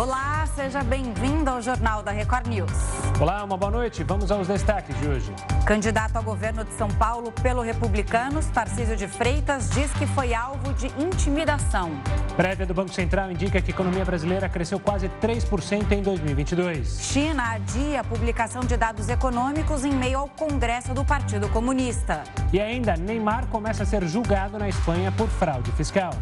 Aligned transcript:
Olá, 0.00 0.46
seja 0.54 0.82
bem-vindo 0.82 1.50
ao 1.50 1.60
Jornal 1.60 2.02
da 2.02 2.10
Record 2.10 2.46
News. 2.46 2.72
Olá, 3.20 3.44
uma 3.44 3.58
boa 3.58 3.70
noite. 3.70 4.02
Vamos 4.02 4.30
aos 4.30 4.48
destaques 4.48 4.98
de 4.98 5.06
hoje. 5.06 5.30
Candidato 5.66 6.16
ao 6.16 6.22
governo 6.22 6.64
de 6.64 6.72
São 6.72 6.88
Paulo 6.88 7.30
pelo 7.42 7.60
Republicanos, 7.60 8.46
Tarcísio 8.46 8.96
de 8.96 9.06
Freitas 9.06 9.68
diz 9.68 9.92
que 9.92 10.06
foi 10.06 10.32
alvo 10.32 10.72
de 10.72 10.86
intimidação. 10.98 11.90
Prévia 12.34 12.64
do 12.64 12.72
Banco 12.72 12.94
Central 12.94 13.30
indica 13.30 13.60
que 13.60 13.70
a 13.70 13.74
economia 13.74 14.02
brasileira 14.02 14.48
cresceu 14.48 14.80
quase 14.80 15.10
3% 15.20 15.92
em 15.92 16.00
2022. 16.00 16.98
China 17.02 17.52
adia 17.52 18.00
a 18.00 18.04
publicação 18.04 18.62
de 18.62 18.78
dados 18.78 19.10
econômicos 19.10 19.84
em 19.84 19.92
meio 19.92 20.20
ao 20.20 20.28
Congresso 20.28 20.94
do 20.94 21.04
Partido 21.04 21.46
Comunista. 21.50 22.24
E 22.54 22.58
ainda, 22.58 22.96
Neymar 22.96 23.48
começa 23.48 23.82
a 23.82 23.86
ser 23.86 24.02
julgado 24.06 24.58
na 24.58 24.66
Espanha 24.66 25.12
por 25.12 25.28
fraude 25.28 25.70
fiscal. 25.72 26.14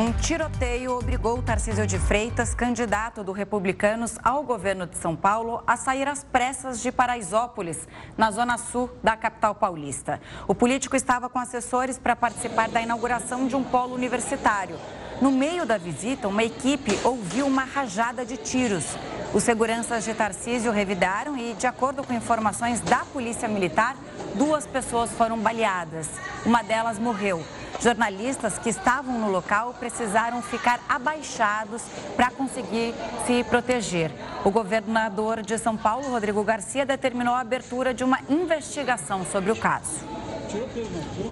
Um 0.00 0.12
tiroteio 0.12 0.96
obrigou 0.96 1.42
Tarcísio 1.42 1.86
de 1.86 1.98
Freitas, 1.98 2.54
candidato 2.54 3.22
do 3.22 3.32
Republicanos 3.32 4.18
ao 4.24 4.42
governo 4.42 4.86
de 4.86 4.96
São 4.96 5.14
Paulo, 5.14 5.62
a 5.66 5.76
sair 5.76 6.08
às 6.08 6.24
pressas 6.24 6.80
de 6.80 6.90
Paraisópolis, 6.90 7.86
na 8.16 8.30
zona 8.30 8.56
sul 8.56 8.88
da 9.02 9.14
capital 9.14 9.54
paulista. 9.54 10.18
O 10.48 10.54
político 10.54 10.96
estava 10.96 11.28
com 11.28 11.38
assessores 11.38 11.98
para 11.98 12.16
participar 12.16 12.70
da 12.70 12.80
inauguração 12.80 13.46
de 13.46 13.54
um 13.54 13.62
polo 13.62 13.94
universitário. 13.94 14.78
No 15.20 15.30
meio 15.30 15.66
da 15.66 15.76
visita, 15.76 16.28
uma 16.28 16.42
equipe 16.42 16.98
ouviu 17.04 17.46
uma 17.46 17.64
rajada 17.64 18.24
de 18.24 18.38
tiros. 18.38 18.96
Os 19.34 19.42
seguranças 19.42 20.02
de 20.02 20.14
Tarcísio 20.14 20.72
revidaram 20.72 21.36
e, 21.36 21.52
de 21.52 21.66
acordo 21.66 22.02
com 22.02 22.14
informações 22.14 22.80
da 22.80 23.00
Polícia 23.00 23.46
Militar, 23.46 23.94
duas 24.34 24.66
pessoas 24.66 25.10
foram 25.10 25.38
baleadas. 25.38 26.08
Uma 26.46 26.62
delas 26.62 26.98
morreu. 26.98 27.44
Jornalistas 27.78 28.58
que 28.58 28.68
estavam 28.68 29.18
no 29.18 29.30
local 29.30 29.74
precisaram 29.78 30.42
ficar 30.42 30.80
abaixados 30.88 31.82
para 32.16 32.30
conseguir 32.30 32.94
se 33.26 33.44
proteger. 33.44 34.10
O 34.44 34.50
governador 34.50 35.42
de 35.42 35.56
São 35.58 35.76
Paulo, 35.76 36.10
Rodrigo 36.10 36.42
Garcia, 36.42 36.84
determinou 36.84 37.34
a 37.34 37.40
abertura 37.40 37.94
de 37.94 38.02
uma 38.02 38.18
investigação 38.28 39.24
sobre 39.24 39.50
o 39.52 39.56
caso. 39.56 40.04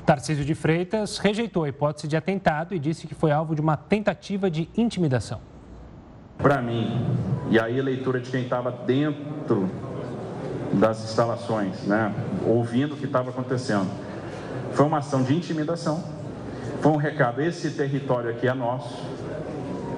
Tarcísio 0.06 0.44
de 0.44 0.55
Freitas 0.55 1.19
rejeitou 1.19 1.64
a 1.64 1.69
hipótese 1.69 2.06
de 2.06 2.16
atentado 2.16 2.75
e 2.75 2.78
disse 2.78 3.06
que 3.06 3.14
foi 3.14 3.33
alvo 3.33 3.55
de 3.55 3.61
uma 3.61 3.77
tentativa 3.77 4.50
de 4.50 4.69
intimidação. 4.77 5.41
Para 6.39 6.62
mim, 6.62 7.05
e 7.50 7.59
aí 7.59 7.81
a 7.81 7.83
leitura 7.83 8.20
de 8.20 8.31
quem 8.31 8.44
estava 8.44 8.70
dentro 8.70 9.69
das 10.72 11.03
instalações, 11.03 11.83
né, 11.83 12.14
ouvindo 12.47 12.94
o 12.94 12.97
que 12.97 13.06
estava 13.06 13.31
acontecendo, 13.31 13.89
foi 14.72 14.86
uma 14.86 14.98
ação 14.98 15.22
de 15.25 15.34
intimidação 15.34 16.17
foi 16.80 16.92
um 16.92 16.96
recado: 16.96 17.40
esse 17.42 17.70
território 17.70 18.30
aqui 18.30 18.46
é 18.46 18.54
nosso. 18.54 18.96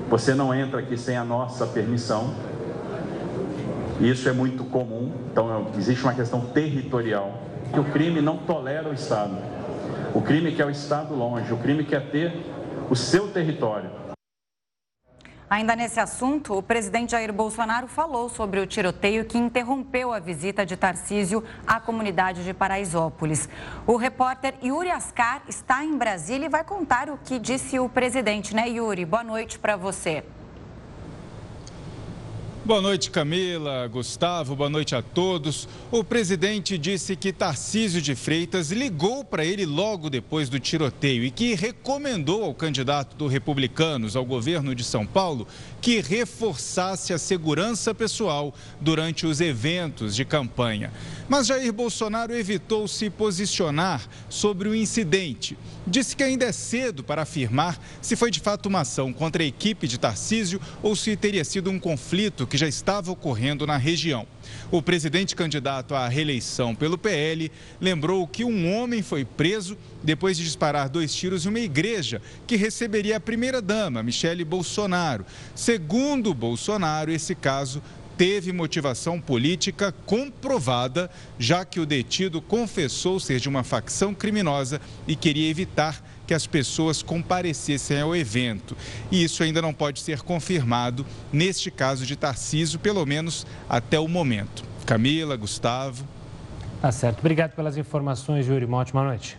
Você 0.08 0.34
não 0.34 0.52
entra 0.52 0.80
aqui 0.80 0.96
sem 0.96 1.16
a 1.16 1.24
nossa 1.24 1.66
permissão. 1.66 2.34
Isso 4.00 4.28
é 4.28 4.32
muito 4.32 4.64
comum. 4.64 5.12
Então, 5.30 5.68
existe 5.76 6.02
uma 6.02 6.14
questão 6.14 6.40
territorial. 6.40 7.34
Que 7.72 7.78
o 7.78 7.84
crime 7.84 8.20
não 8.20 8.38
tolera 8.38 8.88
o 8.88 8.92
Estado. 8.92 9.36
O 10.12 10.20
crime 10.20 10.52
quer 10.52 10.66
o 10.66 10.70
Estado 10.70 11.14
longe. 11.14 11.52
O 11.52 11.56
crime 11.58 11.84
quer 11.84 12.10
ter 12.10 12.32
o 12.88 12.96
seu 12.96 13.28
território. 13.28 13.99
Ainda 15.50 15.74
nesse 15.74 15.98
assunto, 15.98 16.56
o 16.56 16.62
presidente 16.62 17.10
Jair 17.10 17.32
Bolsonaro 17.32 17.88
falou 17.88 18.28
sobre 18.28 18.60
o 18.60 18.66
tiroteio 18.68 19.24
que 19.24 19.36
interrompeu 19.36 20.12
a 20.12 20.20
visita 20.20 20.64
de 20.64 20.76
Tarcísio 20.76 21.42
à 21.66 21.80
comunidade 21.80 22.44
de 22.44 22.54
Paraisópolis. 22.54 23.48
O 23.84 23.96
repórter 23.96 24.54
Yuri 24.62 24.92
Ascar 24.92 25.42
está 25.48 25.84
em 25.84 25.98
Brasília 25.98 26.46
e 26.46 26.48
vai 26.48 26.62
contar 26.62 27.10
o 27.10 27.18
que 27.18 27.36
disse 27.36 27.80
o 27.80 27.88
presidente, 27.88 28.54
né, 28.54 28.68
Yuri? 28.68 29.04
Boa 29.04 29.24
noite 29.24 29.58
para 29.58 29.74
você. 29.74 30.24
Boa 32.70 32.80
noite, 32.80 33.10
Camila, 33.10 33.88
Gustavo, 33.88 34.54
boa 34.54 34.70
noite 34.70 34.94
a 34.94 35.02
todos. 35.02 35.68
O 35.90 36.04
presidente 36.04 36.78
disse 36.78 37.16
que 37.16 37.32
Tarcísio 37.32 38.00
de 38.00 38.14
Freitas 38.14 38.70
ligou 38.70 39.24
para 39.24 39.44
ele 39.44 39.66
logo 39.66 40.08
depois 40.08 40.48
do 40.48 40.60
tiroteio 40.60 41.24
e 41.24 41.32
que 41.32 41.56
recomendou 41.56 42.44
ao 42.44 42.54
candidato 42.54 43.16
do 43.16 43.26
Republicanos 43.26 44.14
ao 44.14 44.24
governo 44.24 44.72
de 44.72 44.84
São 44.84 45.04
Paulo 45.04 45.48
que 45.80 46.00
reforçasse 46.00 47.12
a 47.12 47.18
segurança 47.18 47.92
pessoal 47.92 48.54
durante 48.80 49.26
os 49.26 49.40
eventos 49.40 50.14
de 50.14 50.24
campanha. 50.24 50.92
Mas 51.30 51.46
Jair 51.46 51.72
Bolsonaro 51.72 52.34
evitou 52.34 52.88
se 52.88 53.08
posicionar 53.08 54.04
sobre 54.28 54.68
o 54.68 54.74
incidente. 54.74 55.56
Disse 55.86 56.16
que 56.16 56.24
ainda 56.24 56.44
é 56.44 56.50
cedo 56.50 57.04
para 57.04 57.22
afirmar 57.22 57.80
se 58.02 58.16
foi 58.16 58.32
de 58.32 58.40
fato 58.40 58.66
uma 58.66 58.80
ação 58.80 59.12
contra 59.12 59.40
a 59.40 59.46
equipe 59.46 59.86
de 59.86 59.96
Tarcísio 59.96 60.60
ou 60.82 60.96
se 60.96 61.16
teria 61.16 61.44
sido 61.44 61.70
um 61.70 61.78
conflito 61.78 62.48
que 62.48 62.58
já 62.58 62.66
estava 62.66 63.12
ocorrendo 63.12 63.64
na 63.64 63.76
região. 63.76 64.26
O 64.72 64.82
presidente 64.82 65.36
candidato 65.36 65.94
à 65.94 66.08
reeleição 66.08 66.74
pelo 66.74 66.98
PL 66.98 67.48
lembrou 67.80 68.26
que 68.26 68.42
um 68.42 68.74
homem 68.74 69.00
foi 69.00 69.24
preso 69.24 69.78
depois 70.02 70.36
de 70.36 70.42
disparar 70.42 70.88
dois 70.88 71.14
tiros 71.14 71.46
em 71.46 71.48
uma 71.48 71.60
igreja 71.60 72.20
que 72.44 72.56
receberia 72.56 73.18
a 73.18 73.20
primeira-dama, 73.20 74.02
Michele 74.02 74.44
Bolsonaro. 74.44 75.24
Segundo 75.54 76.34
Bolsonaro, 76.34 77.12
esse 77.12 77.36
caso 77.36 77.80
teve 78.20 78.52
motivação 78.52 79.18
política 79.18 79.94
comprovada, 80.04 81.10
já 81.38 81.64
que 81.64 81.80
o 81.80 81.86
detido 81.86 82.42
confessou 82.42 83.18
ser 83.18 83.40
de 83.40 83.48
uma 83.48 83.64
facção 83.64 84.12
criminosa 84.12 84.78
e 85.08 85.16
queria 85.16 85.48
evitar 85.48 86.04
que 86.26 86.34
as 86.34 86.46
pessoas 86.46 87.02
comparecessem 87.02 87.98
ao 87.98 88.14
evento. 88.14 88.76
E 89.10 89.24
isso 89.24 89.42
ainda 89.42 89.62
não 89.62 89.72
pode 89.72 90.00
ser 90.00 90.20
confirmado 90.20 91.06
neste 91.32 91.70
caso 91.70 92.04
de 92.04 92.14
Tarcísio, 92.14 92.78
pelo 92.78 93.06
menos 93.06 93.46
até 93.66 93.98
o 93.98 94.06
momento. 94.06 94.64
Camila, 94.84 95.34
Gustavo. 95.34 96.06
Tá 96.82 96.92
certo. 96.92 97.20
Obrigado 97.20 97.52
pelas 97.52 97.78
informações, 97.78 98.46
Yuri. 98.46 98.66
Uma 98.66 98.76
ótima 98.76 99.02
noite. 99.02 99.38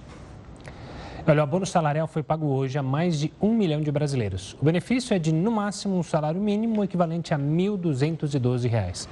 Olha, 1.27 1.41
o 1.41 1.43
abono 1.43 1.67
salarial 1.67 2.07
foi 2.07 2.23
pago 2.23 2.47
hoje 2.47 2.79
a 2.79 2.83
mais 2.83 3.19
de 3.19 3.31
um 3.39 3.53
milhão 3.53 3.79
de 3.79 3.91
brasileiros. 3.91 4.57
O 4.59 4.65
benefício 4.65 5.13
é 5.13 5.19
de, 5.19 5.31
no 5.31 5.51
máximo, 5.51 5.95
um 5.95 6.01
salário 6.01 6.41
mínimo 6.41 6.83
equivalente 6.83 7.31
a 7.31 7.37
R$ 7.37 7.43
1.212. 7.43 9.07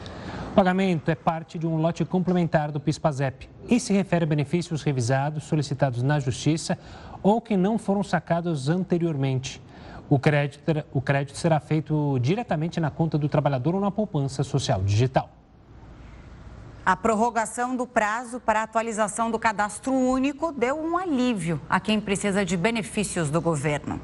O 0.52 0.56
pagamento 0.56 1.12
é 1.12 1.16
parte 1.16 1.60
de 1.60 1.68
um 1.68 1.78
lote 1.78 2.04
complementar 2.04 2.72
do 2.72 2.80
PIS-PASEP 2.80 3.48
e 3.70 3.80
se 3.80 3.94
refere 3.94 4.24
a 4.26 4.28
benefícios 4.28 4.82
revisados, 4.82 5.44
solicitados 5.44 6.02
na 6.02 6.20
Justiça 6.20 6.80
ou 7.22 7.40
que 7.40 7.56
não 7.56 7.78
foram 7.78 8.04
sacados 8.04 8.70
anteriormente. 8.70 9.62
O 10.10 10.18
crédito, 10.18 10.64
o 10.92 11.00
crédito 11.00 11.38
será 11.38 11.60
feito 11.60 12.18
diretamente 12.20 12.80
na 12.80 12.90
conta 12.90 13.20
do 13.20 13.30
trabalhador 13.30 13.76
ou 13.76 13.82
na 13.82 13.92
poupança 13.92 14.44
social 14.44 14.82
digital. 14.82 15.30
A 16.90 16.96
prorrogação 16.96 17.76
do 17.76 17.86
prazo 17.86 18.40
para 18.40 18.62
a 18.62 18.64
atualização 18.64 19.30
do 19.30 19.38
cadastro 19.38 19.94
único 19.94 20.52
deu 20.52 20.76
um 20.76 20.98
alívio 20.98 21.62
a 21.70 21.80
quem 21.80 22.02
precisa 22.02 22.44
de 22.44 22.58
benefícios 22.58 23.30
do 23.30 23.40
governo. 23.40 24.02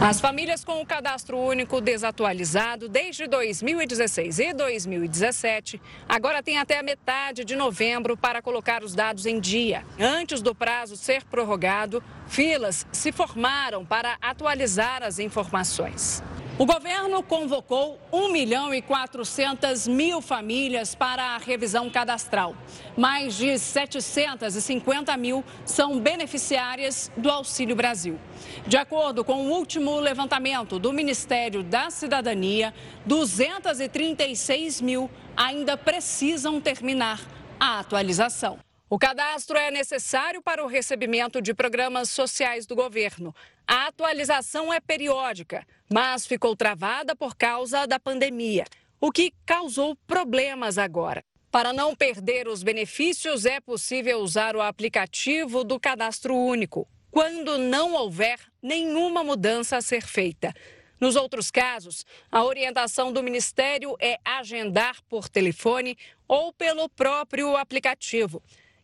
As 0.00 0.18
famílias 0.18 0.64
com 0.64 0.80
o 0.80 0.86
cadastro 0.86 1.36
único 1.36 1.78
desatualizado 1.78 2.88
desde 2.88 3.26
2016 3.26 4.38
e 4.38 4.54
2017 4.54 5.78
agora 6.08 6.42
têm 6.42 6.56
até 6.56 6.78
a 6.78 6.82
metade 6.82 7.44
de 7.44 7.54
novembro 7.54 8.16
para 8.16 8.40
colocar 8.40 8.82
os 8.82 8.94
dados 8.94 9.26
em 9.26 9.38
dia. 9.38 9.84
Antes 10.00 10.40
do 10.40 10.54
prazo 10.54 10.96
ser 10.96 11.22
prorrogado, 11.24 12.02
filas 12.28 12.86
se 12.90 13.12
formaram 13.12 13.84
para 13.84 14.16
atualizar 14.22 15.02
as 15.02 15.18
informações. 15.18 16.22
O 16.60 16.66
governo 16.66 17.22
convocou 17.22 17.98
1 18.12 18.30
milhão 18.30 18.74
e 18.74 18.82
400 18.82 19.88
mil 19.88 20.20
famílias 20.20 20.94
para 20.94 21.34
a 21.34 21.38
revisão 21.38 21.88
cadastral. 21.88 22.54
Mais 22.94 23.34
de 23.34 23.58
750 23.58 25.16
mil 25.16 25.42
são 25.64 25.98
beneficiárias 25.98 27.10
do 27.16 27.30
Auxílio 27.30 27.74
Brasil. 27.74 28.20
De 28.66 28.76
acordo 28.76 29.24
com 29.24 29.46
o 29.46 29.52
último 29.52 29.98
levantamento 30.00 30.78
do 30.78 30.92
Ministério 30.92 31.62
da 31.62 31.88
Cidadania, 31.88 32.74
236 33.06 34.82
mil 34.82 35.10
ainda 35.34 35.78
precisam 35.78 36.60
terminar 36.60 37.22
a 37.58 37.78
atualização. 37.78 38.58
O 38.92 38.98
cadastro 38.98 39.56
é 39.56 39.70
necessário 39.70 40.42
para 40.42 40.64
o 40.64 40.66
recebimento 40.66 41.40
de 41.40 41.54
programas 41.54 42.10
sociais 42.10 42.66
do 42.66 42.74
governo. 42.74 43.32
A 43.72 43.86
atualização 43.86 44.72
é 44.72 44.80
periódica, 44.80 45.64
mas 45.88 46.26
ficou 46.26 46.56
travada 46.56 47.14
por 47.14 47.36
causa 47.36 47.86
da 47.86 48.00
pandemia, 48.00 48.64
o 49.00 49.12
que 49.12 49.32
causou 49.46 49.94
problemas 50.08 50.76
agora. 50.76 51.22
Para 51.52 51.72
não 51.72 51.94
perder 51.94 52.48
os 52.48 52.64
benefícios, 52.64 53.46
é 53.46 53.60
possível 53.60 54.18
usar 54.18 54.56
o 54.56 54.60
aplicativo 54.60 55.62
do 55.62 55.78
Cadastro 55.78 56.34
Único, 56.34 56.88
quando 57.12 57.58
não 57.58 57.94
houver 57.94 58.40
nenhuma 58.60 59.22
mudança 59.22 59.76
a 59.76 59.80
ser 59.80 60.02
feita. 60.02 60.52
Nos 60.98 61.14
outros 61.14 61.48
casos, 61.48 62.04
a 62.28 62.42
orientação 62.42 63.12
do 63.12 63.22
Ministério 63.22 63.94
é 64.00 64.18
agendar 64.24 65.00
por 65.08 65.28
telefone 65.28 65.96
ou 66.26 66.52
pelo 66.52 66.88
próprio 66.88 67.56
aplicativo. 67.56 68.42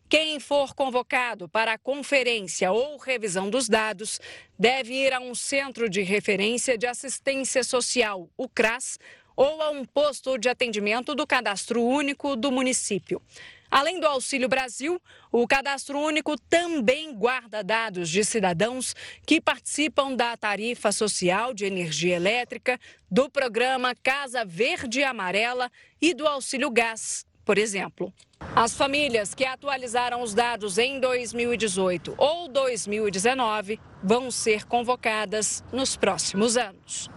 Quem 0.09 0.39
for 0.39 0.73
convocado 0.73 1.49
para 1.49 1.73
a 1.73 1.77
conferência 1.77 2.71
ou 2.71 2.95
revisão 2.97 3.49
dos 3.49 3.67
dados 3.67 4.21
deve 4.57 4.93
ir 4.93 5.13
a 5.13 5.19
um 5.19 5.35
centro 5.35 5.89
de 5.89 6.01
referência 6.01 6.77
de 6.77 6.87
assistência 6.87 7.61
social, 7.61 8.29
o 8.37 8.47
CRAS, 8.47 8.97
ou 9.35 9.61
a 9.61 9.69
um 9.69 9.83
posto 9.83 10.37
de 10.37 10.47
atendimento 10.47 11.13
do 11.13 11.27
cadastro 11.27 11.83
único 11.83 12.37
do 12.37 12.49
município. 12.53 13.21
Além 13.69 13.99
do 13.99 14.07
Auxílio 14.07 14.47
Brasil, 14.47 14.99
o 15.29 15.45
Cadastro 15.45 15.99
Único 15.99 16.39
também 16.39 17.13
guarda 17.13 17.61
dados 17.61 18.09
de 18.09 18.23
cidadãos 18.23 18.95
que 19.25 19.41
participam 19.41 20.15
da 20.15 20.37
tarifa 20.37 20.89
social 20.93 21.53
de 21.53 21.65
energia 21.65 22.15
elétrica, 22.15 22.79
do 23.11 23.29
programa 23.29 23.93
Casa 23.93 24.45
Verde 24.45 25.01
e 25.01 25.03
Amarela 25.03 25.69
e 26.01 26.13
do 26.13 26.25
Auxílio 26.25 26.71
Gás, 26.71 27.25
por 27.47 27.57
exemplo. 27.57 28.13
As 28.53 28.75
famílias 28.75 29.33
que 29.33 29.45
atualizaram 29.45 30.21
os 30.21 30.33
dados 30.33 30.77
em 30.77 30.99
2018 30.99 32.13
ou 32.17 32.49
2019 32.49 33.79
vão 34.03 34.29
ser 34.29 34.65
convocadas 34.65 35.63
nos 35.71 35.95
próximos 35.95 36.57
anos. 36.57 37.09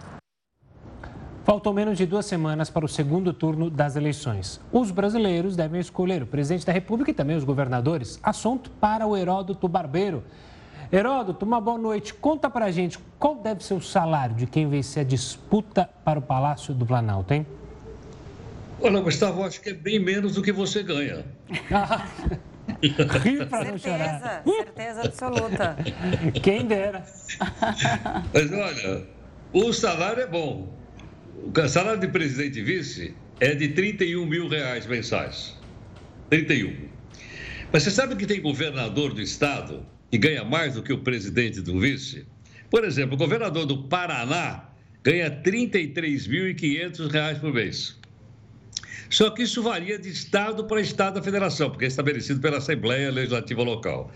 Faltam 1.43 1.73
menos 1.73 1.97
de 1.97 2.05
duas 2.05 2.25
semanas 2.25 2.69
para 2.69 2.85
o 2.85 2.87
segundo 2.87 3.33
turno 3.33 3.69
das 3.69 3.97
eleições. 3.97 4.61
Os 4.71 4.89
brasileiros 4.89 5.57
devem 5.57 5.81
escolher 5.81 6.23
o 6.23 6.27
presidente 6.27 6.65
da 6.65 6.71
República 6.71 7.11
e 7.11 7.13
também 7.13 7.35
os 7.35 7.43
governadores. 7.43 8.17
Assunto 8.23 8.71
para 8.71 9.05
o 9.05 9.17
Heródoto 9.17 9.67
Barbeiro. 9.67 10.23
Heródoto, 10.91 11.45
uma 11.45 11.59
boa 11.59 11.77
noite. 11.77 12.13
Conta 12.13 12.49
pra 12.49 12.71
gente 12.71 12.97
qual 13.19 13.35
deve 13.35 13.65
ser 13.65 13.73
o 13.73 13.81
salário 13.81 14.35
de 14.35 14.45
quem 14.45 14.69
vencer 14.69 15.01
a 15.01 15.05
disputa 15.05 15.89
para 16.05 16.19
o 16.19 16.21
Palácio 16.21 16.73
do 16.73 16.85
Planalto, 16.85 17.33
hein? 17.33 17.45
Olha, 18.83 18.99
Gustavo, 18.99 19.43
acho 19.43 19.61
que 19.61 19.69
é 19.69 19.73
bem 19.73 19.99
menos 19.99 20.33
do 20.33 20.41
que 20.41 20.51
você 20.51 20.81
ganha. 20.81 21.23
Para 23.49 23.65
não 23.65 23.77
chorar. 23.77 24.41
Certeza 24.43 25.01
absoluta. 25.03 25.77
Quem 26.41 26.65
dera. 26.65 27.05
Mas 28.33 28.51
olha, 28.51 29.05
o 29.53 29.71
salário 29.71 30.23
é 30.23 30.27
bom. 30.27 30.75
O 31.43 31.67
salário 31.67 31.99
de 31.99 32.07
presidente 32.07 32.57
e 32.59 32.63
vice 32.63 33.13
é 33.39 33.53
de 33.53 33.67
31 33.69 34.25
mil 34.25 34.47
reais 34.47 34.87
mensais. 34.87 35.55
31. 36.31 36.89
Mas 37.71 37.83
você 37.83 37.91
sabe 37.91 38.15
que 38.15 38.25
tem 38.25 38.41
governador 38.41 39.13
do 39.13 39.21
estado 39.21 39.85
que 40.09 40.17
ganha 40.17 40.43
mais 40.43 40.73
do 40.73 40.81
que 40.81 40.91
o 40.91 40.97
presidente 40.97 41.61
do 41.61 41.79
vice? 41.79 42.25
Por 42.69 42.83
exemplo, 42.83 43.13
o 43.13 43.17
governador 43.17 43.67
do 43.67 43.83
Paraná 43.83 44.69
ganha 45.03 45.29
R$ 45.29 45.41
33.500 45.43 47.39
por 47.39 47.53
mês. 47.53 48.00
Só 49.11 49.29
que 49.29 49.43
isso 49.43 49.61
varia 49.61 49.99
de 49.99 50.09
estado 50.09 50.63
para 50.63 50.79
estado 50.79 51.15
da 51.15 51.21
federação, 51.21 51.69
porque 51.69 51.83
é 51.83 51.87
estabelecido 51.89 52.39
pela 52.39 52.57
Assembleia 52.57 53.11
Legislativa 53.11 53.61
Local. 53.61 54.09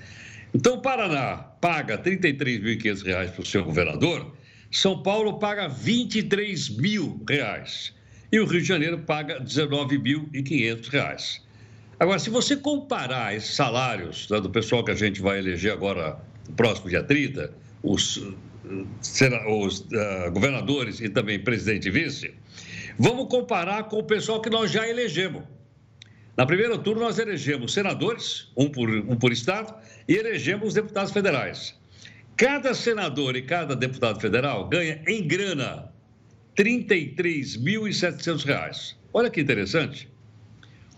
Então, 0.54 0.76
o 0.76 0.82
Paraná 0.82 1.36
paga 1.60 1.98
R$ 1.98 2.18
33.500 2.18 3.32
para 3.32 3.42
o 3.42 3.46
seu 3.46 3.66
governador, 3.66 4.34
São 4.72 5.04
Paulo 5.04 5.38
paga 5.38 5.68
23 5.68 6.70
mil 6.78 7.22
reais 7.28 7.94
e 8.32 8.40
o 8.40 8.46
Rio 8.46 8.62
de 8.62 8.68
Janeiro 8.68 9.00
paga 9.00 9.40
R$ 9.40 9.44
19.500. 9.44 11.42
Agora, 12.00 12.18
se 12.18 12.30
você 12.30 12.56
comparar 12.56 13.36
esses 13.36 13.54
salários 13.54 14.30
né, 14.30 14.40
do 14.40 14.50
pessoal 14.50 14.82
que 14.84 14.92
a 14.92 14.96
gente 14.96 15.22
vai 15.22 15.40
eleger 15.40 15.74
agora, 15.74 16.18
no 16.48 16.56
próximo 16.56 16.90
dia 16.90 17.04
30, 17.04 17.54
os, 17.84 18.18
os 18.18 19.80
uh, 19.82 20.32
governadores 20.32 21.02
e 21.02 21.10
também 21.10 21.38
presidente 21.38 21.90
e 21.90 21.92
vice, 21.92 22.34
Vamos 22.98 23.28
comparar 23.28 23.84
com 23.84 23.98
o 23.98 24.04
pessoal 24.04 24.42
que 24.42 24.50
nós 24.50 24.72
já 24.72 24.88
elegemos. 24.88 25.44
Na 26.38 26.46
primeira 26.46 26.78
turno, 26.78 27.02
nós 27.02 27.20
elegemos 27.20 27.74
senadores, 27.74 28.50
um 28.56 28.70
por, 28.70 28.90
um 28.90 29.18
por 29.18 29.34
estado, 29.34 29.74
e 30.08 30.16
elegemos 30.16 30.74
deputados 30.74 31.12
federais. 31.12 31.76
Cada 32.38 32.74
senador 32.74 33.36
e 33.36 33.42
cada 33.42 33.76
deputado 33.76 34.20
federal 34.20 34.68
ganha 34.68 35.02
em 35.08 35.28
grana 35.28 35.92
R$ 36.58 36.64
33.700. 36.64 38.96
Olha 39.14 39.30
que 39.30 39.42
interessante. 39.42 40.10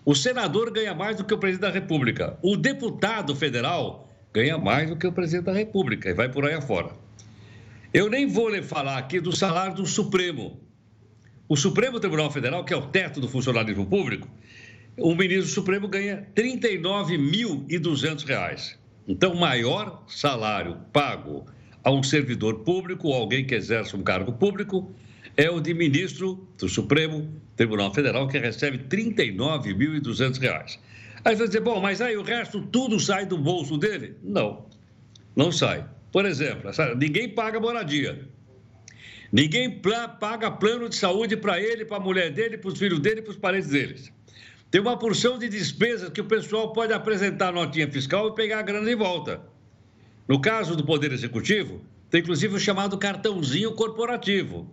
O 0.05 0.15
senador 0.15 0.71
ganha 0.71 0.93
mais 0.93 1.17
do 1.17 1.23
que 1.23 1.33
o 1.33 1.37
presidente 1.37 1.67
da 1.67 1.71
República. 1.71 2.37
O 2.41 2.55
deputado 2.55 3.35
federal 3.35 4.09
ganha 4.33 4.57
mais 4.57 4.89
do 4.89 4.95
que 4.95 5.05
o 5.05 5.11
presidente 5.11 5.45
da 5.45 5.53
República 5.53 6.09
e 6.09 6.13
vai 6.13 6.29
por 6.29 6.45
aí 6.45 6.53
afora. 6.53 6.91
Eu 7.93 8.09
nem 8.09 8.27
vou 8.27 8.49
lhe 8.49 8.61
falar 8.61 8.97
aqui 8.97 9.19
do 9.19 9.35
salário 9.35 9.75
do 9.75 9.85
Supremo. 9.85 10.59
O 11.49 11.55
Supremo 11.55 11.99
Tribunal 11.99 12.29
Federal, 12.29 12.65
que 12.65 12.73
é 12.73 12.77
o 12.77 12.87
teto 12.87 13.21
do 13.21 13.29
funcionalismo 13.29 13.85
público, 13.85 14.27
o 14.97 15.15
ministro 15.15 15.47
Supremo 15.47 15.87
ganha 15.87 16.27
R$ 16.35 16.43
39.200. 16.43 18.75
Então, 19.07 19.31
o 19.31 19.39
maior 19.39 20.03
salário 20.07 20.77
pago 20.91 21.45
a 21.83 21.91
um 21.91 22.03
servidor 22.03 22.65
público 22.65 23.07
ou 23.07 23.13
alguém 23.13 23.45
que 23.45 23.55
exerce 23.55 23.95
um 23.95 24.03
cargo 24.03 24.33
público 24.33 24.93
é 25.37 25.49
o 25.49 25.61
de 25.61 25.73
ministro 25.73 26.45
do 26.57 26.67
Supremo 26.67 27.31
Tribunal 27.55 27.93
Federal, 27.93 28.27
que 28.27 28.37
recebe 28.37 28.77
R$ 28.77 29.13
39.200. 29.13 30.77
Aí 31.23 31.33
você 31.33 31.37
vai 31.37 31.47
dizer, 31.47 31.61
bom, 31.61 31.79
mas 31.79 32.01
aí 32.01 32.17
o 32.17 32.23
resto 32.23 32.61
tudo 32.63 32.99
sai 32.99 33.25
do 33.25 33.37
bolso 33.37 33.77
dele? 33.77 34.17
Não, 34.21 34.65
não 35.33 35.49
sai. 35.51 35.85
Por 36.11 36.25
exemplo, 36.25 36.69
ninguém 36.97 37.29
paga 37.29 37.57
moradia. 37.59 38.27
Ninguém 39.31 39.81
paga 40.19 40.49
plano 40.49 40.87
de 40.87 40.95
saúde 40.95 41.35
para 41.35 41.61
ele, 41.61 41.83
para 41.83 41.97
a 41.97 41.99
mulher 41.99 42.31
dele, 42.31 42.57
para 42.57 42.69
os 42.69 42.79
filhos 42.79 42.99
dele, 42.99 43.21
para 43.21 43.31
os 43.31 43.37
parentes 43.37 43.69
deles. 43.69 44.11
Tem 44.71 44.81
uma 44.81 44.97
porção 44.97 45.37
de 45.37 45.47
despesas 45.47 46.09
que 46.09 46.21
o 46.21 46.25
pessoal 46.25 46.73
pode 46.73 46.93
apresentar 46.93 47.51
notinha 47.51 47.89
fiscal 47.89 48.29
e 48.29 48.35
pegar 48.35 48.59
a 48.59 48.63
grana 48.63 48.85
de 48.85 48.95
volta. 48.95 49.41
No 50.27 50.41
caso 50.41 50.75
do 50.75 50.85
Poder 50.85 51.11
Executivo, 51.11 51.81
tem 52.09 52.21
inclusive 52.21 52.55
o 52.55 52.59
chamado 52.59 52.97
cartãozinho 52.97 53.73
corporativo. 53.73 54.69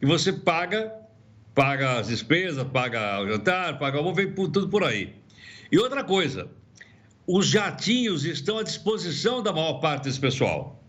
E 0.00 0.06
você 0.06 0.32
paga, 0.32 0.92
paga 1.54 1.98
as 1.98 2.08
despesas, 2.08 2.66
paga 2.68 3.20
o 3.20 3.28
jantar, 3.28 3.78
paga 3.78 4.00
o 4.00 4.14
vem 4.14 4.32
tudo 4.32 4.68
por 4.68 4.84
aí. 4.84 5.14
E 5.72 5.78
outra 5.78 6.04
coisa, 6.04 6.50
os 7.26 7.46
jatinhos 7.46 8.24
estão 8.24 8.58
à 8.58 8.62
disposição 8.62 9.42
da 9.42 9.52
maior 9.52 9.74
parte 9.74 10.04
desse 10.04 10.20
pessoal. 10.20 10.82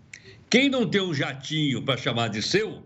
Quem 0.50 0.70
não 0.70 0.90
tem 0.90 1.02
um 1.02 1.14
jatinho 1.14 1.84
para 1.84 1.98
chamar 1.98 2.30
de 2.30 2.42
seu, 2.42 2.84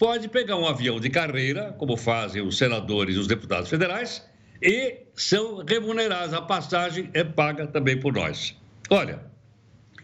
pode 0.00 0.28
pegar 0.28 0.56
um 0.56 0.66
avião 0.66 0.98
de 0.98 1.10
carreira, 1.10 1.74
como 1.76 1.94
fazem 1.94 2.40
os 2.40 2.56
senadores 2.56 3.16
e 3.16 3.18
os 3.18 3.26
deputados 3.26 3.68
federais, 3.68 4.26
e 4.62 4.96
são 5.14 5.62
remunerados. 5.62 6.32
A 6.32 6.40
passagem 6.40 7.10
é 7.12 7.22
paga 7.22 7.66
também 7.66 8.00
por 8.00 8.14
nós. 8.14 8.56
Olha, 8.88 9.20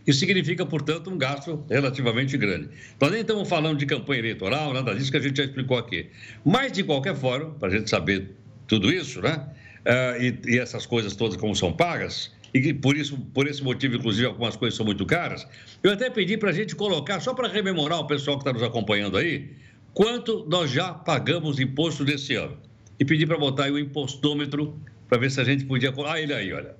isso 0.06 0.20
significa, 0.20 0.66
portanto, 0.66 1.08
um 1.08 1.16
gasto 1.16 1.64
relativamente 1.70 2.36
grande. 2.36 2.68
Nós 3.00 3.10
nem 3.10 3.22
estamos 3.22 3.48
falando 3.48 3.78
de 3.78 3.86
campanha 3.86 4.18
eleitoral, 4.18 4.74
nada 4.74 4.94
disso 4.94 5.10
que 5.10 5.16
a 5.16 5.20
gente 5.20 5.38
já 5.38 5.44
explicou 5.44 5.78
aqui. 5.78 6.10
Mas, 6.44 6.72
de 6.72 6.84
qualquer 6.84 7.16
forma, 7.16 7.52
para 7.52 7.68
a 7.68 7.70
gente 7.70 7.88
saber 7.88 8.36
tudo 8.68 8.92
isso, 8.92 9.22
né? 9.22 9.48
Uh, 9.86 10.22
e, 10.22 10.56
e, 10.56 10.58
essas 10.58 10.84
coisas 10.84 11.16
todas 11.16 11.38
como 11.38 11.56
são 11.56 11.72
pagas, 11.72 12.32
e 12.52 12.74
por 12.74 12.96
isso, 12.96 13.16
por 13.32 13.46
esse 13.46 13.62
motivo, 13.62 13.96
inclusive, 13.96 14.26
algumas 14.26 14.56
coisas 14.56 14.76
são 14.76 14.84
muito 14.84 15.06
caras, 15.06 15.46
eu 15.82 15.92
até 15.92 16.10
pedi 16.10 16.36
para 16.36 16.50
a 16.50 16.52
gente 16.52 16.74
colocar, 16.74 17.20
só 17.20 17.32
para 17.32 17.48
rememorar 17.48 18.00
o 18.00 18.06
pessoal 18.06 18.36
que 18.36 18.42
está 18.42 18.52
nos 18.52 18.62
acompanhando 18.62 19.16
aí, 19.16 19.48
quanto 19.96 20.44
nós 20.46 20.70
já 20.70 20.92
pagamos 20.92 21.56
de 21.56 21.62
imposto 21.62 22.04
desse 22.04 22.34
ano. 22.34 22.58
E 23.00 23.04
pedi 23.04 23.26
para 23.26 23.38
botar 23.38 23.64
aí 23.64 23.70
o 23.70 23.78
impostômetro 23.78 24.78
para 25.08 25.16
ver 25.16 25.30
se 25.30 25.40
a 25.40 25.44
gente 25.44 25.64
podia. 25.64 25.90
Ah, 26.06 26.20
ele 26.20 26.34
aí, 26.34 26.52
olha. 26.52 26.76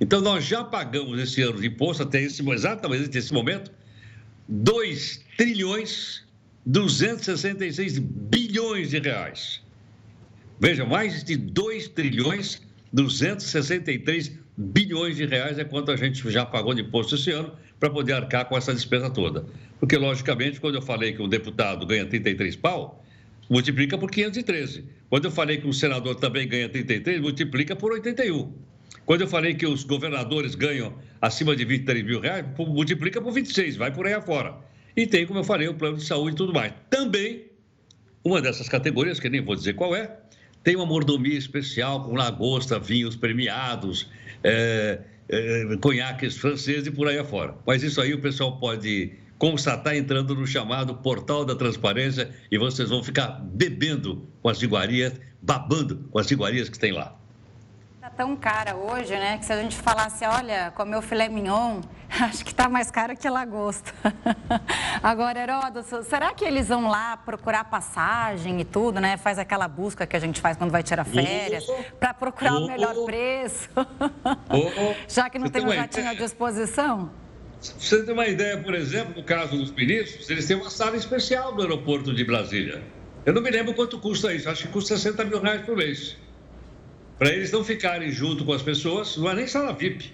Então, 0.00 0.20
nós 0.20 0.44
já 0.44 0.62
pagamos 0.62 1.18
esse 1.18 1.42
ano 1.42 1.60
de 1.60 1.66
imposto, 1.66 2.04
até 2.04 2.22
esse, 2.22 2.48
exatamente 2.48 3.18
esse 3.18 3.32
momento, 3.32 3.72
2 4.48 5.24
trilhões 5.36 6.24
266 6.64 7.98
bilhões 7.98 8.90
de 8.90 9.00
reais. 9.00 9.60
Veja, 10.60 10.84
mais 10.84 11.24
de 11.24 11.36
2 11.36 11.88
trilhões 11.88 12.62
263 12.92 14.38
bilhões 14.56 15.16
de 15.16 15.26
reais 15.26 15.58
é 15.58 15.64
quanto 15.64 15.90
a 15.90 15.96
gente 15.96 16.30
já 16.30 16.46
pagou 16.46 16.74
de 16.74 16.82
imposto 16.82 17.16
esse 17.16 17.32
ano 17.32 17.52
para 17.78 17.90
poder 17.90 18.14
arcar 18.14 18.46
com 18.46 18.56
essa 18.56 18.72
despesa 18.72 19.10
toda. 19.10 19.44
Porque, 19.78 19.96
logicamente, 19.96 20.60
quando 20.60 20.76
eu 20.76 20.82
falei 20.82 21.12
que 21.12 21.22
um 21.22 21.28
deputado 21.28 21.86
ganha 21.86 22.06
33 22.06 22.56
pau, 22.56 23.04
multiplica 23.48 23.98
por 23.98 24.10
513. 24.10 24.84
Quando 25.08 25.26
eu 25.26 25.30
falei 25.30 25.58
que 25.58 25.66
um 25.66 25.72
senador 25.72 26.16
também 26.16 26.48
ganha 26.48 26.68
33, 26.68 27.20
multiplica 27.20 27.76
por 27.76 27.92
81. 27.92 28.52
Quando 29.04 29.20
eu 29.20 29.28
falei 29.28 29.54
que 29.54 29.66
os 29.66 29.84
governadores 29.84 30.54
ganham 30.54 30.94
acima 31.20 31.54
de 31.54 31.64
23 31.64 32.04
mil 32.04 32.20
reais, 32.20 32.44
multiplica 32.58 33.20
por 33.20 33.32
26, 33.32 33.76
vai 33.76 33.92
por 33.92 34.06
aí 34.06 34.14
afora. 34.14 34.56
E 34.96 35.06
tem, 35.06 35.26
como 35.26 35.38
eu 35.38 35.44
falei, 35.44 35.68
o 35.68 35.74
plano 35.74 35.98
de 35.98 36.04
saúde 36.04 36.34
e 36.34 36.36
tudo 36.36 36.52
mais. 36.52 36.72
Também, 36.90 37.44
uma 38.24 38.40
dessas 38.40 38.68
categorias, 38.68 39.20
que 39.20 39.28
nem 39.28 39.40
vou 39.40 39.54
dizer 39.54 39.74
qual 39.74 39.94
é, 39.94 40.16
tem 40.64 40.74
uma 40.74 40.86
mordomia 40.86 41.38
especial 41.38 42.02
com 42.02 42.16
lagosta, 42.16 42.80
vinhos 42.80 43.14
premiados, 43.14 44.08
é, 44.42 44.98
é, 45.28 45.76
conhaques 45.80 46.36
franceses 46.36 46.86
e 46.86 46.90
por 46.90 47.08
aí 47.08 47.18
afora. 47.18 47.54
Mas 47.66 47.82
isso 47.82 48.00
aí 48.00 48.14
o 48.14 48.20
pessoal 48.20 48.58
pode 48.58 49.12
constatar 49.38 49.96
entrando 49.96 50.34
no 50.34 50.46
chamado 50.46 50.94
Portal 50.94 51.44
da 51.44 51.54
Transparência 51.54 52.30
e 52.50 52.58
vocês 52.58 52.88
vão 52.88 53.02
ficar 53.02 53.40
bebendo 53.44 54.26
com 54.40 54.48
as 54.48 54.62
iguarias, 54.62 55.12
babando 55.42 56.08
com 56.10 56.18
as 56.18 56.30
iguarias 56.30 56.68
que 56.68 56.78
tem 56.78 56.92
lá. 56.92 57.18
Tão 58.16 58.34
cara 58.34 58.74
hoje, 58.74 59.12
né? 59.12 59.36
Que 59.36 59.44
se 59.44 59.52
a 59.52 59.60
gente 59.60 59.76
falasse, 59.76 60.24
olha, 60.24 60.72
comeu 60.74 61.02
filé 61.02 61.28
mignon, 61.28 61.82
acho 62.08 62.42
que 62.42 62.50
está 62.50 62.66
mais 62.66 62.90
caro 62.90 63.14
que 63.14 63.28
lagosta. 63.28 63.92
Agora, 65.02 65.38
Heródoto, 65.38 66.02
será 66.02 66.32
que 66.32 66.42
eles 66.42 66.68
vão 66.68 66.88
lá 66.88 67.18
procurar 67.18 67.64
passagem 67.64 68.58
e 68.58 68.64
tudo, 68.64 69.00
né? 69.00 69.18
Faz 69.18 69.38
aquela 69.38 69.68
busca 69.68 70.06
que 70.06 70.16
a 70.16 70.18
gente 70.18 70.40
faz 70.40 70.56
quando 70.56 70.70
vai 70.70 70.82
tirar 70.82 71.04
férias, 71.04 71.66
para 72.00 72.14
procurar 72.14 72.54
oh, 72.54 72.64
o 72.64 72.66
melhor 72.66 72.94
preço? 73.04 73.68
Oh, 73.76 74.94
Já 75.06 75.28
que 75.28 75.38
não 75.38 75.50
tem 75.50 75.66
um 75.66 75.72
jatinho 75.72 76.08
à 76.08 76.14
disposição? 76.14 77.10
Você 77.60 78.02
tem 78.02 78.14
uma 78.14 78.26
ideia, 78.26 78.58
por 78.62 78.74
exemplo, 78.74 79.14
no 79.16 79.24
caso 79.24 79.58
dos 79.58 79.70
ministros, 79.72 80.30
eles 80.30 80.46
têm 80.46 80.56
uma 80.56 80.70
sala 80.70 80.96
especial 80.96 81.54
no 81.54 81.60
aeroporto 81.60 82.14
de 82.14 82.24
Brasília. 82.24 82.82
Eu 83.26 83.34
não 83.34 83.42
me 83.42 83.50
lembro 83.50 83.74
quanto 83.74 83.98
custa 83.98 84.32
isso, 84.32 84.48
acho 84.48 84.62
que 84.62 84.72
custa 84.72 84.96
60 84.96 85.24
mil 85.24 85.40
reais 85.40 85.62
por 85.62 85.76
mês. 85.76 86.16
Para 87.18 87.30
eles 87.30 87.50
não 87.50 87.64
ficarem 87.64 88.10
junto 88.10 88.44
com 88.44 88.52
as 88.52 88.62
pessoas, 88.62 89.16
não 89.16 89.30
é 89.30 89.34
nem 89.34 89.46
sala 89.46 89.72
VIP. 89.72 90.12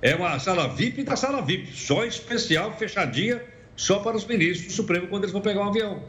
É 0.00 0.16
uma 0.16 0.36
sala 0.40 0.68
VIP 0.68 1.04
da 1.04 1.14
sala 1.14 1.40
VIP, 1.42 1.72
só 1.72 2.04
especial, 2.04 2.76
fechadinha, 2.76 3.40
só 3.76 4.00
para 4.00 4.16
os 4.16 4.24
ministros 4.24 4.66
do 4.66 4.72
Supremo 4.72 5.06
quando 5.06 5.22
eles 5.22 5.32
vão 5.32 5.40
pegar 5.40 5.60
um 5.60 5.68
avião. 5.68 6.02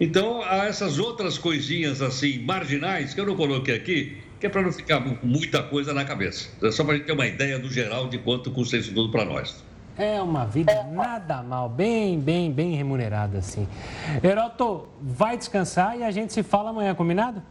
Então, 0.00 0.42
há 0.42 0.64
essas 0.64 0.98
outras 0.98 1.36
coisinhas 1.36 2.00
assim, 2.00 2.38
marginais, 2.38 3.12
que 3.12 3.20
eu 3.20 3.26
não 3.26 3.36
coloquei 3.36 3.74
aqui, 3.74 4.16
que 4.40 4.46
é 4.46 4.48
para 4.48 4.62
não 4.62 4.72
ficar 4.72 5.00
muita 5.22 5.62
coisa 5.62 5.92
na 5.92 6.04
cabeça. 6.04 6.48
É 6.62 6.70
só 6.70 6.84
para 6.84 6.94
a 6.94 6.96
gente 6.96 7.06
ter 7.06 7.12
uma 7.12 7.26
ideia 7.26 7.58
do 7.58 7.70
geral 7.70 8.08
de 8.08 8.16
quanto 8.16 8.50
custa 8.50 8.76
isso 8.76 8.94
tudo 8.94 9.10
para 9.10 9.24
nós. 9.24 9.62
É 9.98 10.22
uma 10.22 10.46
vida 10.46 10.84
nada 10.84 11.42
mal, 11.42 11.68
bem, 11.68 12.18
bem, 12.20 12.52
bem 12.52 12.76
remunerada, 12.76 13.38
assim. 13.38 13.66
Heroto, 14.22 14.88
vai 15.02 15.36
descansar 15.36 15.98
e 15.98 16.04
a 16.04 16.10
gente 16.12 16.32
se 16.32 16.44
fala 16.44 16.70
amanhã, 16.70 16.94
combinado? 16.94 17.42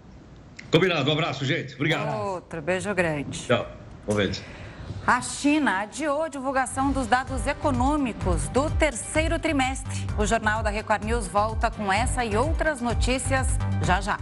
Combinado, 0.72 1.10
um 1.10 1.14
abraço, 1.14 1.46
gente. 1.46 1.76
Obrigado. 1.76 2.16
Outro, 2.16 2.62
beijo 2.62 2.94
grande. 2.94 3.46
Tchau. 3.46 3.66
Bom 4.06 4.16
ver. 4.16 4.32
A 5.06 5.22
China 5.22 5.80
adiou 5.84 6.24
a 6.24 6.28
divulgação 6.28 6.92
dos 6.92 7.08
dados 7.08 7.48
econômicos 7.48 8.50
do 8.50 8.70
terceiro 8.72 9.40
trimestre. 9.40 10.06
O 10.18 10.26
Jornal 10.26 10.62
da 10.62 10.70
Record 10.70 11.06
News 11.06 11.28
volta 11.28 11.72
com 11.72 11.92
essa 11.92 12.26
e 12.26 12.36
outras 12.36 12.82
notícias 12.82 13.48
já 13.84 14.02
já. 14.02 14.20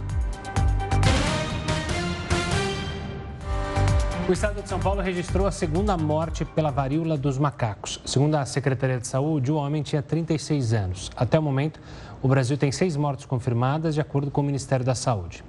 O 4.28 4.32
estado 4.32 4.60
de 4.60 4.68
São 4.68 4.78
Paulo 4.78 5.00
registrou 5.00 5.46
a 5.46 5.52
segunda 5.52 5.96
morte 5.96 6.44
pela 6.44 6.70
varíola 6.70 7.16
dos 7.16 7.38
macacos. 7.38 8.00
Segundo 8.04 8.36
a 8.36 8.44
Secretaria 8.44 8.98
de 8.98 9.06
Saúde, 9.06 9.50
o 9.52 9.56
homem 9.56 9.82
tinha 9.82 10.02
36 10.02 10.72
anos. 10.72 11.10
Até 11.16 11.38
o 11.38 11.42
momento, 11.42 11.80
o 12.22 12.28
Brasil 12.28 12.56
tem 12.56 12.70
seis 12.70 12.96
mortes 12.96 13.24
confirmadas, 13.24 13.94
de 13.94 14.00
acordo 14.00 14.30
com 14.30 14.40
o 14.40 14.44
Ministério 14.44 14.84
da 14.84 14.94
Saúde. 14.94 15.44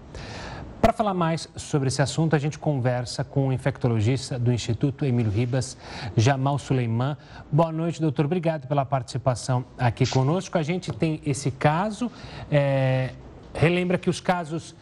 Para 0.87 0.93
falar 0.93 1.13
mais 1.13 1.49
sobre 1.57 1.89
esse 1.89 2.01
assunto, 2.01 2.33
a 2.33 2.39
gente 2.39 2.57
conversa 2.57 3.21
com 3.21 3.49
o 3.49 3.51
infectologista 3.51 4.39
do 4.39 4.53
Instituto 4.53 5.03
Emílio 5.03 5.29
Ribas, 5.29 5.75
Jamal 6.15 6.57
Suleiman. 6.57 7.17
Boa 7.51 7.73
noite, 7.73 7.99
doutor. 7.99 8.23
Obrigado 8.23 8.69
pela 8.69 8.85
participação 8.85 9.65
aqui 9.77 10.07
conosco. 10.07 10.57
A 10.57 10.63
gente 10.63 10.93
tem 10.93 11.19
esse 11.25 11.51
caso. 11.51 12.09
É... 12.49 13.09
Relembra 13.53 13.97
que 13.97 14.09
os 14.09 14.21
casos 14.21 14.73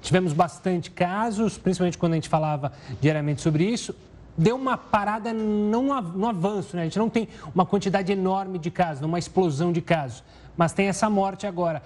Tivemos 0.00 0.32
bastante 0.32 0.88
casos, 0.88 1.58
principalmente 1.58 1.98
quando 1.98 2.12
a 2.12 2.14
gente 2.14 2.28
falava 2.28 2.72
diariamente 3.00 3.42
sobre 3.42 3.64
isso. 3.64 3.92
Deu 4.38 4.54
uma 4.54 4.78
parada 4.78 5.32
não 5.32 6.00
no 6.14 6.28
avanço, 6.28 6.76
né? 6.76 6.82
A 6.82 6.84
gente 6.84 6.98
não 6.98 7.10
tem 7.10 7.28
uma 7.52 7.66
quantidade 7.66 8.12
enorme 8.12 8.56
de 8.56 8.70
casos, 8.70 9.02
uma 9.02 9.18
explosão 9.18 9.72
de 9.72 9.82
casos, 9.82 10.22
mas 10.56 10.72
tem 10.72 10.86
essa 10.86 11.10
morte 11.10 11.44
agora. 11.44 11.82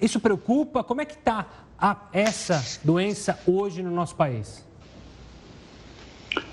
Isso 0.00 0.18
preocupa? 0.18 0.82
Como 0.82 1.00
é 1.00 1.04
que 1.04 1.14
está 1.14 1.46
essa 2.12 2.64
doença 2.82 3.38
hoje 3.46 3.82
no 3.82 3.90
nosso 3.90 4.14
país? 4.14 4.64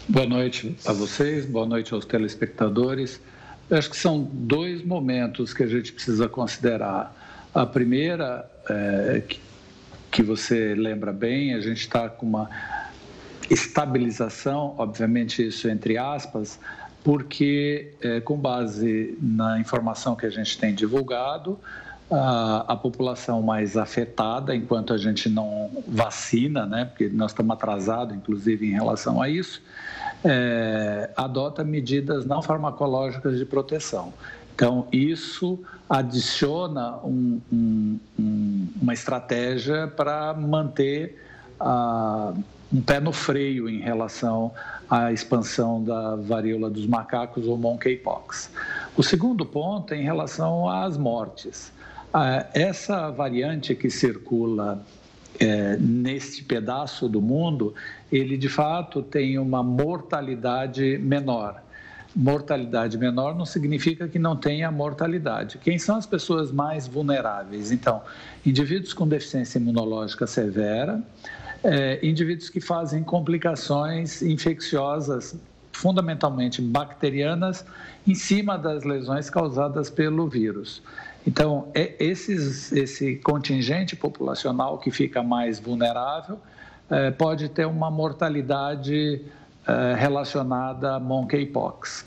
Boa 0.08 0.26
noite 0.26 0.76
a 0.86 0.92
vocês, 0.92 1.46
boa 1.46 1.66
noite 1.66 1.94
aos 1.94 2.06
telespectadores. 2.06 3.22
Eu 3.70 3.78
acho 3.78 3.90
que 3.90 3.96
são 3.96 4.22
dois 4.22 4.84
momentos 4.84 5.54
que 5.54 5.64
a 5.64 5.68
gente 5.68 5.94
precisa 5.94 6.28
considerar. 6.28 7.16
A 7.54 7.66
primeira, 7.66 8.50
é, 8.70 9.24
que 10.12 10.22
você 10.22 10.76
lembra 10.76 11.14
bem, 11.14 11.54
a 11.54 11.62
gente 11.62 11.80
está 11.80 12.10
com 12.10 12.26
uma 12.26 12.50
estabilização, 13.50 14.76
obviamente 14.78 15.48
isso 15.48 15.70
entre 15.70 15.98
aspas, 15.98 16.60
porque 17.04 17.94
é, 18.02 18.20
com 18.20 18.38
base 18.38 19.18
na 19.22 19.60
informação 19.60 20.16
que 20.16 20.26
a 20.26 20.30
gente 20.30 20.58
tem 20.58 20.76
divulgado, 20.76 21.58
a, 22.12 22.66
a, 22.68 22.76
população 22.76 23.42
mais 23.42 23.78
afetada, 23.78 24.56
enquanto 24.56 24.94
a 24.94 24.98
gente 24.98 25.30
não 25.30 25.72
vacina, 25.88 26.66
né, 26.66 26.86
porque 26.86 27.08
nós 27.10 27.32
estamos 27.32 27.54
atrasados, 27.54 28.16
inclusive, 28.16 28.68
em 28.68 28.74
relação 28.74 29.22
a 29.22 29.30
isso, 29.30 29.62
é, 30.24 31.10
adota 31.16 31.64
medidas 31.64 32.26
não 32.26 32.42
farmacológicas 32.42 33.38
de 33.38 33.46
proteção. 33.46 34.14
Então, 34.54 34.88
isso 34.92 35.60
adiciona 35.90 36.98
um, 36.98 37.42
um, 37.52 38.00
um, 38.20 38.68
uma 38.82 38.94
estratégia 38.94 39.88
para 39.88 40.34
manter 40.34 41.18
uh, 41.60 42.38
um 42.72 42.82
pé 42.82 43.00
no 43.00 43.12
freio 43.12 43.68
em 43.68 43.80
relação 43.80 44.52
à 44.90 45.12
expansão 45.12 45.84
da 45.84 46.16
varíola 46.16 46.70
dos 46.70 46.86
macacos 46.86 47.48
ou 47.48 47.58
monkeypox. 47.58 48.52
O 48.96 49.02
segundo 49.02 49.46
ponto 49.46 49.94
é 49.94 49.98
em 49.98 50.04
relação 50.04 50.70
às 50.70 50.98
mortes. 50.98 51.72
Uh, 52.14 52.46
essa 52.54 53.10
variante 53.10 53.74
que 53.74 53.90
circula 53.90 54.86
é, 55.40 55.78
neste 55.78 56.44
pedaço 56.44 57.08
do 57.08 57.22
mundo, 57.22 57.74
ele 58.12 58.38
de 58.38 58.50
fato 58.50 59.02
tem 59.02 59.40
uma 59.40 59.64
mortalidade 59.64 60.98
menor 60.98 61.62
mortalidade 62.16 62.98
menor 62.98 63.36
não 63.36 63.46
significa 63.46 64.08
que 64.08 64.20
não 64.20 64.36
tenha 64.36 64.70
mortalidade. 64.72 65.58
Quem 65.58 65.80
são 65.80 65.96
as 65.96 66.06
pessoas 66.06 66.52
mais 66.52 66.88
vulneráveis? 66.88 67.72
Então, 67.72 68.02
indivíduos 68.46 68.94
com 68.94 69.08
deficiência 69.08 69.58
imunológica 69.60 70.28
severa, 70.28 71.02
é, 71.64 72.06
indivíduos 72.06 72.50
que 72.50 72.60
fazem 72.60 73.04
complicações 73.04 74.22
infecciosas, 74.22 75.36
fundamentalmente 75.72 76.62
bacterianas, 76.62 77.66
em 78.06 78.16
cima 78.16 78.58
das 78.58 78.84
lesões 78.84 79.30
causadas 79.30 79.90
pelo 79.90 80.28
vírus. 80.28 80.82
Então, 81.26 81.70
é 81.74 81.96
esses, 82.00 82.72
esse 82.72 83.16
contingente 83.18 83.96
populacional 83.96 84.78
que 84.80 84.90
fica 84.90 85.22
mais 85.22 85.60
vulnerável 85.60 86.40
é, 86.90 87.12
pode 87.12 87.48
ter 87.50 87.66
uma 87.66 87.92
mortalidade 87.92 89.22
eh, 89.68 89.94
relacionada 89.96 90.96
a 90.96 91.00
monkeypox. 91.00 92.04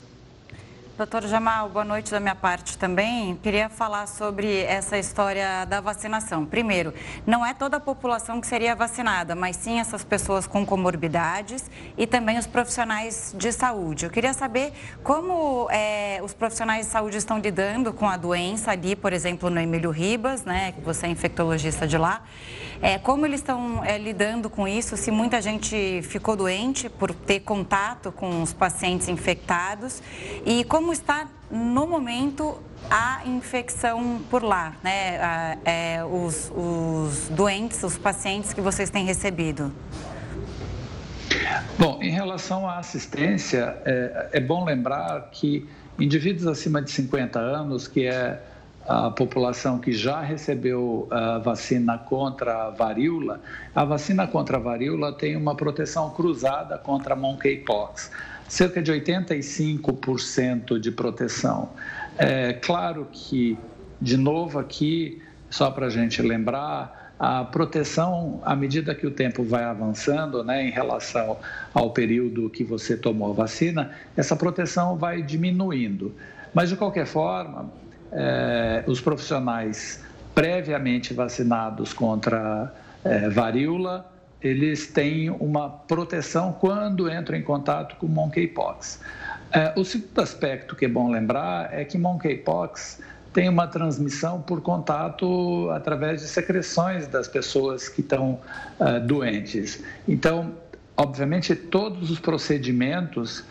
Doutor 0.97 1.27
Jamal, 1.27 1.67
boa 1.67 1.83
noite 1.83 2.09
da 2.09 2.21
minha 2.21 2.35
parte 2.35 2.77
também. 2.77 3.35
Queria 3.43 3.67
falar 3.67 4.07
sobre 4.07 4.61
essa 4.61 4.97
história 4.97 5.65
da 5.65 5.81
vacinação. 5.81 6.45
Primeiro, 6.45 6.93
não 7.27 7.45
é 7.45 7.53
toda 7.53 7.75
a 7.75 7.79
população 7.81 8.39
que 8.39 8.47
seria 8.47 8.73
vacinada, 8.73 9.35
mas 9.35 9.57
sim 9.57 9.77
essas 9.77 10.05
pessoas 10.05 10.47
com 10.47 10.65
comorbidades 10.65 11.69
e 11.97 12.07
também 12.07 12.37
os 12.37 12.47
profissionais 12.47 13.35
de 13.37 13.51
saúde. 13.51 14.05
Eu 14.05 14.09
queria 14.09 14.33
saber 14.33 14.71
como 15.03 15.67
é, 15.69 16.21
os 16.23 16.33
profissionais 16.33 16.85
de 16.85 16.91
saúde 16.93 17.17
estão 17.17 17.39
lidando 17.39 17.91
com 17.91 18.07
a 18.07 18.15
doença 18.15 18.71
ali, 18.71 18.95
por 18.95 19.11
exemplo, 19.11 19.49
no 19.49 19.59
Emílio 19.59 19.91
Ribas, 19.91 20.45
né, 20.45 20.71
que 20.71 20.79
você 20.79 21.07
é 21.07 21.09
infectologista 21.09 21.85
de 21.85 21.97
lá. 21.97 22.23
É, 22.81 22.97
como 22.97 23.25
eles 23.25 23.39
estão 23.39 23.83
é, 23.83 23.97
lidando 23.97 24.49
com 24.49 24.67
isso? 24.67 24.97
Se 24.97 25.11
muita 25.11 25.41
gente 25.41 26.01
ficou 26.03 26.35
doente 26.35 26.89
por 26.89 27.13
ter 27.13 27.39
contato 27.41 28.11
com 28.11 28.41
os 28.41 28.53
pacientes 28.53 29.07
infectados 29.07 30.01
e 30.45 30.63
como 30.65 30.91
está 30.91 31.27
no 31.49 31.87
momento 31.87 32.57
a 32.89 33.21
infecção 33.25 34.21
por 34.29 34.43
lá, 34.43 34.75
né? 34.83 35.17
A, 35.19 35.57
é, 35.65 36.03
os, 36.03 36.51
os 36.55 37.29
doentes, 37.29 37.81
os 37.83 37.97
pacientes 37.97 38.53
que 38.53 38.61
vocês 38.61 38.89
têm 38.89 39.05
recebido. 39.05 39.71
Bom, 41.77 41.99
em 42.01 42.11
relação 42.11 42.67
à 42.67 42.77
assistência, 42.77 43.77
é, 43.85 44.29
é 44.33 44.39
bom 44.39 44.63
lembrar 44.63 45.29
que 45.31 45.67
indivíduos 45.99 46.47
acima 46.47 46.81
de 46.81 46.91
50 46.91 47.39
anos, 47.39 47.87
que 47.87 48.05
é 48.05 48.41
a 48.87 49.09
população 49.09 49.79
que 49.79 49.91
já 49.91 50.21
recebeu 50.21 51.07
a 51.09 51.39
vacina 51.39 51.97
contra 51.97 52.67
a 52.67 52.69
varíola, 52.69 53.41
a 53.75 53.83
vacina 53.83 54.27
contra 54.27 54.57
a 54.57 54.59
varíola 54.59 55.11
tem 55.11 55.35
uma 55.35 55.55
proteção 55.55 56.11
cruzada 56.11 56.77
contra 56.77 57.13
a 57.13 57.17
monkeypox, 57.17 58.11
cerca 58.47 58.81
de 58.81 58.91
85% 58.91 60.79
de 60.79 60.91
proteção. 60.91 61.69
É 62.17 62.53
claro 62.53 63.07
que, 63.11 63.57
de 63.99 64.17
novo 64.17 64.59
aqui, 64.59 65.21
só 65.49 65.71
para 65.71 65.87
a 65.87 65.89
gente 65.89 66.21
lembrar, 66.21 67.03
a 67.17 67.45
proteção, 67.45 68.41
à 68.43 68.55
medida 68.55 68.93
que 68.93 69.07
o 69.07 69.11
tempo 69.11 69.41
vai 69.41 69.63
avançando, 69.63 70.43
né, 70.43 70.67
em 70.67 70.69
relação 70.69 71.37
ao 71.73 71.91
período 71.91 72.49
que 72.49 72.63
você 72.63 72.97
tomou 72.97 73.31
a 73.31 73.33
vacina, 73.33 73.91
essa 74.17 74.35
proteção 74.35 74.97
vai 74.97 75.21
diminuindo. 75.21 76.13
Mas, 76.53 76.69
de 76.69 76.75
qualquer 76.75 77.05
forma, 77.05 77.71
eh, 78.17 78.81
os 78.87 79.01
profissionais 79.01 80.01
previamente 80.33 81.13
vacinados 81.13 81.91
contra 81.91 82.73
eh, 83.03 83.27
varíola, 83.27 84.09
eles 84.41 84.87
têm 84.87 85.29
uma 85.29 85.69
proteção 85.69 86.53
quando 86.53 87.11
entram 87.11 87.37
em 87.37 87.41
contato 87.41 87.97
com 87.97 88.07
monkeypox. 88.07 89.01
Eh, 89.51 89.73
o 89.75 89.83
segundo 89.83 90.21
aspecto 90.21 90.77
que 90.77 90.85
é 90.85 90.87
bom 90.87 91.11
lembrar 91.11 91.73
é 91.73 91.83
que 91.83 91.97
monkeypox 91.97 93.01
tem 93.33 93.49
uma 93.49 93.67
transmissão 93.67 94.41
por 94.41 94.61
contato 94.61 95.69
através 95.71 96.21
de 96.21 96.27
secreções 96.29 97.07
das 97.07 97.27
pessoas 97.27 97.89
que 97.89 97.99
estão 97.99 98.39
doentes. 99.05 99.83
Então, 100.07 100.53
obviamente, 100.95 101.53
todos 101.53 102.09
os 102.09 102.17
procedimentos 102.17 103.43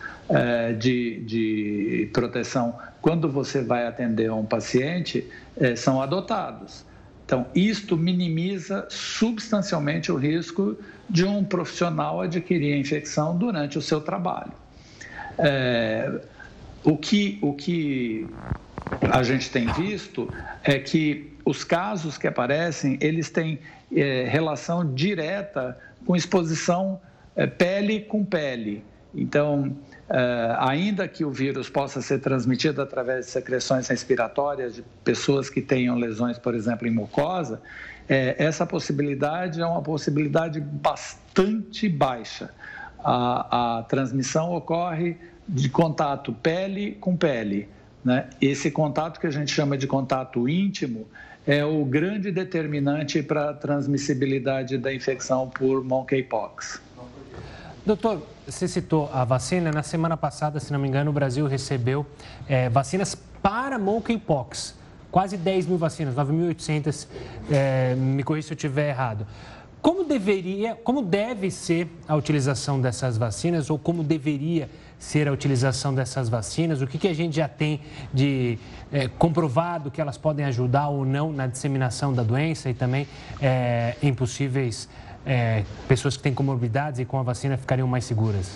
de, 0.79 1.23
de 1.23 2.09
proteção, 2.11 2.73
quando 3.05 3.29
você 3.29 3.61
vai 3.61 3.85
atender 3.85 4.31
um 4.31 4.43
paciente, 4.43 5.29
uh, 5.57 5.77
são 5.77 6.01
adotados. 6.01 6.83
Então, 7.23 7.45
isto 7.53 7.95
minimiza 7.95 8.87
substancialmente 8.89 10.11
o 10.11 10.15
risco 10.15 10.75
de 11.07 11.23
um 11.23 11.43
profissional 11.43 12.19
adquirir 12.21 12.73
a 12.73 12.77
infecção 12.77 13.37
durante 13.37 13.77
o 13.77 13.81
seu 13.81 14.01
trabalho. 14.01 14.51
É, 15.37 16.19
o 16.83 16.97
que, 16.97 17.37
o 17.43 17.53
que 17.53 18.27
a 19.11 19.21
gente 19.21 19.51
tem 19.51 19.67
visto 19.73 20.27
é 20.63 20.79
que 20.79 21.31
os 21.45 21.63
casos 21.63 22.17
que 22.17 22.25
aparecem, 22.25 22.97
eles 22.99 23.29
têm 23.29 23.59
é, 23.95 24.25
relação 24.27 24.95
direta 24.95 25.77
com 26.07 26.15
exposição 26.15 26.99
é, 27.35 27.45
pele 27.45 27.99
com 27.99 28.25
pele. 28.25 28.83
Então, 29.13 29.75
ainda 30.59 31.07
que 31.07 31.25
o 31.25 31.31
vírus 31.31 31.69
possa 31.69 32.01
ser 32.01 32.19
transmitido 32.19 32.81
através 32.81 33.25
de 33.25 33.31
secreções 33.31 33.87
respiratórias 33.87 34.75
de 34.75 34.83
pessoas 35.03 35.49
que 35.49 35.61
tenham 35.61 35.97
lesões, 35.97 36.37
por 36.37 36.53
exemplo, 36.53 36.87
em 36.87 36.91
mucosa, 36.91 37.61
é, 38.07 38.35
essa 38.37 38.65
possibilidade 38.65 39.59
é 39.61 39.65
uma 39.65 39.81
possibilidade 39.81 40.59
bastante 40.59 41.89
baixa. 41.89 42.51
A, 43.03 43.79
a 43.79 43.83
transmissão 43.83 44.53
ocorre 44.53 45.17
de 45.47 45.69
contato 45.69 46.33
pele 46.33 46.97
com 46.99 47.15
pele. 47.15 47.67
Né? 48.03 48.29
Esse 48.39 48.69
contato 48.69 49.19
que 49.19 49.27
a 49.27 49.31
gente 49.31 49.51
chama 49.51 49.77
de 49.77 49.87
contato 49.87 50.47
íntimo 50.47 51.07
é 51.47 51.63
o 51.63 51.83
grande 51.85 52.31
determinante 52.31 53.21
para 53.21 53.51
a 53.51 53.53
transmissibilidade 53.53 54.77
da 54.77 54.93
infecção 54.93 55.49
por 55.49 55.83
monkeypox. 55.83 56.81
Doutor, 57.85 58.23
você 58.47 58.67
citou 58.67 59.11
a 59.13 59.23
vacina. 59.23 59.71
Na 59.71 59.83
semana 59.83 60.17
passada, 60.17 60.59
se 60.59 60.73
não 60.73 60.79
me 60.79 60.87
engano, 60.87 61.11
o 61.11 61.13
Brasil 61.13 61.45
recebeu 61.45 62.03
é, 62.49 62.67
vacinas 62.67 63.13
para 63.43 63.77
monkeypox. 63.77 64.73
Quase 65.11 65.37
10 65.37 65.67
mil 65.67 65.77
vacinas, 65.77 66.15
9.800, 66.15 67.07
é, 67.51 67.93
me 67.93 68.23
corrija 68.23 68.47
se 68.47 68.53
eu 68.53 68.55
estiver 68.55 68.89
errado. 68.89 69.27
Como 69.83 70.03
deveria, 70.03 70.73
como 70.73 71.03
deve 71.03 71.51
ser 71.51 71.87
a 72.07 72.15
utilização 72.15 72.81
dessas 72.81 73.19
vacinas 73.19 73.69
ou 73.69 73.77
como 73.77 74.03
deveria 74.03 74.67
ser 74.97 75.27
a 75.27 75.31
utilização 75.31 75.93
dessas 75.93 76.27
vacinas? 76.27 76.81
O 76.81 76.87
que, 76.87 76.97
que 76.97 77.07
a 77.07 77.13
gente 77.13 77.35
já 77.35 77.47
tem 77.47 77.81
de 78.11 78.57
é, 78.91 79.07
comprovado 79.07 79.91
que 79.91 80.01
elas 80.01 80.17
podem 80.17 80.43
ajudar 80.45 80.87
ou 80.87 81.05
não 81.05 81.31
na 81.31 81.45
disseminação 81.45 82.11
da 82.11 82.23
doença 82.23 82.67
e 82.67 82.73
também 82.73 83.07
é, 83.39 83.95
em 84.01 84.11
possíveis 84.11 84.89
é, 85.25 85.63
pessoas 85.87 86.15
que 86.15 86.23
têm 86.23 86.33
comorbidades 86.33 86.99
e 86.99 87.05
com 87.05 87.19
a 87.19 87.23
vacina 87.23 87.57
ficariam 87.57 87.87
mais 87.87 88.05
seguras? 88.05 88.55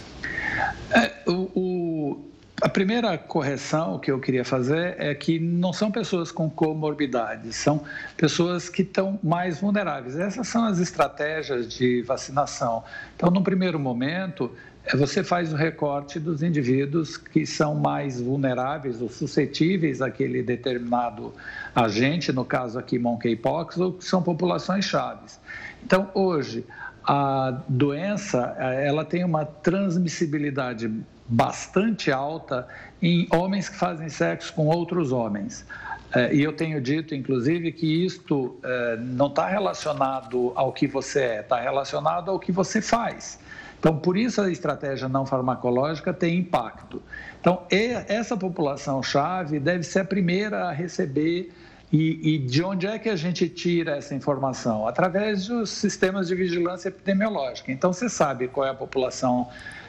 É, 0.91 1.11
o, 1.29 1.49
o, 1.55 2.29
a 2.61 2.67
primeira 2.67 3.17
correção 3.17 3.97
que 3.99 4.11
eu 4.11 4.19
queria 4.19 4.43
fazer 4.43 4.95
é 4.99 5.15
que 5.15 5.39
não 5.39 5.71
são 5.71 5.89
pessoas 5.89 6.31
com 6.31 6.49
comorbidades, 6.49 7.55
são 7.55 7.81
pessoas 8.17 8.69
que 8.69 8.81
estão 8.81 9.19
mais 9.23 9.61
vulneráveis. 9.61 10.17
Essas 10.17 10.47
são 10.47 10.65
as 10.65 10.79
estratégias 10.79 11.73
de 11.73 12.01
vacinação. 12.01 12.83
Então, 13.15 13.31
no 13.31 13.41
primeiro 13.41 13.79
momento, 13.79 14.51
é, 14.85 14.95
você 14.95 15.23
faz 15.23 15.53
o 15.53 15.55
recorte 15.55 16.19
dos 16.19 16.41
indivíduos 16.43 17.15
que 17.15 17.45
são 17.45 17.75
mais 17.75 18.19
vulneráveis 18.19 19.01
ou 19.01 19.09
suscetíveis 19.09 20.01
àquele 20.01 20.41
determinado 20.43 21.33
agente, 21.75 22.31
no 22.31 22.43
caso 22.43 22.77
aqui 22.79 22.97
monkeypox, 22.97 23.77
ou 23.77 23.93
que 23.93 24.03
são 24.03 24.21
populações 24.21 24.85
chaves. 24.85 25.39
Então, 25.83 26.09
hoje, 26.13 26.65
a 27.03 27.61
doença 27.67 28.55
eh, 28.59 28.87
ela 28.87 29.03
tem 29.03 29.23
uma 29.23 29.45
transmissibilidade 29.45 30.91
bastante 31.27 32.11
alta 32.11 32.67
em 33.01 33.27
homens 33.31 33.69
que 33.69 33.75
fazem 33.75 34.09
sexo 34.09 34.53
com 34.53 34.67
outros 34.67 35.11
homens. 35.11 35.65
Eh, 36.13 36.35
e 36.35 36.43
eu 36.43 36.53
tenho 36.53 36.81
dito, 36.81 37.15
inclusive, 37.15 37.71
que 37.71 38.05
isto 38.05 38.59
eh, 38.63 38.97
não 38.99 39.27
está 39.27 39.47
relacionado 39.47 40.51
ao 40.55 40.71
que 40.71 40.87
você 40.87 41.21
é, 41.21 41.39
está 41.39 41.59
relacionado 41.59 42.29
ao 42.29 42.39
que 42.39 42.51
você 42.51 42.81
faz. 42.81 43.39
Então, 43.79 43.97
por 43.97 44.17
isso 44.17 44.41
a 44.41 44.51
estratégia 44.51 45.07
não 45.07 45.25
farmacológica 45.25 46.13
tem 46.13 46.37
impacto. 46.37 47.01
Então, 47.39 47.63
essa 47.69 48.35
população-chave 48.35 49.57
deve 49.57 49.83
ser 49.83 50.01
a 50.01 50.05
primeira 50.05 50.65
a 50.67 50.71
receber. 50.71 51.51
E, 51.91 52.35
e, 52.35 52.37
de 52.37 52.63
onde 52.63 52.85
é 52.85 52.99
que 52.99 53.09
a 53.09 53.15
gente 53.15 53.49
tira 53.49 53.97
essa 53.97 54.13
informação? 54.13 54.87
Através 54.87 55.47
dos 55.47 55.71
sistemas 55.71 56.27
de 56.27 56.35
vigilância 56.35 56.89
epidemiológica. 56.89 57.71
Então, 57.71 57.91
você 57.91 58.07
sabe 58.07 58.47
qual 58.47 58.67
é 58.67 58.69
a 58.69 58.75
população 58.75 59.47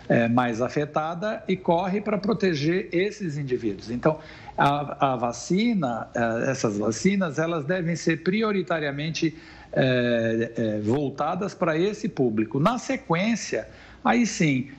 é, 0.08 0.26
mais 0.26 0.62
afetada 0.62 1.44
e 1.46 1.56
corre 1.56 2.00
para 2.00 2.16
proteger 2.16 2.88
esses 2.90 3.36
indivíduos. 3.36 3.90
Então, 3.90 4.18
a, 4.56 5.12
a 5.12 5.16
vacina, 5.16 6.08
é, 6.14 6.50
essas 6.50 6.78
vacinas, 6.78 7.38
elas 7.38 7.64
devem 7.64 7.94
ser 7.94 8.22
prioritariamente 8.22 9.36
é, 9.72 10.52
é, 10.56 10.80
voltadas 10.80 11.54
para 11.54 11.78
esse 11.78 12.08
público. 12.08 12.58
Na 12.58 12.76
sequência, 12.76 13.68
aí 14.04 14.26
sim, 14.26 14.70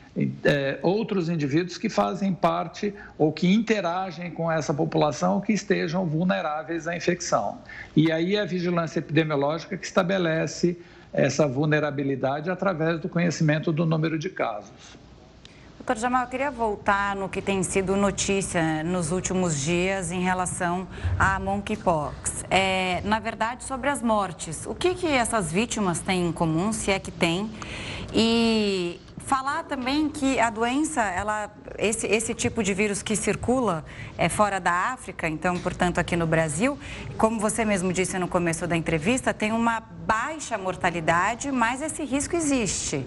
é, 0.43 0.79
outros 0.81 1.29
indivíduos 1.29 1.77
que 1.77 1.89
fazem 1.89 2.33
parte 2.33 2.93
ou 3.17 3.31
que 3.31 3.51
interagem 3.53 4.31
com 4.31 4.51
essa 4.51 4.73
população 4.73 5.39
que 5.39 5.53
estejam 5.53 6.05
vulneráveis 6.05 6.87
à 6.87 6.95
infecção. 6.95 7.59
E 7.95 8.11
aí 8.11 8.35
é 8.35 8.41
a 8.41 8.45
vigilância 8.45 8.99
epidemiológica 8.99 9.77
que 9.77 9.85
estabelece 9.85 10.77
essa 11.13 11.47
vulnerabilidade 11.47 12.49
através 12.49 12.99
do 12.99 13.09
conhecimento 13.09 13.71
do 13.71 13.85
número 13.85 14.17
de 14.17 14.29
casos. 14.29 14.99
Doutor 15.77 15.97
Jamal, 15.97 16.25
eu 16.25 16.29
queria 16.29 16.51
voltar 16.51 17.15
no 17.15 17.27
que 17.27 17.41
tem 17.41 17.63
sido 17.63 17.95
notícia 17.95 18.83
nos 18.83 19.11
últimos 19.11 19.59
dias 19.59 20.11
em 20.11 20.21
relação 20.21 20.87
à 21.17 21.39
monkeypox. 21.39 22.45
É, 22.51 23.01
na 23.03 23.19
verdade, 23.19 23.63
sobre 23.63 23.89
as 23.89 23.99
mortes. 23.99 24.67
O 24.67 24.75
que, 24.75 24.93
que 24.93 25.07
essas 25.07 25.51
vítimas 25.51 25.99
têm 25.99 26.27
em 26.27 26.31
comum, 26.31 26.71
se 26.71 26.91
é 26.91 26.99
que 26.99 27.09
tem? 27.09 27.49
E 28.13 28.99
falar 29.31 29.63
também 29.63 30.09
que 30.09 30.41
a 30.41 30.49
doença, 30.49 31.01
ela, 31.01 31.49
esse, 31.77 32.05
esse 32.05 32.33
tipo 32.33 32.61
de 32.61 32.73
vírus 32.73 33.01
que 33.01 33.15
circula 33.15 33.85
é 34.17 34.27
fora 34.27 34.59
da 34.59 34.91
África, 34.91 35.25
então, 35.25 35.57
portanto, 35.57 35.99
aqui 35.99 36.17
no 36.17 36.27
Brasil, 36.27 36.77
como 37.17 37.39
você 37.39 37.63
mesmo 37.63 37.93
disse 37.93 38.19
no 38.19 38.27
começo 38.27 38.67
da 38.67 38.75
entrevista, 38.75 39.33
tem 39.33 39.53
uma 39.53 39.79
baixa 39.79 40.57
mortalidade, 40.57 41.49
mas 41.49 41.81
esse 41.81 42.03
risco 42.03 42.35
existe. 42.35 43.05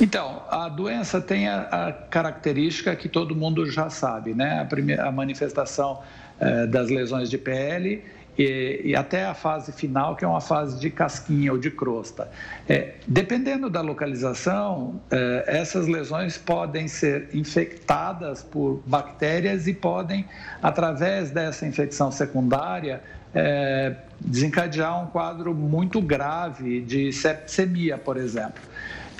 Então, 0.00 0.44
a 0.48 0.66
doença 0.70 1.20
tem 1.20 1.46
a, 1.46 1.60
a, 1.60 1.92
característica 1.92 2.96
que 2.96 3.06
todo 3.06 3.36
mundo 3.36 3.70
já 3.70 3.90
sabe, 3.90 4.32
né? 4.32 4.60
A, 4.60 4.64
primeira, 4.64 5.06
a 5.06 5.12
manifestação 5.12 6.00
eh, 6.40 6.66
das 6.66 6.88
lesões 6.88 7.28
de 7.28 7.36
pele 7.36 8.02
e, 8.40 8.80
e, 8.84 8.96
até 8.96 9.26
a 9.26 9.34
fase 9.34 9.70
final, 9.70 10.16
que 10.16 10.24
é 10.24 10.28
uma 10.28 10.40
fase 10.40 10.80
de 10.80 10.88
casquinha 10.88 11.52
ou 11.52 11.58
de 11.58 11.70
crosta. 11.70 12.30
É, 12.66 12.94
dependendo 13.06 13.68
da 13.68 13.82
localização, 13.82 14.98
eh, 15.10 15.44
essas 15.46 15.86
lesões 15.86 16.38
podem 16.38 16.88
ser 16.88 17.28
infectadas 17.34 18.42
por 18.42 18.82
bactérias 18.86 19.66
e 19.66 19.74
podem, 19.74 20.24
através 20.62 21.30
dessa 21.30 21.66
infecção 21.66 22.10
secundária, 22.10 23.02
eh, 23.34 23.94
desencadear 24.18 25.04
um 25.04 25.08
quadro 25.08 25.54
muito 25.54 26.00
grave 26.00 26.80
de 26.80 27.12
sepsemia, 27.12 27.98
por 27.98 28.16
exemplo. 28.16 28.62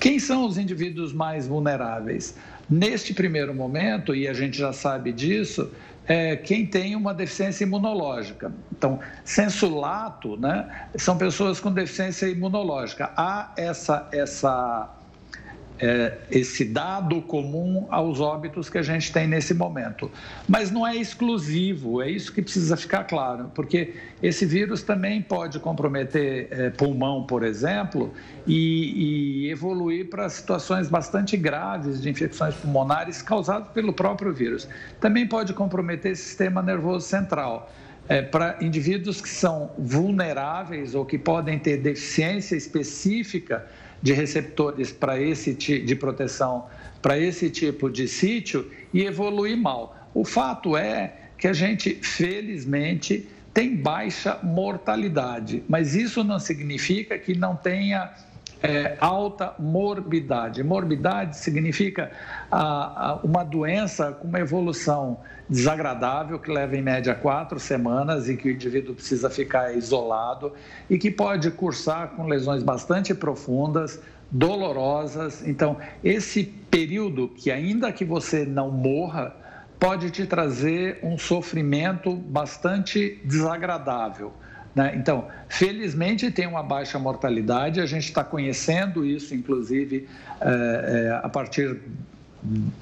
Quem 0.01 0.19
são 0.19 0.47
os 0.47 0.57
indivíduos 0.57 1.13
mais 1.13 1.47
vulneráveis? 1.47 2.35
Neste 2.71 3.13
primeiro 3.13 3.53
momento, 3.53 4.15
e 4.15 4.27
a 4.27 4.33
gente 4.33 4.57
já 4.57 4.73
sabe 4.73 5.13
disso, 5.13 5.71
é 6.07 6.37
quem 6.37 6.67
tem 6.67 6.97
uma 6.97 7.15
deficiência 7.15 7.65
imunológica. 7.65 8.53
Então, 8.73 9.01
sensulato, 9.25 10.37
né, 10.37 10.89
são 10.97 11.17
pessoas 11.17 11.61
com 11.61 11.73
deficiência 11.73 12.27
imunológica. 12.27 13.13
Há 13.17 13.53
essa, 13.57 14.09
essa 14.13 15.00
é, 15.81 16.19
esse 16.31 16.65
dado 16.65 17.23
comum 17.23 17.87
aos 17.91 18.21
óbitos 18.21 18.69
que 18.69 18.77
a 18.77 18.83
gente 18.83 19.11
tem 19.11 19.27
nesse 19.27 19.55
momento. 19.55 20.11
Mas 20.47 20.71
não 20.71 20.87
é 20.87 20.95
exclusivo, 20.95 22.03
é 22.03 22.11
isso 22.11 22.33
que 22.33 22.43
precisa 22.43 22.77
ficar 22.77 23.05
claro, 23.05 23.51
porque 23.55 23.95
esse 24.23 24.45
vírus 24.45 24.83
também 24.83 25.23
pode 25.23 25.59
comprometer 25.59 26.49
é, 26.51 26.71
pulmão, 26.71 27.25
por 27.25 27.43
exemplo, 27.43 28.13
e, 28.47 29.47
e 29.47 29.51
evoluir 29.51 30.11
para 30.11 30.29
situações 30.29 30.89
bastante 30.89 31.37
graves 31.37 32.03
de 32.03 32.11
infecções 32.11 32.55
pulmonares 32.57 33.23
causadas 33.23 33.69
pelo 33.73 33.93
próprio 33.93 34.33
vírus. 34.35 34.69
Também 35.01 35.27
pode 35.27 35.55
comprometer 35.55 36.15
sistema 36.17 36.63
nervoso 36.63 37.07
central. 37.07 37.73
É, 38.09 38.21
para 38.23 38.57
indivíduos 38.61 39.21
que 39.21 39.29
são 39.29 39.71
vulneráveis 39.79 40.97
ou 40.97 41.05
que 41.05 41.17
podem 41.17 41.61
ter 41.61 41.77
deficiência 41.77 42.57
específica 42.57 43.69
de 44.03 44.13
receptores 44.13 44.91
para 44.91 45.21
esse 45.21 45.55
de 45.55 45.97
proteção 45.97 46.67
para 47.03 47.19
esse 47.19 47.51
tipo 47.51 47.91
de 47.91 48.07
sítio 48.07 48.71
e 48.93 49.03
evoluir 49.03 49.57
mal. 49.57 50.09
O 50.13 50.25
fato 50.25 50.77
é 50.77 51.15
que 51.39 51.47
a 51.49 51.53
gente, 51.53 51.95
felizmente, 51.95 53.27
tem 53.55 53.75
baixa 53.75 54.39
mortalidade, 54.43 55.63
mas 55.69 55.95
isso 55.95 56.23
não 56.23 56.39
significa 56.39 57.19
que 57.19 57.37
não 57.37 57.57
tenha 57.57 58.13
é, 58.63 58.97
alta 59.01 59.55
morbidade. 59.59 60.63
Morbidade 60.63 61.37
significa 61.37 62.11
a, 62.51 63.11
a, 63.11 63.15
uma 63.23 63.43
doença 63.45 64.13
com 64.13 64.29
uma 64.29 64.41
evolução 64.41 65.19
desagradável 65.49 66.39
que 66.39 66.51
leva 66.51 66.77
em 66.77 66.83
média 66.83 67.15
quatro 67.15 67.59
semanas 67.59 68.29
e 68.29 68.37
que 68.37 68.49
o 68.49 68.53
indivíduo 68.53 68.95
precisa 68.95 69.29
ficar 69.31 69.75
isolado 69.75 70.53
e 70.89 70.99
que 70.99 71.11
pode 71.11 71.51
cursar 71.51 72.09
com 72.11 72.27
lesões 72.27 72.63
bastante 72.63 73.15
profundas, 73.15 74.01
dolorosas. 74.31 75.47
Então, 75.47 75.77
esse 76.05 76.45
período 76.71 77.29
que 77.29 77.51
ainda 77.51 77.91
que 77.93 78.05
você 78.05 78.45
não 78.45 78.71
morra, 78.71 79.35
pode 79.81 80.11
te 80.11 80.27
trazer 80.27 80.99
um 81.03 81.17
sofrimento 81.17 82.15
bastante 82.15 83.19
desagradável. 83.25 84.31
Né? 84.75 84.93
Então, 84.97 85.29
felizmente 85.49 86.31
tem 86.31 86.47
uma 86.47 86.63
baixa 86.63 86.99
mortalidade, 86.99 87.81
a 87.81 87.87
gente 87.87 88.05
está 88.05 88.23
conhecendo 88.23 89.05
isso, 89.05 89.35
inclusive, 89.35 90.09
é, 90.41 91.09
é, 91.09 91.21
a 91.23 91.29
partir 91.29 91.81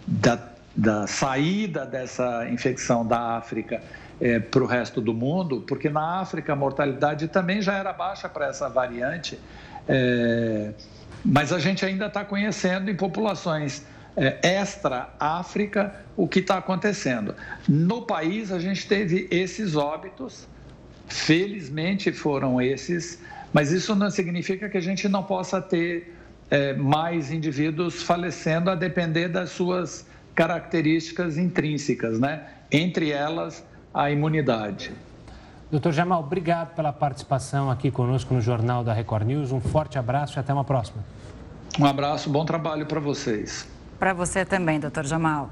da 0.06 0.36
da 0.78 1.08
saída 1.08 1.84
dessa 1.84 2.48
infecção 2.48 3.04
da 3.04 3.36
África 3.36 3.82
é, 4.20 4.38
para 4.38 4.62
o 4.62 4.66
resto 4.66 5.00
do 5.00 5.12
mundo, 5.12 5.64
porque 5.66 5.90
na 5.90 6.20
África 6.20 6.52
a 6.52 6.56
mortalidade 6.56 7.26
também 7.26 7.60
já 7.60 7.74
era 7.74 7.92
baixa 7.92 8.28
para 8.28 8.46
essa 8.46 8.68
variante, 8.68 9.36
é, 9.88 10.72
mas 11.24 11.52
a 11.52 11.58
gente 11.58 11.84
ainda 11.84 12.06
está 12.06 12.24
conhecendo 12.24 12.88
em 12.88 12.94
populações 12.94 13.84
extra-África 14.42 15.94
o 16.16 16.26
que 16.26 16.40
está 16.40 16.58
acontecendo. 16.58 17.36
No 17.68 18.02
país 18.02 18.50
a 18.50 18.58
gente 18.58 18.86
teve 18.88 19.28
esses 19.30 19.76
óbitos, 19.76 20.46
felizmente 21.08 22.12
foram 22.12 22.60
esses, 22.60 23.20
mas 23.52 23.72
isso 23.72 23.94
não 23.94 24.10
significa 24.10 24.68
que 24.68 24.76
a 24.76 24.80
gente 24.80 25.08
não 25.08 25.22
possa 25.22 25.60
ter 25.60 26.14
é, 26.50 26.74
mais 26.74 27.30
indivíduos 27.30 28.02
falecendo 28.02 28.70
a 28.70 28.74
depender 28.74 29.28
das 29.28 29.50
suas 29.50 30.06
características 30.34 31.36
intrínsecas, 31.36 32.18
né? 32.18 32.46
entre 32.70 33.10
elas 33.10 33.64
a 33.92 34.10
imunidade. 34.10 34.92
Doutor 35.70 35.92
Jamal, 35.92 36.20
obrigado 36.20 36.74
pela 36.74 36.92
participação 36.92 37.70
aqui 37.70 37.90
conosco 37.90 38.32
no 38.32 38.40
Jornal 38.40 38.82
da 38.82 38.92
Record 38.92 39.26
News. 39.26 39.52
Um 39.52 39.60
forte 39.60 39.98
abraço 39.98 40.38
e 40.38 40.40
até 40.40 40.52
uma 40.52 40.64
próxima. 40.64 41.04
Um 41.78 41.84
abraço, 41.84 42.30
bom 42.30 42.44
trabalho 42.44 42.86
para 42.86 43.00
vocês. 43.00 43.68
Para 43.98 44.12
você 44.12 44.44
também, 44.44 44.80
doutor 44.80 45.04
Jamal. 45.04 45.50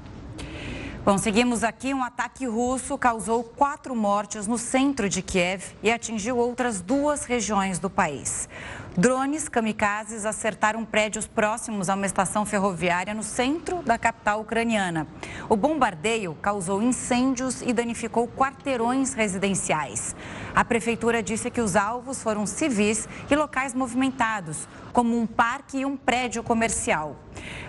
Bom, 1.07 1.17
seguimos 1.17 1.63
aqui. 1.63 1.93
Um 1.93 2.03
ataque 2.03 2.45
russo 2.45 2.97
causou 2.97 3.41
quatro 3.41 3.95
mortes 3.95 4.45
no 4.45 4.57
centro 4.57 5.07
de 5.07 5.21
Kiev 5.21 5.63
e 5.81 5.89
atingiu 5.89 6.35
outras 6.35 6.81
duas 6.81 7.23
regiões 7.23 7.79
do 7.79 7.89
país. 7.89 8.49
Drones 8.97 9.47
kamikazes 9.47 10.25
acertaram 10.25 10.83
prédios 10.83 11.25
próximos 11.25 11.87
a 11.87 11.95
uma 11.95 12.05
estação 12.05 12.45
ferroviária 12.45 13.13
no 13.13 13.23
centro 13.23 13.81
da 13.83 13.97
capital 13.97 14.41
ucraniana. 14.41 15.07
O 15.47 15.55
bombardeio 15.55 16.35
causou 16.41 16.81
incêndios 16.81 17.61
e 17.61 17.71
danificou 17.71 18.27
quarteirões 18.27 19.13
residenciais. 19.13 20.13
A 20.53 20.65
prefeitura 20.65 21.23
disse 21.23 21.49
que 21.49 21.61
os 21.61 21.77
alvos 21.77 22.21
foram 22.21 22.45
civis 22.45 23.07
e 23.31 23.35
locais 23.37 23.73
movimentados, 23.73 24.67
como 24.91 25.17
um 25.17 25.25
parque 25.25 25.77
e 25.77 25.85
um 25.85 25.95
prédio 25.95 26.43
comercial. 26.43 27.15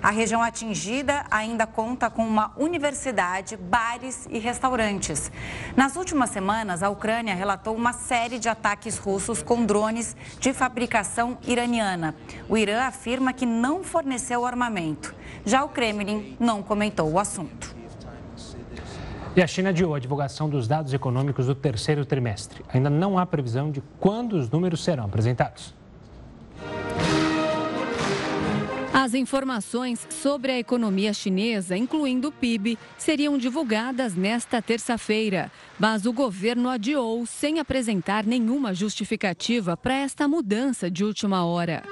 A 0.03 0.11
região 0.11 0.43
atingida 0.43 1.25
ainda 1.31 1.67
conta 1.67 2.09
com 2.09 2.27
uma 2.27 2.53
universidade, 2.57 3.57
bares 3.57 4.27
e 4.31 4.39
restaurantes. 4.39 5.31
Nas 5.77 5.97
últimas 5.97 6.31
semanas, 6.31 6.83
a 6.83 6.89
Ucrânia 6.89 7.35
relatou 7.35 7.75
uma 7.75 7.93
série 7.93 8.39
de 8.39 8.49
ataques 8.49 8.97
russos 8.99 9.43
com 9.43 9.65
drones 9.65 10.17
de 10.39 10.53
fabricação 10.53 11.39
iraniana. 11.47 12.15
O 12.49 12.57
Irã 12.57 12.83
afirma 12.85 13.33
que 13.33 13.47
não 13.47 13.83
forneceu 13.83 14.47
armamento. 14.47 15.15
Já 15.45 15.65
o 15.65 15.69
Kremlin 15.69 16.37
não 16.39 16.63
comentou 16.63 17.11
o 17.11 17.19
assunto. 17.19 17.77
E 19.37 19.43
a 19.43 19.47
China 19.47 19.71
adiou 19.71 19.95
a 19.95 20.01
divulgação 20.01 20.49
dos 20.49 20.67
dados 20.67 20.93
econômicos 20.93 21.47
do 21.47 21.55
terceiro 21.55 22.05
trimestre. 22.05 22.65
Ainda 22.75 22.91
não 22.91 23.17
há 23.19 23.25
previsão 23.25 23.71
de 23.71 23.81
quando 24.01 24.33
os 24.33 24.51
números 24.51 24.83
serão 24.83 25.05
apresentados. 25.05 25.78
As 28.93 29.15
informações 29.15 30.07
sobre 30.11 30.51
a 30.51 30.59
economia 30.59 31.13
chinesa, 31.13 31.77
incluindo 31.77 32.29
o 32.29 32.33
PIB, 32.33 32.79
seriam 32.97 33.37
divulgadas 33.37 34.15
nesta 34.15 34.63
terça-feira, 34.63 35.53
mas 35.79 36.07
o 36.07 36.13
governo 36.13 36.69
adiou 36.69 37.25
sem 37.27 37.61
apresentar 37.61 38.25
nenhuma 38.25 38.75
justificativa 38.75 39.77
para 39.77 39.95
esta 39.95 40.27
mudança 40.27 40.91
de 40.91 41.05
última 41.05 41.45
hora. 41.45 41.83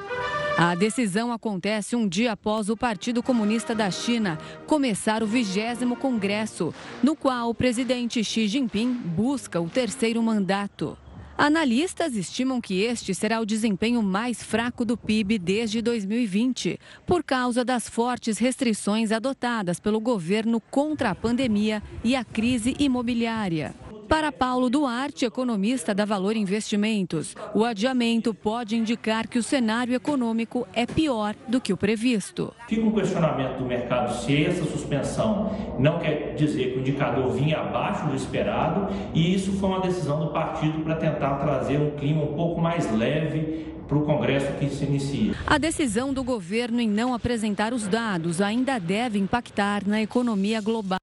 A 0.58 0.74
decisão 0.74 1.30
acontece 1.30 1.94
um 1.94 2.08
dia 2.08 2.32
após 2.32 2.70
o 2.70 2.76
Partido 2.76 3.22
Comunista 3.22 3.74
da 3.74 3.90
China 3.90 4.38
começar 4.66 5.22
o 5.22 5.26
vigésimo 5.26 5.96
Congresso, 5.96 6.74
no 7.02 7.14
qual 7.14 7.50
o 7.50 7.54
presidente 7.54 8.24
Xi 8.24 8.48
Jinping 8.48 8.90
busca 8.94 9.60
o 9.60 9.68
terceiro 9.68 10.22
mandato. 10.22 10.96
Analistas 11.38 12.16
estimam 12.16 12.62
que 12.62 12.80
este 12.80 13.14
será 13.14 13.42
o 13.42 13.44
desempenho 13.44 14.02
mais 14.02 14.42
fraco 14.42 14.86
do 14.86 14.96
PIB 14.96 15.38
desde 15.38 15.82
2020, 15.82 16.80
por 17.06 17.22
causa 17.22 17.62
das 17.62 17.90
fortes 17.90 18.38
restrições 18.38 19.12
adotadas 19.12 19.78
pelo 19.78 20.00
governo 20.00 20.62
contra 20.70 21.10
a 21.10 21.14
pandemia 21.14 21.82
e 22.02 22.16
a 22.16 22.24
crise 22.24 22.74
imobiliária. 22.78 23.74
Para 24.08 24.30
Paulo 24.30 24.70
Duarte, 24.70 25.24
economista 25.24 25.92
da 25.92 26.04
Valor 26.04 26.36
Investimentos, 26.36 27.34
o 27.52 27.64
adiamento 27.64 28.32
pode 28.32 28.76
indicar 28.76 29.26
que 29.26 29.38
o 29.38 29.42
cenário 29.42 29.94
econômico 29.94 30.66
é 30.72 30.86
pior 30.86 31.34
do 31.48 31.60
que 31.60 31.72
o 31.72 31.76
previsto. 31.76 32.54
Fica 32.68 32.82
um 32.82 32.92
questionamento 32.92 33.58
do 33.58 33.64
mercado 33.64 34.14
se 34.22 34.44
essa 34.44 34.64
suspensão 34.64 35.50
não 35.78 35.98
quer 35.98 36.34
dizer 36.36 36.72
que 36.72 36.78
o 36.78 36.80
indicador 36.80 37.32
vinha 37.32 37.58
abaixo 37.58 38.06
do 38.06 38.14
esperado 38.14 38.88
e 39.12 39.34
isso 39.34 39.52
foi 39.52 39.68
uma 39.68 39.80
decisão 39.80 40.20
do 40.20 40.32
partido 40.32 40.84
para 40.84 40.94
tentar 40.94 41.36
trazer 41.38 41.78
um 41.78 41.90
clima 41.96 42.22
um 42.22 42.34
pouco 42.34 42.60
mais 42.60 42.88
leve 42.92 43.74
para 43.88 43.98
o 43.98 44.02
Congresso 44.02 44.52
que 44.58 44.68
se 44.68 44.84
inicia. 44.84 45.34
A 45.46 45.58
decisão 45.58 46.12
do 46.12 46.22
governo 46.22 46.80
em 46.80 46.88
não 46.88 47.12
apresentar 47.12 47.72
os 47.72 47.88
dados 47.88 48.40
ainda 48.40 48.78
deve 48.78 49.18
impactar 49.18 49.86
na 49.86 50.00
economia 50.00 50.60
global 50.60 50.98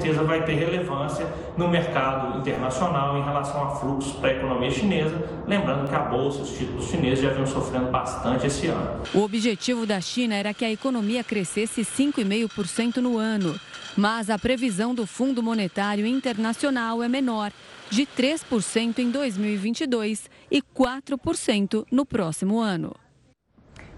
certeza 0.00 0.22
vai 0.24 0.44
ter 0.44 0.54
relevância 0.54 1.26
no 1.56 1.68
mercado 1.68 2.38
internacional 2.38 3.18
em 3.18 3.22
relação 3.22 3.64
a 3.64 3.76
fluxos 3.76 4.12
para 4.12 4.30
a 4.30 4.32
economia 4.34 4.70
chinesa, 4.70 5.16
lembrando 5.46 5.88
que 5.88 5.94
a 5.94 6.00
bolsa, 6.00 6.42
os 6.42 6.50
títulos 6.50 6.86
chineses 6.86 7.24
já 7.24 7.30
vinham 7.30 7.46
sofrendo 7.46 7.90
bastante 7.90 8.46
esse 8.46 8.66
ano. 8.66 9.02
O 9.14 9.20
objetivo 9.20 9.86
da 9.86 10.00
China 10.00 10.34
era 10.34 10.52
que 10.52 10.64
a 10.64 10.70
economia 10.70 11.24
crescesse 11.24 11.82
5,5% 11.82 12.96
no 12.96 13.16
ano, 13.16 13.58
mas 13.96 14.28
a 14.28 14.38
previsão 14.38 14.94
do 14.94 15.06
Fundo 15.06 15.42
Monetário 15.42 16.06
Internacional 16.06 17.02
é 17.02 17.08
menor, 17.08 17.50
de 17.90 18.06
3% 18.06 18.98
em 18.98 19.10
2022 19.10 20.28
e 20.50 20.62
4% 20.62 21.86
no 21.90 22.04
próximo 22.04 22.60
ano. 22.60 22.94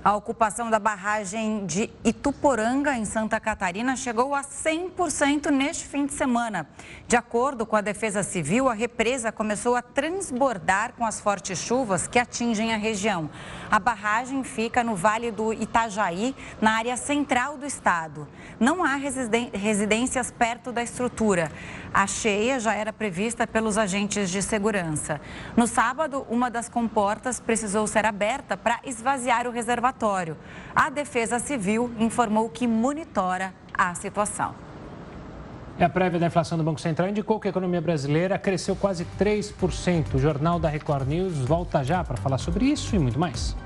A 0.04 0.16
ocupação 0.16 0.68
da 0.68 0.80
barragem 0.80 1.64
de 1.64 1.88
Ituporanga, 2.04 2.98
em 2.98 3.04
Santa 3.04 3.38
Catarina, 3.38 3.94
chegou 3.94 4.34
a 4.34 4.42
100% 4.42 5.48
neste 5.50 5.84
fim 5.86 6.06
de 6.06 6.12
semana. 6.12 6.68
De 7.06 7.14
acordo 7.14 7.64
com 7.64 7.76
a 7.76 7.80
Defesa 7.80 8.24
Civil, 8.24 8.68
a 8.68 8.74
represa 8.74 9.30
começou 9.30 9.76
a 9.76 9.82
transbordar 9.82 10.94
com 10.94 11.06
as 11.06 11.20
fortes 11.20 11.60
chuvas 11.60 12.08
que 12.08 12.18
atingem 12.18 12.74
a 12.74 12.76
região. 12.76 13.30
A 13.72 13.78
barragem 13.78 14.44
fica 14.44 14.84
no 14.84 14.94
Vale 14.94 15.30
do 15.30 15.50
Itajaí, 15.50 16.36
na 16.60 16.72
área 16.72 16.94
central 16.94 17.56
do 17.56 17.64
estado. 17.64 18.28
Não 18.60 18.84
há 18.84 18.96
residências 18.96 20.30
perto 20.30 20.70
da 20.70 20.82
estrutura. 20.82 21.50
A 21.90 22.06
cheia 22.06 22.60
já 22.60 22.74
era 22.74 22.92
prevista 22.92 23.46
pelos 23.46 23.78
agentes 23.78 24.28
de 24.28 24.42
segurança. 24.42 25.18
No 25.56 25.66
sábado, 25.66 26.26
uma 26.28 26.50
das 26.50 26.68
comportas 26.68 27.40
precisou 27.40 27.86
ser 27.86 28.04
aberta 28.04 28.58
para 28.58 28.78
esvaziar 28.84 29.46
o 29.46 29.50
reservatório. 29.50 30.36
A 30.76 30.90
Defesa 30.90 31.38
Civil 31.38 31.90
informou 31.98 32.50
que 32.50 32.66
monitora 32.66 33.54
a 33.72 33.94
situação. 33.94 34.54
E 35.78 35.84
a 35.84 35.88
prévia 35.88 36.20
da 36.20 36.26
inflação 36.26 36.58
do 36.58 36.64
Banco 36.64 36.80
Central 36.80 37.08
indicou 37.08 37.40
que 37.40 37.48
a 37.48 37.50
economia 37.50 37.80
brasileira 37.80 38.38
cresceu 38.38 38.76
quase 38.76 39.06
3%. 39.18 40.14
O 40.14 40.18
Jornal 40.18 40.58
da 40.58 40.68
Record 40.68 41.08
News 41.08 41.38
volta 41.38 41.82
já 41.82 42.04
para 42.04 42.16
falar 42.16 42.38
sobre 42.38 42.66
isso 42.66 42.94
e 42.94 42.98
muito 42.98 43.18
mais. 43.18 43.56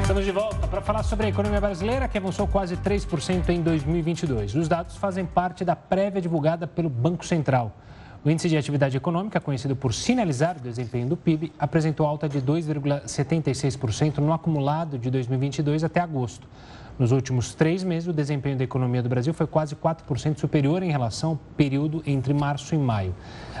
Estamos 0.00 0.24
de 0.24 0.30
volta 0.30 0.66
para 0.68 0.80
falar 0.80 1.02
sobre 1.02 1.26
a 1.26 1.28
economia 1.28 1.60
brasileira, 1.60 2.08
que 2.08 2.16
avançou 2.16 2.46
quase 2.46 2.76
3% 2.76 3.48
em 3.50 3.60
2022. 3.60 4.54
Os 4.54 4.68
dados 4.68 4.96
fazem 4.96 5.26
parte 5.26 5.64
da 5.64 5.76
prévia 5.76 6.22
divulgada 6.22 6.66
pelo 6.66 6.88
Banco 6.88 7.26
Central. 7.26 7.72
O 8.24 8.30
índice 8.30 8.48
de 8.48 8.56
atividade 8.56 8.96
econômica, 8.96 9.40
conhecido 9.40 9.76
por 9.76 9.92
sinalizar 9.92 10.56
o 10.56 10.60
desempenho 10.60 11.06
do 11.06 11.16
PIB, 11.16 11.52
apresentou 11.58 12.06
alta 12.06 12.28
de 12.28 12.40
2,76% 12.40 14.18
no 14.18 14.32
acumulado 14.32 14.98
de 14.98 15.10
2022 15.10 15.84
até 15.84 16.00
agosto. 16.00 16.48
Nos 16.98 17.12
últimos 17.12 17.54
três 17.54 17.84
meses, 17.84 18.08
o 18.08 18.12
desempenho 18.12 18.56
da 18.56 18.64
economia 18.64 19.02
do 19.02 19.08
Brasil 19.08 19.34
foi 19.34 19.46
quase 19.46 19.76
4% 19.76 20.38
superior 20.38 20.82
em 20.82 20.90
relação 20.90 21.30
ao 21.30 21.36
período 21.56 22.02
entre 22.06 22.32
março 22.32 22.74
e 22.74 22.78
maio. 22.78 23.14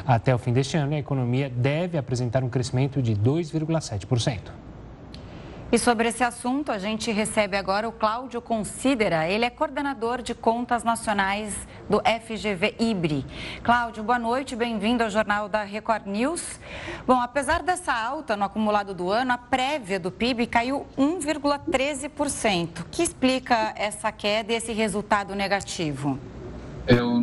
Até 0.06 0.34
o 0.34 0.38
fim 0.38 0.52
deste 0.52 0.76
ano, 0.76 0.94
a 0.94 0.98
economia 0.98 1.50
deve 1.50 1.98
apresentar 1.98 2.42
um 2.42 2.48
crescimento 2.48 3.02
de 3.02 3.14
2,7%. 3.14 4.65
E 5.72 5.78
sobre 5.80 6.08
esse 6.08 6.22
assunto, 6.22 6.70
a 6.70 6.78
gente 6.78 7.10
recebe 7.10 7.56
agora 7.56 7.88
o 7.88 7.92
Cláudio 7.92 8.40
Considera. 8.40 9.28
Ele 9.28 9.44
é 9.44 9.50
coordenador 9.50 10.22
de 10.22 10.32
contas 10.32 10.84
nacionais 10.84 11.66
do 11.90 12.00
FGV 12.00 12.76
IBRE. 12.78 13.26
Cláudio, 13.64 14.04
boa 14.04 14.18
noite, 14.18 14.54
bem-vindo 14.54 15.02
ao 15.02 15.10
Jornal 15.10 15.48
da 15.48 15.64
Record 15.64 16.06
News. 16.06 16.60
Bom, 17.04 17.20
apesar 17.20 17.64
dessa 17.64 17.92
alta 17.92 18.36
no 18.36 18.44
acumulado 18.44 18.94
do 18.94 19.10
ano, 19.10 19.32
a 19.32 19.38
prévia 19.38 19.98
do 19.98 20.12
PIB 20.12 20.46
caiu 20.46 20.86
1,13%. 20.96 22.82
O 22.82 22.84
que 22.84 23.02
explica 23.02 23.74
essa 23.76 24.12
queda 24.12 24.52
e 24.52 24.56
esse 24.56 24.72
resultado 24.72 25.34
negativo? 25.34 26.16
É 26.86 27.02
o 27.02 27.20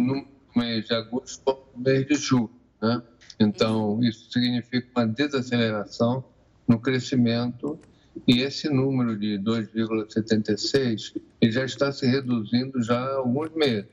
mês 0.54 0.86
de 0.86 0.94
agosto 0.94 1.60
mês 1.78 2.06
de 2.06 2.16
julho, 2.16 2.52
né? 2.82 3.02
Então, 3.40 4.04
isso 4.04 4.30
significa 4.30 4.86
uma 4.98 5.08
desaceleração 5.08 6.26
no 6.68 6.78
crescimento 6.78 7.80
e 8.28 8.42
esse 8.42 8.70
número 8.70 9.18
de 9.18 9.40
2,76 9.40 11.20
ele 11.42 11.52
já 11.52 11.66
está 11.66 11.92
se 11.92 12.06
reduzindo 12.06 12.82
já 12.82 12.98
há 12.98 13.16
alguns 13.16 13.52
meses. 13.54 13.90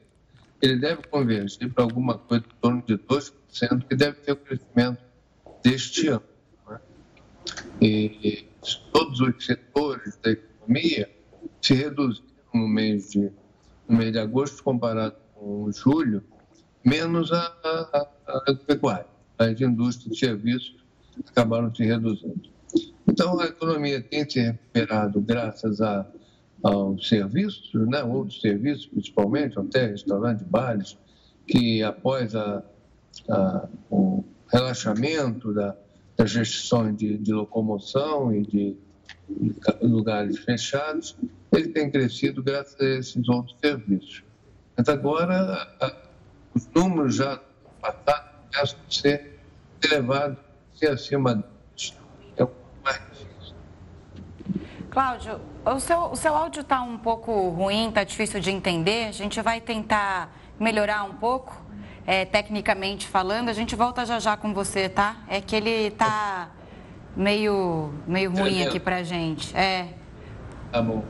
Ele 0.60 0.76
deve 0.76 1.02
convergir 1.08 1.72
para 1.72 1.84
alguma 1.84 2.18
coisa 2.18 2.44
em 2.44 2.60
torno 2.60 2.82
de 2.86 2.98
2%, 2.98 3.32
que 3.88 3.96
deve 3.96 4.22
ser 4.22 4.32
o 4.32 4.36
crescimento 4.36 5.02
deste 5.62 6.08
ano. 6.08 6.22
Né? 6.68 6.80
E 7.80 8.44
todos 8.92 9.20
os 9.20 9.44
setores 9.44 10.18
da 10.22 10.32
economia 10.32 11.10
se 11.62 11.74
reduziram 11.74 12.28
no 12.52 12.68
mês 12.68 13.10
de, 13.10 13.30
no 13.88 13.96
mês 13.96 14.12
de 14.12 14.18
agosto 14.18 14.62
comparado 14.62 15.16
com 15.34 15.72
julho, 15.72 16.22
menos 16.84 17.32
a, 17.32 17.38
a, 17.64 18.08
a 18.28 18.54
pecuária. 18.66 19.06
As 19.38 19.58
indústrias 19.60 20.12
de 20.12 20.26
serviços 20.26 20.76
acabaram 21.26 21.74
se 21.74 21.84
reduzindo. 21.84 22.50
Então, 23.10 23.40
a 23.40 23.46
economia 23.46 24.00
tem 24.00 24.28
se 24.28 24.38
recuperado 24.40 25.20
graças 25.20 25.80
a, 25.80 26.06
aos 26.62 27.08
serviços, 27.08 27.72
né, 27.88 28.04
outros 28.04 28.40
serviços, 28.40 28.86
principalmente, 28.86 29.58
hotéis, 29.58 30.02
restaurantes, 30.02 30.46
bares, 30.46 30.96
que 31.44 31.82
após 31.82 32.36
a, 32.36 32.62
a, 33.28 33.68
o 33.90 34.22
relaxamento 34.46 35.52
da, 35.52 35.76
das 36.16 36.32
restrições 36.32 36.96
de, 36.96 37.18
de 37.18 37.32
locomoção 37.32 38.32
e 38.32 38.42
de, 38.42 38.76
lugares 39.82 40.38
fechados, 40.38 41.16
ele 41.52 41.68
tem 41.68 41.90
crescido 41.90 42.40
graças 42.44 42.80
a 42.80 42.84
esses 42.84 43.28
outros 43.28 43.56
serviços. 43.60 44.22
Mas 44.76 44.88
agora, 44.88 45.68
a, 45.80 45.96
os 46.54 46.68
números 46.72 47.16
já 47.16 47.40
passados 47.80 48.30
começam 48.52 48.78
a 48.86 48.92
ser 48.92 49.40
elevados, 49.82 50.38
ser 50.74 50.90
acima 50.90 51.44
Cláudio, 54.90 55.40
o 55.64 55.78
seu, 55.78 55.98
o 56.06 56.16
seu 56.16 56.34
áudio 56.34 56.62
está 56.62 56.82
um 56.82 56.98
pouco 56.98 57.48
ruim, 57.50 57.88
está 57.88 58.02
difícil 58.02 58.40
de 58.40 58.50
entender. 58.50 59.06
A 59.06 59.12
gente 59.12 59.40
vai 59.40 59.60
tentar 59.60 60.34
melhorar 60.58 61.04
um 61.04 61.14
pouco, 61.14 61.56
é, 62.04 62.24
tecnicamente 62.24 63.06
falando. 63.06 63.48
A 63.48 63.52
gente 63.52 63.76
volta 63.76 64.04
já 64.04 64.18
já 64.18 64.36
com 64.36 64.52
você, 64.52 64.88
tá? 64.88 65.18
É 65.28 65.40
que 65.40 65.54
ele 65.54 65.70
está 65.70 66.48
meio, 67.16 67.94
meio 68.04 68.32
ruim 68.32 68.64
aqui 68.64 68.80
para 68.80 69.04
gente. 69.04 69.56
É. 69.56 69.94
Tá 70.72 70.82
bom. 70.82 71.04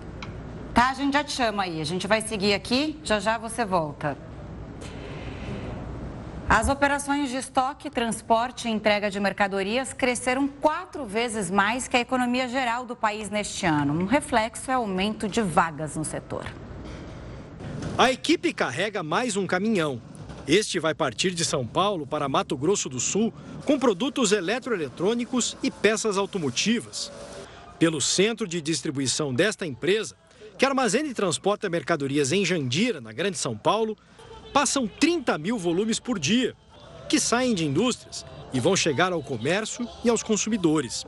Tá, 0.75 0.91
a 0.91 0.95
gente 0.95 1.15
já 1.15 1.25
te 1.25 1.33
chama 1.33 1.63
aí. 1.63 1.81
A 1.81 1.85
gente 1.85 2.07
vai 2.07 2.21
seguir 2.21 2.53
aqui, 2.53 3.01
já 3.03 3.19
já 3.19 3.39
você 3.39 3.65
volta. 3.65 4.17
As 6.51 6.69
operações 6.69 7.31
de 7.31 7.37
estoque, 7.37 7.89
transporte 7.89 8.67
e 8.67 8.73
entrega 8.73 9.09
de 9.09 9.21
mercadorias 9.21 9.93
cresceram 9.93 10.49
quatro 10.49 11.07
vezes 11.07 11.49
mais 11.49 11.87
que 11.87 11.97
a 11.97 12.01
economia 12.01 12.49
geral 12.49 12.85
do 12.85 12.97
país 12.97 13.31
neste 13.31 13.67
ano. 13.67 13.95
Um 13.95 14.05
reflexo 14.05 14.69
é 14.69 14.77
o 14.77 14.81
aumento 14.81 15.29
de 15.29 15.41
vagas 15.43 15.95
no 15.95 16.05
setor. 16.05 16.45
A 17.97 18.11
equipe 18.11 18.53
carrega 18.53 19.01
mais 19.01 19.37
um 19.37 19.47
caminhão. 19.47 20.03
Este 20.45 20.81
vai 20.81 20.93
partir 20.93 21.31
de 21.31 21.45
São 21.45 21.65
Paulo 21.65 22.05
para 22.05 22.29
Mato 22.29 22.57
Grosso 22.57 22.89
do 22.89 22.99
Sul 22.99 23.33
com 23.65 23.79
produtos 23.79 24.33
eletroeletrônicos 24.33 25.57
e 25.63 25.71
peças 25.71 26.19
automotivas. 26.19 27.13
Pelo 27.79 28.01
centro 28.01 28.49
de 28.49 28.61
distribuição 28.61 29.33
desta 29.33 29.65
empresa, 29.65 30.17
que 30.59 30.67
armazena 30.67 31.09
e 31.09 31.15
transporta 31.15 31.71
mercadorias 31.71 32.33
em 32.33 32.45
Jandira, 32.45 33.01
na 33.01 33.13
Grande 33.13 33.39
São 33.39 33.57
Paulo, 33.57 33.97
passam 34.53 34.87
30 34.87 35.39
mil 35.39 35.59
volumes 35.59 35.99
por 35.99 36.19
dia, 36.19 36.55
que 37.09 37.19
saem 37.19 37.55
de 37.55 37.65
indústrias 37.67 38.25
e 38.53 38.61
vão 38.61 38.77
chegar 38.77 39.13
ao 39.13 39.23
comércio 39.23 39.89
e 40.05 40.11
aos 40.11 40.23
consumidores. 40.23 41.07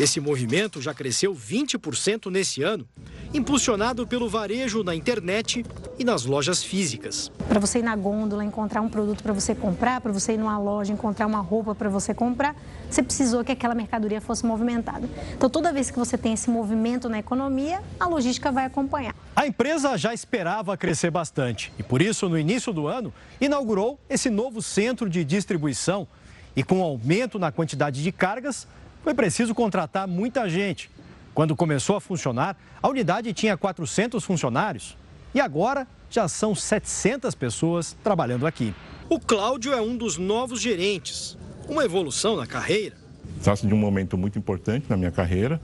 Esse 0.00 0.18
movimento 0.18 0.80
já 0.80 0.94
cresceu 0.94 1.34
20% 1.34 2.30
nesse 2.30 2.62
ano, 2.62 2.88
impulsionado 3.34 4.06
pelo 4.06 4.30
varejo 4.30 4.82
na 4.82 4.94
internet 4.94 5.62
e 5.98 6.04
nas 6.04 6.24
lojas 6.24 6.64
físicas. 6.64 7.30
Para 7.46 7.60
você 7.60 7.80
ir 7.80 7.82
na 7.82 7.94
gôndola, 7.94 8.42
encontrar 8.42 8.80
um 8.80 8.88
produto 8.88 9.22
para 9.22 9.34
você 9.34 9.54
comprar, 9.54 10.00
para 10.00 10.10
você 10.10 10.32
ir 10.32 10.38
numa 10.38 10.58
loja, 10.58 10.90
encontrar 10.90 11.26
uma 11.26 11.40
roupa 11.40 11.74
para 11.74 11.90
você 11.90 12.14
comprar, 12.14 12.56
você 12.88 13.02
precisou 13.02 13.44
que 13.44 13.52
aquela 13.52 13.74
mercadoria 13.74 14.22
fosse 14.22 14.46
movimentada. 14.46 15.06
Então, 15.34 15.50
toda 15.50 15.70
vez 15.70 15.90
que 15.90 15.98
você 15.98 16.16
tem 16.16 16.32
esse 16.32 16.48
movimento 16.48 17.06
na 17.06 17.18
economia, 17.18 17.82
a 18.00 18.06
logística 18.06 18.50
vai 18.50 18.64
acompanhar. 18.64 19.14
A 19.36 19.46
empresa 19.46 19.98
já 19.98 20.14
esperava 20.14 20.78
crescer 20.78 21.10
bastante 21.10 21.70
e, 21.78 21.82
por 21.82 22.00
isso, 22.00 22.26
no 22.26 22.38
início 22.38 22.72
do 22.72 22.86
ano, 22.86 23.12
inaugurou 23.38 24.00
esse 24.08 24.30
novo 24.30 24.62
centro 24.62 25.10
de 25.10 25.22
distribuição. 25.26 26.08
E 26.56 26.64
com 26.64 26.82
aumento 26.82 27.38
na 27.38 27.52
quantidade 27.52 28.02
de 28.02 28.10
cargas, 28.10 28.66
foi 29.02 29.14
preciso 29.14 29.54
contratar 29.54 30.06
muita 30.06 30.48
gente. 30.48 30.90
Quando 31.34 31.56
começou 31.56 31.96
a 31.96 32.00
funcionar, 32.00 32.56
a 32.82 32.88
unidade 32.88 33.32
tinha 33.32 33.56
400 33.56 34.22
funcionários 34.24 34.96
e 35.34 35.40
agora 35.40 35.86
já 36.10 36.26
são 36.28 36.54
700 36.54 37.34
pessoas 37.34 37.96
trabalhando 38.02 38.46
aqui. 38.46 38.74
O 39.08 39.18
Cláudio 39.18 39.72
é 39.72 39.80
um 39.80 39.96
dos 39.96 40.18
novos 40.18 40.60
gerentes, 40.60 41.36
uma 41.68 41.84
evolução 41.84 42.36
na 42.36 42.46
carreira. 42.46 42.96
Trata-se 43.42 43.66
de 43.66 43.72
um 43.72 43.78
momento 43.78 44.18
muito 44.18 44.38
importante 44.38 44.86
na 44.88 44.96
minha 44.96 45.10
carreira, 45.10 45.60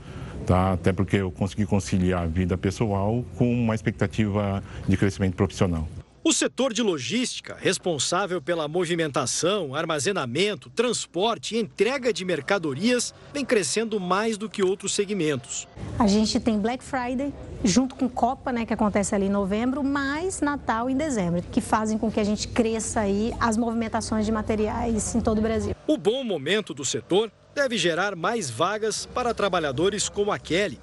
tá? 0.47 0.73
até 0.73 0.93
porque 0.93 1.17
eu 1.17 1.31
consegui 1.31 1.67
conciliar 1.67 2.23
a 2.23 2.27
vida 2.27 2.57
pessoal 2.57 3.25
com 3.37 3.53
uma 3.53 3.75
expectativa 3.75 4.63
de 4.89 4.97
crescimento 4.97 5.35
profissional. 5.35 5.87
O 6.27 6.33
setor 6.33 6.73
de 6.73 6.83
logística, 6.83 7.57
responsável 7.57 8.43
pela 8.43 8.67
movimentação, 8.67 9.77
armazenamento, 9.77 10.69
transporte 10.69 11.55
e 11.55 11.61
entrega 11.61 12.13
de 12.13 12.25
mercadorias, 12.25 13.15
vem 13.33 13.45
crescendo 13.45 14.01
mais 14.01 14.37
do 14.37 14.51
que 14.51 14.61
outros 14.61 14.93
segmentos. 14.93 15.69
A 15.97 16.09
gente 16.09 16.41
tem 16.41 16.59
Black 16.59 16.83
Friday, 16.83 17.33
junto 17.63 17.95
com 17.95 18.09
Copa, 18.09 18.51
né, 18.51 18.67
que 18.67 18.75
acontece 18.75 19.15
ali 19.15 19.27
em 19.27 19.31
novembro, 19.31 19.85
mais 19.85 20.41
Natal 20.41 20.91
em 20.91 20.97
dezembro, 20.97 21.43
que 21.43 21.61
fazem 21.61 21.97
com 21.97 22.11
que 22.11 22.19
a 22.19 22.25
gente 22.25 22.49
cresça 22.49 23.03
aí 23.03 23.33
as 23.39 23.57
movimentações 23.57 24.27
de 24.27 24.33
materiais 24.33 25.15
em 25.15 25.21
todo 25.21 25.39
o 25.39 25.43
Brasil. 25.43 25.77
O 25.87 25.97
bom 25.97 26.25
momento 26.25 26.75
do 26.75 26.85
setor 26.85 27.31
deve 27.55 27.79
gerar 27.79 28.17
mais 28.17 28.51
vagas 28.51 29.07
para 29.07 29.33
trabalhadores 29.33 30.09
como 30.09 30.33
a 30.33 30.41
Kelly. 30.41 30.81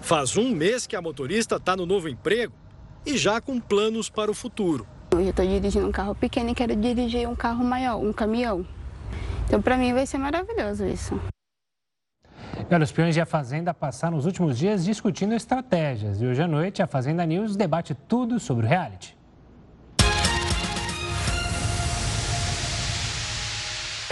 Faz 0.00 0.34
um 0.38 0.48
mês 0.48 0.86
que 0.86 0.96
a 0.96 1.02
motorista 1.02 1.56
está 1.56 1.76
no 1.76 1.84
novo 1.84 2.08
emprego 2.08 2.54
e 3.04 3.16
já 3.16 3.40
com 3.40 3.60
planos 3.60 4.08
para 4.08 4.30
o 4.30 4.34
futuro. 4.34 4.86
Eu 5.12 5.20
estou 5.20 5.46
dirigindo 5.46 5.86
um 5.86 5.92
carro 5.92 6.14
pequeno 6.14 6.50
e 6.50 6.54
quero 6.54 6.76
dirigir 6.76 7.28
um 7.28 7.34
carro 7.34 7.64
maior, 7.64 7.98
um 7.98 8.12
caminhão. 8.12 8.66
Então, 9.46 9.60
para 9.62 9.76
mim, 9.76 9.94
vai 9.94 10.06
ser 10.06 10.18
maravilhoso 10.18 10.86
isso. 10.86 11.18
Olha, 12.70 12.84
os 12.84 12.92
peões 12.92 13.16
e 13.16 13.20
a 13.20 13.26
Fazenda 13.26 13.72
passaram 13.72 14.16
os 14.16 14.26
últimos 14.26 14.58
dias 14.58 14.84
discutindo 14.84 15.34
estratégias. 15.34 16.20
E 16.20 16.26
hoje 16.26 16.42
à 16.42 16.46
noite, 16.46 16.82
a 16.82 16.86
Fazenda 16.86 17.24
News 17.24 17.56
debate 17.56 17.94
tudo 17.94 18.38
sobre 18.38 18.66
o 18.66 18.68
reality. 18.68 19.17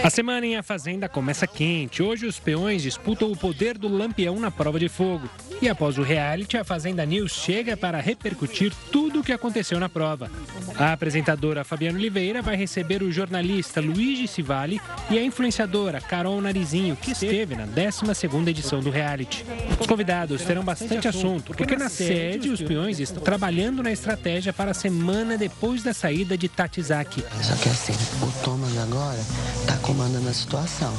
A 0.03 0.11
semana 0.11 0.45
em 0.45 0.55
A 0.55 0.61
Fazenda 0.61 1.09
começa 1.09 1.47
quente. 1.47 2.03
Hoje 2.03 2.27
os 2.27 2.39
peões 2.39 2.83
disputam 2.83 3.31
o 3.31 3.35
poder 3.35 3.77
do 3.77 3.87
lampião 3.87 4.39
na 4.39 4.51
prova 4.51 4.79
de 4.79 4.87
fogo. 4.87 5.27
E 5.59 5.67
após 5.67 5.97
o 5.97 6.03
reality, 6.03 6.55
a 6.55 6.63
Fazenda 6.63 7.03
News 7.03 7.31
chega 7.31 7.75
para 7.75 7.99
repercutir 7.99 8.71
tudo 8.91 9.19
o 9.19 9.23
que 9.23 9.33
aconteceu 9.33 9.79
na 9.79 9.89
prova. 9.89 10.29
A 10.77 10.93
apresentadora 10.93 11.63
Fabiana 11.63 11.97
Oliveira 11.97 12.43
vai 12.43 12.55
receber 12.55 13.01
o 13.01 13.11
jornalista 13.11 13.81
Luigi 13.81 14.27
Civali 14.27 14.79
e 15.09 15.17
a 15.17 15.23
influenciadora 15.23 15.99
Carol 15.99 16.39
Narizinho, 16.39 16.95
que 16.95 17.11
esteve 17.11 17.55
na 17.55 17.65
12ª 17.65 18.47
edição 18.49 18.79
do 18.81 18.91
reality. 18.91 19.43
Os 19.79 19.87
convidados 19.87 20.43
terão 20.43 20.63
bastante 20.63 21.07
assunto, 21.07 21.55
porque 21.55 21.75
na 21.75 21.89
sede 21.89 22.49
os 22.49 22.61
peões 22.61 22.99
estão 22.99 23.23
trabalhando 23.23 23.81
na 23.81 23.91
estratégia 23.91 24.53
para 24.53 24.71
a 24.71 24.75
semana 24.75 25.37
depois 25.37 25.81
da 25.81 25.93
saída 25.93 26.37
de 26.37 26.47
Tatizaki. 26.47 27.23
Só 27.41 27.55
que 27.55 27.69
assim, 27.69 27.93
o 28.21 28.43
Thomas 28.43 28.77
agora 28.77 29.19
está 29.61 29.75
comandando 29.87 30.27
a 30.27 30.33
situação. 30.33 30.93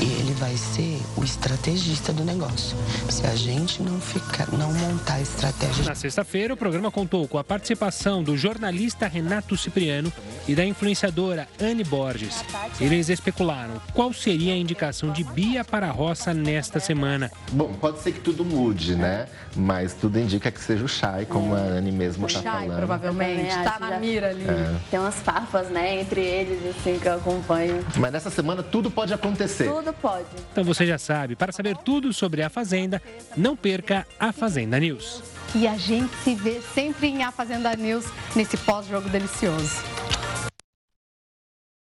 E 0.00 0.04
ele 0.04 0.34
vai 0.34 0.56
ser 0.56 1.00
o 1.16 1.22
estrategista 1.22 2.12
do 2.12 2.24
negócio. 2.24 2.76
Se 3.08 3.24
a 3.24 3.36
gente 3.36 3.80
não 3.82 4.00
ficar, 4.00 4.48
não 4.52 4.72
montar 4.74 5.20
estratégia. 5.20 5.84
Na 5.84 5.94
sexta-feira, 5.94 6.52
o 6.52 6.56
programa 6.56 6.90
contou 6.90 7.26
com 7.28 7.38
a 7.38 7.44
participação 7.44 8.22
do 8.24 8.36
jornalista 8.36 9.06
Renato 9.06 9.56
Cipriano 9.56 10.12
e 10.48 10.56
da 10.56 10.64
influenciadora 10.64 11.48
Anne 11.60 11.84
Borges. 11.84 12.44
Eles 12.80 13.08
especularam 13.08 13.80
qual 13.94 14.12
seria 14.12 14.54
a 14.54 14.56
indicação 14.56 15.12
de 15.12 15.22
Bia 15.22 15.64
para 15.64 15.88
a 15.88 15.92
roça 15.92 16.34
nesta 16.34 16.80
semana. 16.80 17.30
Bom, 17.52 17.72
pode 17.74 18.00
ser 18.00 18.12
que 18.12 18.20
tudo 18.20 18.44
mude, 18.44 18.96
né? 18.96 19.26
Mas 19.54 19.94
tudo 19.94 20.18
indica 20.18 20.50
que 20.50 20.60
seja 20.60 20.84
o 20.84 20.88
Chay, 20.88 21.26
como 21.26 21.54
a 21.54 21.58
Anne 21.58 21.92
mesmo 21.92 22.26
está 22.26 22.42
falando. 22.42 22.76
provavelmente, 22.76 23.46
está 23.46 23.78
na 23.78 23.98
mira 23.98 24.30
ali. 24.30 24.44
É. 24.44 24.74
Tem 24.90 24.98
umas 24.98 25.14
farpas, 25.16 25.68
né, 25.68 26.00
entre 26.00 26.20
eles, 26.20 26.76
assim, 26.76 26.98
que 26.98 27.08
eu 27.08 27.14
acompanho. 27.14 27.84
Mas 27.96 28.15
nessa 28.16 28.30
semana 28.30 28.62
tudo 28.62 28.90
pode 28.90 29.12
acontecer. 29.12 29.68
Tudo 29.68 29.92
pode. 29.92 30.26
Então 30.50 30.64
você 30.64 30.86
já 30.86 30.98
sabe, 30.98 31.36
para 31.36 31.52
saber 31.52 31.76
tudo 31.76 32.12
sobre 32.12 32.42
a 32.42 32.48
Fazenda, 32.48 33.00
não 33.36 33.54
perca 33.54 34.06
a 34.18 34.32
Fazenda 34.32 34.80
News. 34.80 35.22
E 35.54 35.68
a 35.68 35.76
gente 35.76 36.14
se 36.16 36.34
vê 36.34 36.60
sempre 36.74 37.08
em 37.08 37.22
A 37.22 37.30
Fazenda 37.30 37.74
News 37.76 38.06
nesse 38.34 38.56
pós-jogo 38.56 39.08
delicioso. 39.08 39.82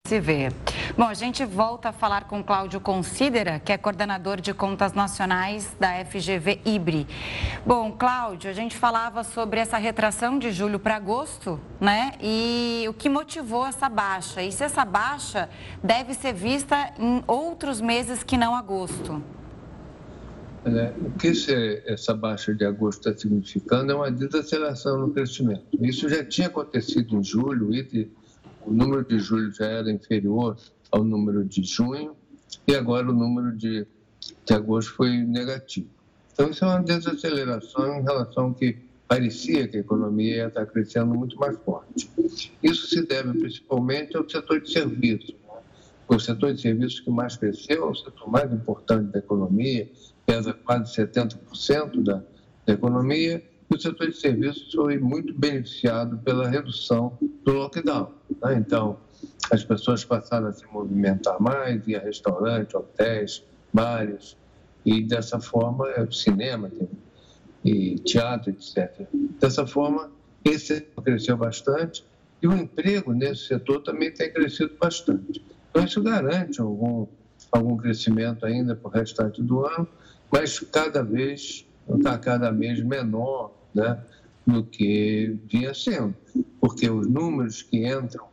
Se 0.06 0.20
vê. 0.20 0.50
Bom, 1.01 1.07
a 1.07 1.15
gente 1.15 1.47
volta 1.47 1.89
a 1.89 1.93
falar 1.93 2.25
com 2.25 2.45
Cláudio 2.45 2.79
Considera, 2.79 3.59
que 3.59 3.73
é 3.73 3.79
coordenador 3.79 4.39
de 4.39 4.53
contas 4.53 4.93
nacionais 4.93 5.75
da 5.81 6.05
FGV 6.05 6.61
IBRE. 6.63 7.07
Bom, 7.65 7.91
Cláudio, 7.91 8.51
a 8.51 8.53
gente 8.53 8.77
falava 8.77 9.25
sobre 9.25 9.61
essa 9.61 9.79
retração 9.79 10.39
de 10.39 10.53
julho 10.53 10.79
para 10.79 10.97
agosto, 10.97 11.59
né? 11.81 12.13
E 12.21 12.85
o 12.87 12.93
que 12.93 13.09
motivou 13.09 13.65
essa 13.65 13.89
baixa? 13.89 14.43
E 14.43 14.53
se 14.53 14.63
essa 14.63 14.85
baixa 14.85 15.49
deve 15.83 16.13
ser 16.13 16.35
vista 16.35 16.93
em 16.99 17.25
outros 17.27 17.81
meses 17.81 18.23
que 18.23 18.37
não 18.37 18.55
agosto? 18.55 19.23
Né? 20.63 20.93
O 21.01 21.13
que 21.13 21.33
essa 21.87 22.13
baixa 22.13 22.55
de 22.55 22.67
agosto 22.67 23.09
está 23.09 23.19
significando 23.19 23.91
é 23.91 23.95
uma 23.95 24.11
desaceleração 24.11 24.99
no 24.99 25.15
crescimento. 25.15 25.65
Isso 25.81 26.11
já 26.11 26.23
tinha 26.23 26.49
acontecido 26.49 27.17
em 27.17 27.25
julho, 27.25 27.75
e 27.75 28.13
o 28.67 28.71
número 28.71 29.03
de 29.03 29.19
julho 29.19 29.51
já 29.51 29.65
era 29.65 29.91
inferior 29.91 30.59
ao 30.90 31.05
número 31.05 31.44
de 31.44 31.62
junho, 31.62 32.16
e 32.66 32.74
agora 32.74 33.09
o 33.09 33.12
número 33.12 33.57
de, 33.57 33.87
de 34.44 34.55
agosto 34.55 34.94
foi 34.94 35.11
negativo. 35.18 35.88
Então, 36.33 36.50
isso 36.50 36.64
é 36.64 36.68
uma 36.68 36.83
desaceleração 36.83 38.00
em 38.00 38.03
relação 38.03 38.44
ao 38.44 38.55
que 38.55 38.76
parecia 39.07 39.66
que 39.66 39.76
a 39.76 39.81
economia 39.81 40.37
ia 40.37 40.46
estar 40.46 40.64
crescendo 40.66 41.14
muito 41.14 41.37
mais 41.37 41.59
forte. 41.59 42.09
Isso 42.62 42.87
se 42.87 43.05
deve 43.05 43.38
principalmente 43.38 44.16
ao 44.16 44.29
setor 44.29 44.61
de 44.61 44.72
serviços. 44.72 45.35
Né? 45.44 45.61
O 46.09 46.18
setor 46.18 46.55
de 46.55 46.61
serviços 46.61 47.00
que 47.00 47.11
mais 47.11 47.37
cresceu 47.37 47.85
é 47.85 47.90
o 47.90 47.94
setor 47.94 48.31
mais 48.31 48.53
importante 48.53 49.11
da 49.12 49.18
economia, 49.18 49.90
pesa 50.24 50.53
quase 50.53 50.94
70% 50.94 52.03
da, 52.03 52.22
da 52.64 52.72
economia, 52.72 53.42
o 53.68 53.79
setor 53.79 54.09
de 54.09 54.16
serviços 54.16 54.72
foi 54.72 54.98
muito 54.98 55.33
beneficiado 55.33 56.18
pela 56.18 56.48
redução 56.48 57.18
do 57.44 57.53
lockdown. 57.53 58.12
Né? 58.42 58.55
Então, 58.59 58.98
as 59.51 59.65
pessoas 59.65 60.05
passaram 60.05 60.49
a 60.49 60.53
se 60.53 60.65
movimentar 60.67 61.41
mais, 61.41 61.87
ir 61.87 61.97
a 61.97 62.01
restaurantes, 62.01 62.75
hotéis, 62.75 63.45
bares, 63.73 64.37
e 64.85 65.03
dessa 65.03 65.41
forma, 65.41 65.89
é, 65.91 66.07
cinema 66.11 66.71
e 67.65 67.97
teatro, 67.97 68.51
etc. 68.51 69.07
Dessa 69.41 69.67
forma, 69.67 70.11
esse 70.45 70.67
setor 70.67 71.03
cresceu 71.03 71.37
bastante 71.37 72.05
e 72.43 72.47
o 72.47 72.53
emprego 72.53 73.13
nesse 73.13 73.49
setor 73.49 73.83
também 73.83 74.13
tem 74.13 74.33
crescido 74.33 74.75
bastante. 74.81 75.45
Então, 75.71 75.85
isso 75.85 76.03
garante 76.03 76.61
algum, 76.61 77.07
algum 77.53 77.77
crescimento 77.77 78.47
ainda 78.47 78.75
para 78.75 78.89
o 78.89 78.91
restante 78.91 79.43
do 79.43 79.67
ano, 79.67 79.87
mas 80.31 80.59
cada 80.61 81.03
vez, 81.03 81.67
está 81.89 82.17
cada 82.17 82.51
mês 82.51 82.83
menor 82.83 83.53
né, 83.75 84.01
do 84.47 84.65
que 84.65 85.37
vinha 85.47 85.75
sendo, 85.75 86.15
porque 86.61 86.89
os 86.89 87.07
números 87.07 87.63
que 87.63 87.87
entram 87.87 88.31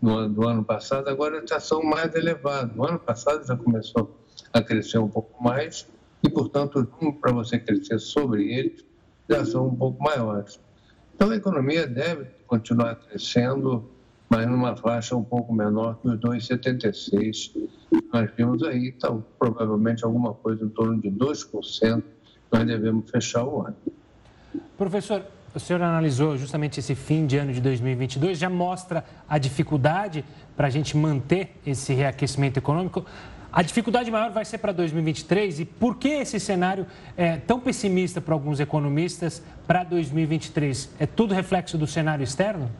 no 0.00 0.28
do 0.28 0.48
ano 0.48 0.64
passado 0.64 1.08
agora 1.08 1.44
já 1.46 1.60
são 1.60 1.82
mais 1.82 2.14
elevados. 2.14 2.74
No 2.74 2.86
ano 2.86 2.98
passado 2.98 3.46
já 3.46 3.56
começou 3.56 4.16
a 4.52 4.62
crescer 4.62 4.98
um 4.98 5.08
pouco 5.08 5.42
mais 5.42 5.86
e, 6.22 6.28
portanto, 6.28 6.80
os 6.80 6.88
números 6.90 7.20
para 7.20 7.32
você 7.32 7.58
crescer 7.58 7.98
sobre 7.98 8.52
eles 8.52 8.84
já 9.28 9.44
são 9.44 9.68
um 9.68 9.76
pouco 9.76 10.02
maiores. 10.02 10.58
Então, 11.14 11.30
a 11.30 11.36
economia 11.36 11.86
deve 11.86 12.26
continuar 12.46 12.96
crescendo, 12.96 13.88
mas 14.28 14.46
numa 14.46 14.74
faixa 14.74 15.14
um 15.14 15.22
pouco 15.22 15.52
menor 15.52 15.98
que 16.00 16.08
os 16.08 16.18
2,76 16.18 17.68
nós 18.12 18.30
vimos 18.36 18.62
aí, 18.62 18.88
então, 18.88 19.24
provavelmente 19.38 20.04
alguma 20.04 20.34
coisa 20.34 20.64
em 20.64 20.68
torno 20.68 21.00
de 21.00 21.10
2% 21.10 22.02
nós 22.50 22.66
devemos 22.66 23.08
fechar 23.10 23.44
o 23.44 23.66
ano. 23.66 23.76
Professor, 24.76 25.24
o 25.54 25.60
senhor 25.60 25.82
analisou 25.82 26.36
justamente 26.36 26.80
esse 26.80 26.94
fim 26.94 27.26
de 27.26 27.36
ano 27.36 27.52
de 27.52 27.60
2022, 27.60 28.38
já 28.38 28.48
mostra 28.48 29.04
a 29.28 29.38
dificuldade 29.38 30.24
para 30.56 30.68
a 30.68 30.70
gente 30.70 30.96
manter 30.96 31.56
esse 31.66 31.92
reaquecimento 31.92 32.58
econômico. 32.58 33.04
A 33.52 33.62
dificuldade 33.62 34.10
maior 34.10 34.30
vai 34.30 34.44
ser 34.44 34.58
para 34.58 34.70
2023 34.72 35.60
e 35.60 35.64
por 35.64 35.96
que 35.96 36.08
esse 36.08 36.38
cenário 36.38 36.86
é 37.16 37.36
tão 37.36 37.58
pessimista 37.58 38.20
para 38.20 38.32
alguns 38.32 38.60
economistas 38.60 39.42
para 39.66 39.82
2023? 39.82 40.90
É 41.00 41.06
tudo 41.06 41.34
reflexo 41.34 41.76
do 41.76 41.86
cenário 41.86 42.22
externo? 42.22 42.70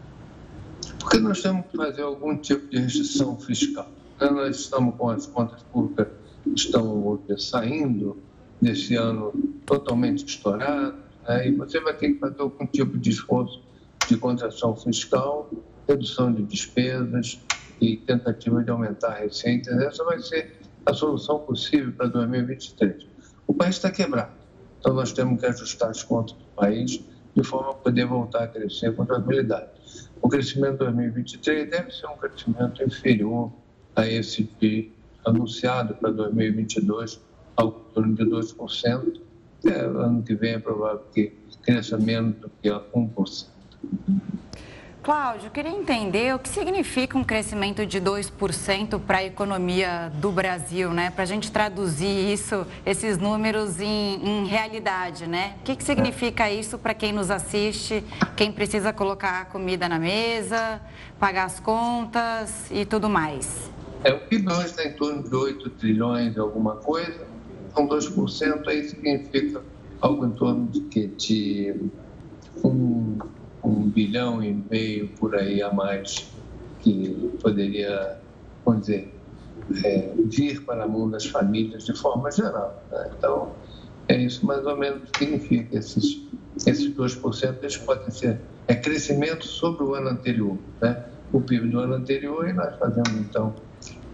Porque 1.00 1.18
nós 1.18 1.42
temos 1.42 1.66
que 1.66 1.76
fazer 1.76 2.02
algum 2.02 2.36
tipo 2.36 2.68
de 2.68 2.78
restrição 2.78 3.36
fiscal. 3.36 3.88
Nós 4.20 4.60
estamos 4.60 4.94
com 4.96 5.08
as 5.08 5.26
contas 5.26 5.62
públicas 5.64 6.06
estão 6.54 7.18
saindo 7.36 8.16
desse 8.60 8.94
ano 8.94 9.32
totalmente 9.64 10.24
estouradas, 10.24 10.94
né? 11.26 11.48
e 11.48 11.54
você 11.54 11.80
vai 11.80 11.94
ter 11.94 12.12
que 12.12 12.18
fazer 12.18 12.40
algum 12.40 12.66
tipo 12.66 12.98
de 12.98 13.10
esforço 13.10 13.62
de 14.08 14.16
contração 14.16 14.74
fiscal, 14.76 15.50
redução 15.88 16.32
de 16.32 16.42
despesas 16.42 17.40
e 17.80 17.96
tentativa 17.96 18.62
de 18.62 18.70
aumentar 18.70 19.08
a 19.08 19.18
receita. 19.18 19.70
Essa 19.84 20.04
vai 20.04 20.18
ser 20.20 20.56
a 20.84 20.92
solução 20.92 21.40
possível 21.40 21.92
para 21.92 22.06
2023. 22.06 23.06
O 23.46 23.54
país 23.54 23.76
está 23.76 23.90
quebrado, 23.90 24.32
então 24.78 24.94
nós 24.94 25.12
temos 25.12 25.40
que 25.40 25.46
ajustar 25.46 25.90
as 25.90 26.02
contas 26.02 26.36
do 26.36 26.44
país 26.56 27.00
de 27.34 27.44
forma 27.44 27.70
a 27.70 27.74
poder 27.74 28.06
voltar 28.06 28.44
a 28.44 28.48
crescer 28.48 28.94
com 28.94 29.04
tranquilidade. 29.04 29.70
O 30.20 30.28
crescimento 30.28 30.72
de 30.72 30.78
2023 30.78 31.70
deve 31.70 31.90
ser 31.92 32.06
um 32.06 32.16
crescimento 32.16 32.82
inferior 32.82 33.52
a 33.94 34.06
esse 34.06 34.48
de, 34.60 34.90
anunciado 35.24 35.94
para 35.94 36.10
2022, 36.10 37.20
ao 37.56 37.72
torno 37.72 38.14
de 38.14 38.24
2%. 38.24 39.20
É, 39.64 39.80
ano 39.80 40.22
que 40.22 40.34
vem 40.34 40.54
é 40.54 40.58
provável 40.58 41.04
que 41.12 41.32
cresça 41.62 41.98
menos 41.98 42.36
do 42.36 42.50
que 42.62 42.68
1%. 42.70 43.46
Cláudio, 45.02 45.50
queria 45.50 45.70
entender 45.70 46.34
o 46.34 46.38
que 46.38 46.48
significa 46.48 47.16
um 47.16 47.24
crescimento 47.24 47.86
de 47.86 47.98
2% 47.98 49.00
para 49.00 49.18
a 49.18 49.24
economia 49.24 50.12
do 50.16 50.30
Brasil, 50.30 50.90
né? 50.90 51.10
Para 51.10 51.22
a 51.22 51.26
gente 51.26 51.50
traduzir 51.50 52.30
isso, 52.30 52.66
esses 52.84 53.16
números 53.16 53.80
em, 53.80 54.22
em 54.22 54.46
realidade, 54.46 55.26
né? 55.26 55.54
O 55.60 55.64
que, 55.64 55.74
que 55.74 55.84
significa 55.84 56.50
isso 56.50 56.78
para 56.78 56.92
quem 56.92 57.14
nos 57.14 57.30
assiste, 57.30 58.04
quem 58.36 58.52
precisa 58.52 58.92
colocar 58.92 59.46
comida 59.46 59.88
na 59.88 59.98
mesa, 59.98 60.82
pagar 61.18 61.44
as 61.44 61.58
contas 61.58 62.70
e 62.70 62.84
tudo 62.84 63.08
mais? 63.08 63.70
É, 64.04 64.12
o 64.12 64.20
PIB 64.20 64.52
hoje 64.52 64.66
está 64.66 64.84
em 64.84 64.92
torno 64.92 65.22
de 65.22 65.34
8 65.34 65.70
trilhões 65.70 66.36
alguma 66.36 66.76
coisa, 66.76 67.26
então 67.70 67.88
2% 67.88 68.66
aí 68.68 68.88
significa 68.88 69.62
algo 70.00 70.26
em 70.26 70.30
torno 70.30 70.66
de 70.68 70.80
que 70.82 71.06
de 71.06 71.74
um 72.64 73.18
um 73.62 73.88
bilhão 73.88 74.42
e 74.42 74.54
meio 74.70 75.08
por 75.08 75.34
aí 75.34 75.62
a 75.62 75.72
mais 75.72 76.30
que 76.80 77.38
poderia, 77.42 78.18
vamos 78.64 78.82
dizer, 78.82 79.14
é, 79.84 80.12
vir 80.24 80.64
para 80.64 80.84
a 80.84 80.88
mão 80.88 81.10
das 81.10 81.26
famílias 81.26 81.84
de 81.84 81.96
forma 81.96 82.30
geral. 82.30 82.82
Né? 82.90 83.10
Então, 83.16 83.52
é 84.08 84.16
isso 84.16 84.44
mais 84.46 84.64
ou 84.66 84.76
menos 84.76 85.10
que 85.10 85.18
significa. 85.18 85.76
Esses, 85.76 86.22
esses 86.66 86.90
2% 86.94 87.58
eles 87.60 87.76
podem 87.76 88.10
ser 88.10 88.40
é 88.66 88.74
crescimento 88.74 89.46
sobre 89.46 89.84
o 89.84 89.94
ano 89.94 90.08
anterior. 90.08 90.56
Né? 90.80 91.04
O 91.32 91.40
PIB 91.40 91.68
do 91.68 91.80
ano 91.80 91.94
anterior 91.94 92.48
e 92.48 92.52
nós 92.52 92.74
fazemos, 92.76 93.10
então, 93.10 93.54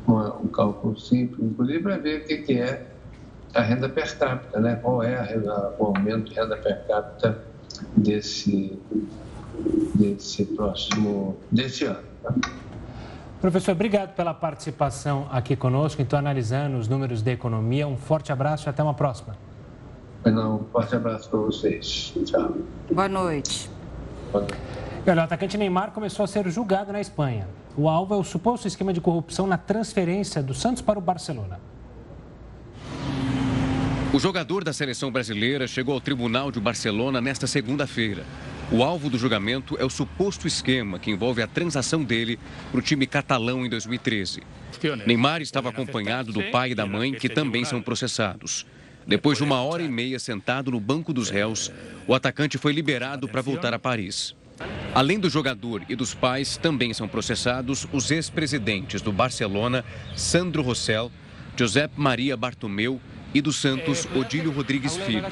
uma, 0.07 0.37
um 0.37 0.49
cálculo 0.49 0.99
simples, 0.99 1.41
inclusive 1.41 1.81
para 1.81 1.99
ver 1.99 2.23
o 2.23 2.25
que, 2.27 2.39
que 2.39 2.55
é 2.55 2.87
a 3.57 3.63
renda 3.63 3.89
per 3.89 4.19
capita, 4.19 4.61
né? 4.61 4.77
qual 4.77 5.03
é 5.03 5.17
a 5.17 5.23
renda, 5.23 5.75
o 5.79 5.87
aumento 5.87 6.31
de 6.31 6.35
renda 6.35 6.57
per 6.59 6.87
capita 6.87 7.39
desse, 7.97 8.79
desse 9.95 10.45
próximo, 10.45 11.37
desse 11.51 11.85
ano. 11.85 12.03
Tá? 12.23 12.35
Professor, 13.41 13.73
obrigado 13.73 14.15
pela 14.15 14.35
participação 14.35 15.27
aqui 15.31 15.57
conosco. 15.57 16.03
Então, 16.03 16.19
analisando 16.19 16.77
os 16.77 16.87
números 16.89 17.23
da 17.23 17.33
economia, 17.33 17.87
um 17.87 17.97
forte 17.97 18.31
abraço 18.31 18.69
e 18.69 18.71
até 18.71 18.83
uma 18.83 18.95
próxima. 18.95 19.37
Não, 20.25 20.57
um 20.57 20.65
forte 20.65 20.95
abraço 20.95 21.31
para 21.31 21.39
vocês. 21.39 22.13
Tchau. 22.25 22.57
Boa 22.91 23.09
noite. 23.09 23.71
Boa 24.33 24.45
noite. 24.45 25.19
o 25.19 25.21
atacante 25.21 25.57
Neymar 25.57 25.93
começou 25.93 26.25
a 26.25 26.27
ser 26.27 26.49
julgado 26.51 26.93
na 26.93 27.01
Espanha. 27.01 27.47
O 27.77 27.89
alvo 27.89 28.15
é 28.15 28.17
o 28.17 28.25
suposto 28.25 28.67
esquema 28.67 28.93
de 28.93 29.01
corrupção 29.01 29.47
na 29.47 29.57
transferência 29.57 30.43
do 30.43 30.53
Santos 30.53 30.83
para 30.83 30.99
o 30.99 31.03
Barcelona. 31.03 31.61
O 34.13 34.21
jogador 34.21 34.63
da 34.63 34.73
seleção 34.73 35.11
brasileira 35.11 35.67
chegou 35.67 35.93
ao 35.93 36.01
tribunal 36.01 36.53
de 36.53 36.61
Barcelona 36.61 37.21
nesta 37.21 37.47
segunda-feira. 37.47 38.25
O 38.71 38.83
alvo 38.83 39.11
do 39.11 39.19
julgamento 39.19 39.77
é 39.79 39.85
o 39.85 39.91
suposto 39.91 40.47
esquema 40.47 40.99
que 40.99 41.11
envolve 41.11 41.43
a 41.43 41.47
transação 41.47 42.05
dele 42.05 42.39
para 42.71 42.79
o 42.79 42.83
time 42.83 43.07
catalão 43.07 43.67
em 43.67 43.69
2013. 43.69 44.43
Neymar 45.07 45.43
estava 45.43 45.71
acompanhado 45.71 46.33
do 46.33 46.43
pai 46.51 46.71
e 46.71 46.75
da 46.75 46.87
mãe, 46.87 47.13
que 47.13 47.29
também 47.29 47.65
são 47.65 47.83
processados. 47.83 48.65
Depois 49.07 49.39
de 49.39 49.45
uma 49.45 49.61
hora 49.63 49.83
e 49.83 49.89
meia 49.89 50.19
sentado 50.19 50.71
no 50.71 50.81
banco 50.81 51.13
dos 51.13 51.29
réus, 51.29 51.71
o 52.07 52.15
atacante 52.15 52.59
foi 52.59 52.73
liberado 52.73 53.29
para 53.29 53.43
voltar 53.43 53.75
a 53.75 53.79
Paris. 53.79 54.35
Além 54.95 55.19
do 55.19 55.29
jogador 55.29 55.83
e 55.89 55.97
dos 55.97 56.15
pais, 56.15 56.57
também 56.57 56.95
são 56.95 57.07
processados 57.09 57.87
os 57.93 58.11
ex-presidentes 58.11 59.03
do 59.03 59.13
Barcelona, 59.13 59.85
Sandro 60.17 60.63
Rossell, 60.63 61.11
Josep 61.57 61.93
Maria 61.97 62.37
Bartomeu 62.37 63.01
e 63.37 63.41
do 63.43 63.53
Santos, 63.53 64.09
Odílio 64.15 64.51
Rodrigues 64.51 64.97
Filho. 64.97 65.23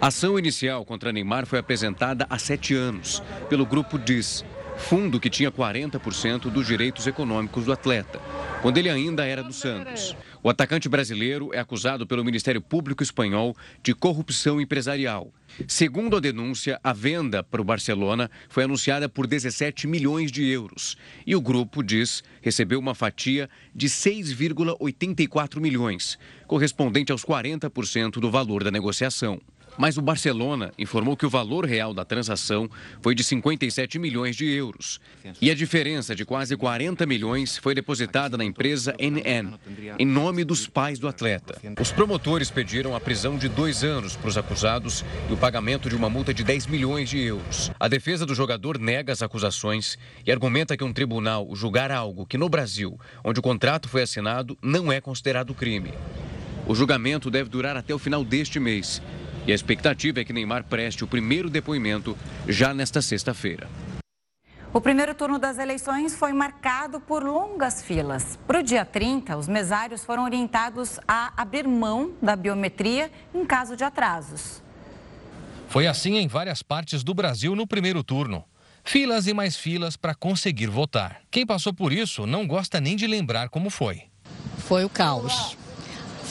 A 0.00 0.06
ação 0.06 0.38
inicial 0.38 0.86
contra 0.86 1.12
Neymar 1.12 1.44
foi 1.44 1.58
apresentada 1.58 2.26
há 2.30 2.38
sete 2.38 2.74
anos 2.74 3.22
pelo 3.50 3.66
grupo 3.66 3.98
DIS, 3.98 4.42
fundo 4.82 5.20
que 5.20 5.30
tinha 5.30 5.50
40% 5.50 6.50
dos 6.50 6.66
direitos 6.66 7.06
econômicos 7.06 7.64
do 7.64 7.72
atleta, 7.72 8.20
quando 8.60 8.78
ele 8.78 8.90
ainda 8.90 9.24
era 9.24 9.42
do 9.42 9.52
Santos. 9.52 10.14
O 10.42 10.50
atacante 10.50 10.88
brasileiro 10.88 11.54
é 11.54 11.60
acusado 11.60 12.06
pelo 12.06 12.24
Ministério 12.24 12.60
Público 12.60 13.02
Espanhol 13.02 13.56
de 13.82 13.94
corrupção 13.94 14.60
empresarial. 14.60 15.32
Segundo 15.68 16.16
a 16.16 16.20
denúncia, 16.20 16.80
a 16.82 16.92
venda 16.92 17.44
para 17.44 17.62
o 17.62 17.64
Barcelona 17.64 18.28
foi 18.48 18.64
anunciada 18.64 19.08
por 19.08 19.26
17 19.26 19.86
milhões 19.86 20.32
de 20.32 20.44
euros 20.44 20.96
e 21.24 21.36
o 21.36 21.40
grupo 21.40 21.82
diz 21.82 22.24
recebeu 22.40 22.80
uma 22.80 22.94
fatia 22.94 23.48
de 23.74 23.86
6,84 23.88 25.60
milhões, 25.60 26.18
correspondente 26.46 27.12
aos 27.12 27.24
40% 27.24 28.14
do 28.14 28.30
valor 28.30 28.64
da 28.64 28.70
negociação. 28.70 29.40
Mas 29.76 29.96
o 29.96 30.02
Barcelona 30.02 30.72
informou 30.78 31.16
que 31.16 31.24
o 31.24 31.30
valor 31.30 31.64
real 31.64 31.94
da 31.94 32.04
transação 32.04 32.68
foi 33.00 33.14
de 33.14 33.24
57 33.24 33.98
milhões 33.98 34.36
de 34.36 34.46
euros. 34.46 35.00
E 35.40 35.50
a 35.50 35.54
diferença 35.54 36.14
de 36.14 36.24
quase 36.24 36.56
40 36.56 37.06
milhões 37.06 37.56
foi 37.56 37.74
depositada 37.74 38.36
na 38.36 38.44
empresa 38.44 38.94
NN, 38.98 39.54
em 39.98 40.06
nome 40.06 40.44
dos 40.44 40.66
pais 40.66 40.98
do 40.98 41.08
atleta. 41.08 41.58
Os 41.80 41.90
promotores 41.90 42.50
pediram 42.50 42.94
a 42.94 43.00
prisão 43.00 43.38
de 43.38 43.48
dois 43.48 43.82
anos 43.82 44.14
para 44.14 44.28
os 44.28 44.36
acusados 44.36 45.04
e 45.28 45.32
o 45.32 45.36
pagamento 45.36 45.88
de 45.88 45.96
uma 45.96 46.10
multa 46.10 46.34
de 46.34 46.44
10 46.44 46.66
milhões 46.66 47.08
de 47.08 47.18
euros. 47.18 47.70
A 47.80 47.88
defesa 47.88 48.26
do 48.26 48.34
jogador 48.34 48.78
nega 48.78 49.12
as 49.12 49.22
acusações 49.22 49.98
e 50.26 50.30
argumenta 50.30 50.76
que 50.76 50.84
um 50.84 50.92
tribunal 50.92 51.48
julgar 51.54 51.90
algo 51.90 52.26
que 52.26 52.38
no 52.38 52.48
Brasil, 52.48 52.98
onde 53.24 53.40
o 53.40 53.42
contrato 53.42 53.88
foi 53.88 54.02
assinado, 54.02 54.56
não 54.62 54.92
é 54.92 55.00
considerado 55.00 55.54
crime. 55.54 55.92
O 56.66 56.74
julgamento 56.74 57.30
deve 57.30 57.48
durar 57.48 57.76
até 57.76 57.92
o 57.92 57.98
final 57.98 58.22
deste 58.24 58.60
mês 58.60 59.02
e 59.46 59.52
a 59.52 59.54
expectativa 59.54 60.20
é 60.20 60.24
que 60.24 60.32
Neymar 60.32 60.64
preste 60.64 61.04
o 61.04 61.06
primeiro 61.06 61.50
depoimento 61.50 62.16
já 62.48 62.72
nesta 62.72 63.02
sexta-feira. 63.02 63.68
O 64.72 64.80
primeiro 64.80 65.14
turno 65.14 65.38
das 65.38 65.58
eleições 65.58 66.14
foi 66.14 66.32
marcado 66.32 66.98
por 66.98 67.22
longas 67.22 67.82
filas. 67.82 68.38
Para 68.46 68.60
o 68.60 68.62
dia 68.62 68.86
30, 68.86 69.36
os 69.36 69.46
mesários 69.46 70.02
foram 70.02 70.24
orientados 70.24 70.98
a 71.06 71.30
abrir 71.36 71.68
mão 71.68 72.14
da 72.22 72.34
biometria 72.34 73.10
em 73.34 73.44
caso 73.44 73.76
de 73.76 73.84
atrasos. 73.84 74.62
Foi 75.68 75.86
assim 75.86 76.16
em 76.16 76.26
várias 76.26 76.62
partes 76.62 77.04
do 77.04 77.12
Brasil 77.12 77.54
no 77.54 77.66
primeiro 77.66 78.02
turno. 78.02 78.44
Filas 78.82 79.26
e 79.26 79.34
mais 79.34 79.56
filas 79.56 79.96
para 79.96 80.14
conseguir 80.14 80.68
votar. 80.68 81.20
Quem 81.30 81.44
passou 81.44 81.74
por 81.74 81.92
isso 81.92 82.26
não 82.26 82.46
gosta 82.46 82.80
nem 82.80 82.96
de 82.96 83.06
lembrar 83.06 83.50
como 83.50 83.68
foi. 83.68 84.04
Foi 84.56 84.84
o 84.84 84.88
caos 84.88 85.56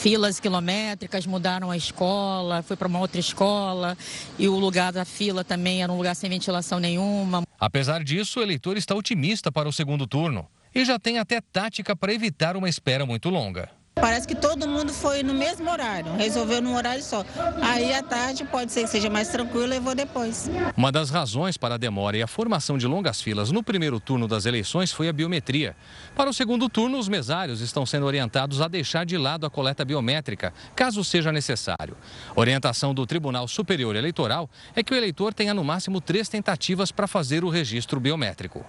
filas 0.02 0.40
quilométricas, 0.40 1.26
mudaram 1.26 1.70
a 1.70 1.76
escola, 1.76 2.60
foi 2.60 2.76
para 2.76 2.88
uma 2.88 2.98
outra 2.98 3.20
escola 3.20 3.96
e 4.36 4.48
o 4.48 4.58
lugar 4.58 4.92
da 4.92 5.04
fila 5.04 5.44
também 5.44 5.80
era 5.80 5.92
um 5.92 5.96
lugar 5.96 6.16
sem 6.16 6.28
ventilação 6.28 6.80
nenhuma. 6.80 7.44
Apesar 7.56 8.02
disso, 8.02 8.40
o 8.40 8.42
eleitor 8.42 8.76
está 8.76 8.96
otimista 8.96 9.52
para 9.52 9.68
o 9.68 9.72
segundo 9.72 10.04
turno 10.04 10.48
e 10.74 10.84
já 10.84 10.98
tem 10.98 11.20
até 11.20 11.40
tática 11.40 11.94
para 11.94 12.12
evitar 12.12 12.56
uma 12.56 12.68
espera 12.68 13.06
muito 13.06 13.30
longa. 13.30 13.70
Parece 13.94 14.26
que 14.26 14.34
todo 14.34 14.66
mundo 14.66 14.92
foi 14.92 15.22
no 15.22 15.34
mesmo 15.34 15.70
horário, 15.70 16.12
resolveu 16.14 16.62
num 16.62 16.74
horário 16.74 17.02
só. 17.02 17.24
Aí 17.60 17.92
à 17.92 18.02
tarde 18.02 18.44
pode 18.44 18.72
ser 18.72 18.82
que 18.82 18.88
seja 18.88 19.10
mais 19.10 19.28
tranquilo 19.28 19.72
e 19.74 19.78
vou 19.78 19.94
depois. 19.94 20.50
Uma 20.76 20.90
das 20.90 21.10
razões 21.10 21.56
para 21.56 21.74
a 21.74 21.78
demora 21.78 22.16
e 22.16 22.22
a 22.22 22.26
formação 22.26 22.78
de 22.78 22.86
longas 22.86 23.20
filas 23.20 23.50
no 23.52 23.62
primeiro 23.62 24.00
turno 24.00 24.26
das 24.26 24.46
eleições 24.46 24.90
foi 24.90 25.08
a 25.08 25.12
biometria. 25.12 25.76
Para 26.16 26.30
o 26.30 26.32
segundo 26.32 26.68
turno, 26.68 26.98
os 26.98 27.08
mesários 27.08 27.60
estão 27.60 27.84
sendo 27.84 28.06
orientados 28.06 28.60
a 28.62 28.68
deixar 28.68 29.04
de 29.04 29.18
lado 29.18 29.44
a 29.44 29.50
coleta 29.50 29.84
biométrica, 29.84 30.54
caso 30.74 31.04
seja 31.04 31.30
necessário. 31.30 31.96
Orientação 32.34 32.94
do 32.94 33.06
Tribunal 33.06 33.46
Superior 33.46 33.94
Eleitoral 33.94 34.48
é 34.74 34.82
que 34.82 34.94
o 34.94 34.96
eleitor 34.96 35.34
tenha 35.34 35.52
no 35.52 35.62
máximo 35.62 36.00
três 36.00 36.28
tentativas 36.28 36.90
para 36.90 37.06
fazer 37.06 37.44
o 37.44 37.50
registro 37.50 38.00
biométrico. 38.00 38.64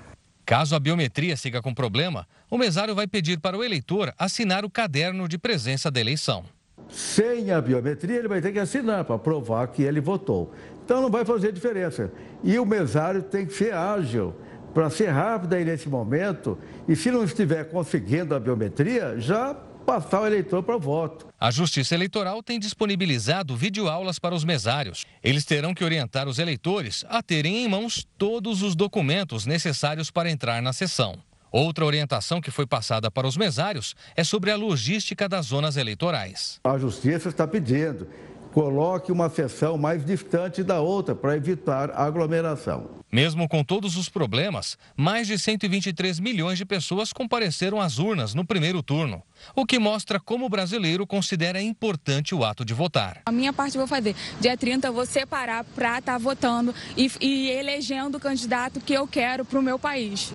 Caso 0.46 0.76
a 0.76 0.80
biometria 0.80 1.38
siga 1.38 1.62
com 1.62 1.74
problema, 1.74 2.28
o 2.54 2.58
mesário 2.58 2.94
vai 2.94 3.08
pedir 3.08 3.40
para 3.40 3.58
o 3.58 3.64
eleitor 3.64 4.14
assinar 4.16 4.64
o 4.64 4.70
caderno 4.70 5.28
de 5.28 5.40
presença 5.40 5.90
da 5.90 6.00
eleição. 6.00 6.46
Sem 6.88 7.50
a 7.50 7.60
biometria, 7.60 8.20
ele 8.20 8.28
vai 8.28 8.42
ter 8.42 8.52
que 8.52 8.60
assinar 8.60 9.04
para 9.06 9.18
provar 9.18 9.66
que 9.70 9.82
ele 9.82 10.00
votou. 10.00 10.54
Então 10.86 11.02
não 11.02 11.10
vai 11.10 11.26
fazer 11.26 11.52
diferença. 11.52 12.12
E 12.44 12.60
o 12.60 12.66
mesário 12.66 13.24
tem 13.24 13.48
que 13.48 13.54
ser 13.56 13.74
ágil 13.74 14.36
para 14.72 14.88
ser 14.92 15.08
rápido 15.08 15.54
aí 15.54 15.66
nesse 15.66 15.90
momento. 15.90 16.56
E 16.88 16.96
se 16.96 17.10
não 17.10 17.24
estiver 17.24 17.64
conseguindo 17.72 18.36
a 18.36 18.40
biometria, 18.40 19.20
já 19.20 19.56
passar 19.84 20.22
o 20.22 20.28
eleitor 20.28 20.62
para 20.62 20.76
o 20.76 20.80
voto. 20.80 21.26
A 21.40 21.50
Justiça 21.50 21.96
Eleitoral 21.96 22.44
tem 22.44 22.60
disponibilizado 22.60 23.58
videoaulas 23.58 24.20
para 24.20 24.36
os 24.36 24.44
mesários. 24.44 25.08
Eles 25.24 25.44
terão 25.44 25.74
que 25.74 25.84
orientar 25.84 26.28
os 26.28 26.38
eleitores 26.38 27.04
a 27.10 27.24
terem 27.24 27.64
em 27.64 27.68
mãos 27.68 28.08
todos 28.16 28.62
os 28.62 28.76
documentos 28.76 29.48
necessários 29.48 30.12
para 30.12 30.30
entrar 30.30 30.62
na 30.62 30.72
sessão. 30.72 31.18
Outra 31.56 31.86
orientação 31.86 32.42
que 32.42 32.50
foi 32.50 32.66
passada 32.66 33.12
para 33.12 33.28
os 33.28 33.38
mesários 33.38 33.96
é 34.16 34.24
sobre 34.24 34.50
a 34.50 34.56
logística 34.56 35.30
das 35.30 35.46
zonas 35.46 35.78
eleitorais. 35.78 36.60
A 36.64 36.80
Justiça 36.80 37.30
está 37.30 37.48
pedindo 37.48 38.08
coloque 38.52 39.12
uma 39.12 39.30
sessão 39.30 39.78
mais 39.80 40.06
distante 40.06 40.64
da 40.64 40.80
outra 40.80 41.16
para 41.16 41.36
evitar 41.36 41.90
aglomeração. 41.92 42.90
Mesmo 43.12 43.48
com 43.50 43.64
todos 43.64 43.98
os 43.98 44.10
problemas, 44.10 44.78
mais 44.96 45.26
de 45.28 45.40
123 45.40 46.20
milhões 46.20 46.58
de 46.58 46.66
pessoas 46.66 47.12
compareceram 47.12 47.82
às 47.82 47.98
urnas 47.98 48.36
no 48.36 48.46
primeiro 48.46 48.84
turno, 48.84 49.24
o 49.56 49.66
que 49.66 49.80
mostra 49.80 50.20
como 50.20 50.46
o 50.46 50.50
brasileiro 50.50 51.06
considera 51.06 51.62
importante 51.62 52.36
o 52.36 52.44
ato 52.44 52.64
de 52.64 52.76
votar. 52.76 53.22
A 53.26 53.32
minha 53.32 53.52
parte 53.52 53.76
eu 53.76 53.80
vou 53.80 53.88
fazer. 53.88 54.16
Dia 54.40 54.56
30 54.56 54.88
eu 54.88 54.94
vou 54.94 55.06
separar 55.06 55.64
para 55.64 55.98
estar 55.98 56.14
tá 56.14 56.18
votando 56.18 56.74
e, 56.96 57.12
e 57.22 57.50
elegendo 57.50 58.18
o 58.18 58.20
candidato 58.20 58.80
que 58.80 58.94
eu 58.94 59.08
quero 59.08 59.44
para 59.44 59.60
o 59.60 59.64
meu 59.64 59.80
país. 59.80 60.32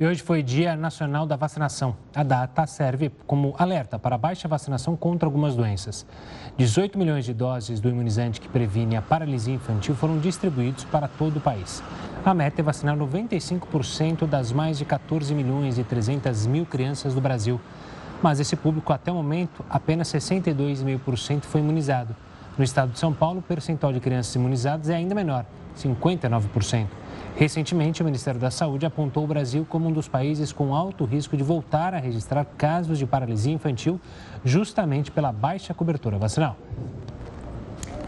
E 0.00 0.06
hoje 0.06 0.22
foi 0.22 0.44
Dia 0.44 0.76
Nacional 0.76 1.26
da 1.26 1.34
Vacinação. 1.34 1.96
A 2.14 2.22
data 2.22 2.64
serve 2.68 3.10
como 3.26 3.52
alerta 3.58 3.98
para 3.98 4.14
a 4.14 4.18
baixa 4.18 4.46
vacinação 4.46 4.94
contra 4.94 5.26
algumas 5.26 5.56
doenças. 5.56 6.06
18 6.56 6.96
milhões 6.96 7.24
de 7.24 7.34
doses 7.34 7.80
do 7.80 7.88
imunizante 7.88 8.40
que 8.40 8.48
previne 8.48 8.94
a 8.94 9.02
paralisia 9.02 9.52
infantil 9.52 9.96
foram 9.96 10.20
distribuídos 10.20 10.84
para 10.84 11.08
todo 11.08 11.38
o 11.38 11.40
país. 11.40 11.82
A 12.24 12.32
meta 12.32 12.60
é 12.60 12.62
vacinar 12.62 12.96
95% 12.96 14.24
das 14.24 14.52
mais 14.52 14.78
de 14.78 14.84
14 14.84 15.34
milhões 15.34 15.78
e 15.78 15.82
300 15.82 16.46
mil 16.46 16.64
crianças 16.64 17.12
do 17.12 17.20
Brasil. 17.20 17.60
Mas 18.22 18.38
esse 18.38 18.54
público, 18.54 18.92
até 18.92 19.10
o 19.10 19.16
momento, 19.16 19.64
apenas 19.68 20.06
62,5% 20.12 21.42
foi 21.42 21.60
imunizado. 21.60 22.14
No 22.56 22.62
estado 22.62 22.92
de 22.92 23.00
São 23.00 23.12
Paulo, 23.12 23.40
o 23.40 23.42
percentual 23.42 23.92
de 23.92 23.98
crianças 23.98 24.32
imunizadas 24.32 24.90
é 24.90 24.94
ainda 24.94 25.12
menor, 25.12 25.44
59%. 25.76 26.86
Recentemente, 27.36 28.02
o 28.02 28.04
Ministério 28.04 28.40
da 28.40 28.50
Saúde 28.50 28.84
apontou 28.84 29.24
o 29.24 29.26
Brasil 29.26 29.66
como 29.68 29.88
um 29.88 29.92
dos 29.92 30.08
países 30.08 30.52
com 30.52 30.74
alto 30.74 31.04
risco 31.04 31.36
de 31.36 31.42
voltar 31.44 31.94
a 31.94 31.98
registrar 31.98 32.44
casos 32.44 32.98
de 32.98 33.06
paralisia 33.06 33.52
infantil, 33.52 34.00
justamente 34.44 35.10
pela 35.10 35.30
baixa 35.32 35.72
cobertura 35.72 36.18
vacinal. 36.18 36.56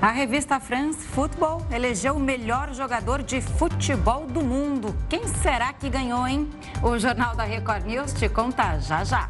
A 0.02 0.10
revista 0.10 0.58
France 0.58 1.06
Football 1.06 1.60
elegeu 1.70 2.14
o 2.16 2.18
melhor 2.18 2.72
jogador 2.72 3.22
de 3.22 3.42
futebol 3.42 4.26
do 4.26 4.40
mundo. 4.40 4.96
Quem 5.10 5.28
será 5.28 5.74
que 5.74 5.90
ganhou, 5.90 6.26
hein? 6.26 6.48
O 6.82 6.98
Jornal 6.98 7.36
da 7.36 7.44
Record 7.44 7.84
News 7.84 8.14
te 8.14 8.26
conta 8.26 8.78
já 8.78 9.04
já. 9.04 9.28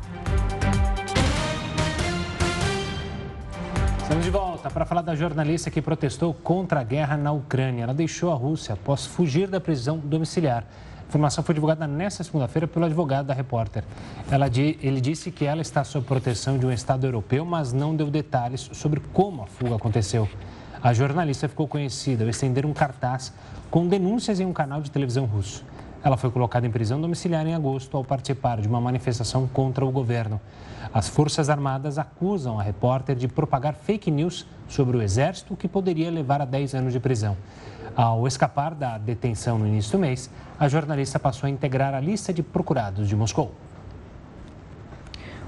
Estamos 4.11 4.25
de 4.25 4.31
volta 4.33 4.69
para 4.69 4.85
falar 4.85 5.03
da 5.03 5.15
jornalista 5.15 5.71
que 5.71 5.81
protestou 5.81 6.35
contra 6.35 6.81
a 6.81 6.83
guerra 6.83 7.17
na 7.17 7.31
Ucrânia. 7.31 7.85
Ela 7.85 7.95
deixou 7.95 8.33
a 8.33 8.35
Rússia 8.35 8.73
após 8.73 9.07
fugir 9.07 9.47
da 9.47 9.61
prisão 9.61 9.99
domiciliar. 9.99 10.65
A 10.99 11.07
informação 11.07 11.45
foi 11.45 11.55
divulgada 11.55 11.87
nesta 11.87 12.25
segunda-feira 12.25 12.67
pelo 12.67 12.87
advogado 12.87 13.27
da 13.27 13.35
repórter. 13.35 13.85
Ela, 14.29 14.47
ele 14.83 15.01
disse 15.01 15.31
que 15.31 15.45
ela 15.45 15.63
está 15.63 15.85
sob 15.85 16.05
proteção 16.05 16.59
de 16.59 16.67
um 16.67 16.73
Estado 16.73 17.07
europeu, 17.07 17.45
mas 17.45 17.73
não 17.73 17.95
deu 17.95 18.11
detalhes 18.11 18.69
sobre 18.73 18.99
como 19.13 19.45
a 19.45 19.47
fuga 19.47 19.77
aconteceu. 19.77 20.29
A 20.83 20.93
jornalista 20.93 21.49
ficou 21.49 21.69
conhecida 21.69 22.25
ao 22.25 22.31
estender 22.31 22.67
um 22.67 22.73
cartaz 22.73 23.33
com 23.71 23.87
denúncias 23.87 24.41
em 24.41 24.45
um 24.45 24.53
canal 24.53 24.83
de 24.83 24.91
televisão 24.91 25.25
russo. 25.25 25.65
Ela 26.03 26.17
foi 26.17 26.31
colocada 26.31 26.67
em 26.67 26.71
prisão 26.71 27.01
domiciliar 27.01 27.47
em 27.47 27.55
agosto 27.55 27.97
ao 27.97 28.05
participar 28.05 28.61
de 28.61 28.67
uma 28.67 28.81
manifestação 28.81 29.47
contra 29.47 29.85
o 29.85 29.91
governo. 29.91 30.41
As 30.95 31.09
Forças 31.09 31.51
Armadas 31.51 31.99
acusam 31.99 32.59
a 32.59 32.63
repórter 32.63 33.15
de 33.15 33.29
propagar 33.29 33.75
fake 33.75 34.11
news 34.11 34.47
sobre 34.67 34.97
o 34.97 35.03
Exército, 35.03 35.55
que 35.55 35.69
poderia 35.69 36.11
levar 36.11 36.41
a 36.41 36.47
10 36.47 36.75
anos 36.75 36.93
de 36.93 37.01
prisão. 37.01 37.37
Ao 37.95 38.27
escapar 38.27 38.75
da 38.75 38.97
detenção 38.97 39.59
no 39.59 39.67
início 39.67 39.93
do 39.93 39.99
mês, 39.99 40.31
a 40.59 40.69
jornalista 40.69 41.19
passou 41.19 41.47
a 41.47 41.51
integrar 41.51 41.93
a 41.93 42.01
lista 42.01 42.33
de 42.33 42.43
procurados 42.43 43.07
de 43.07 43.15
Moscou. 43.15 43.53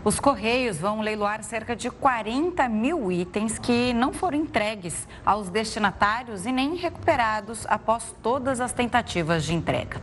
Os 0.05 0.19
Correios 0.19 0.79
vão 0.79 1.01
leiloar 1.01 1.45
cerca 1.45 1.77
de 1.77 1.89
40 1.89 2.69
mil 2.69 3.13
itens 3.13 3.57
que 3.57 3.93
não 3.93 4.13
foram 4.13 4.37
entregues 4.37 5.07
aos 5.25 5.49
destinatários 5.49 6.45
e 6.45 6.51
nem 6.51 6.75
recuperados 6.75 7.65
após 7.69 8.13
todas 8.21 8.61
as 8.61 8.73
tentativas 8.73 9.45
de 9.45 9.55
entrega. 9.55 10.03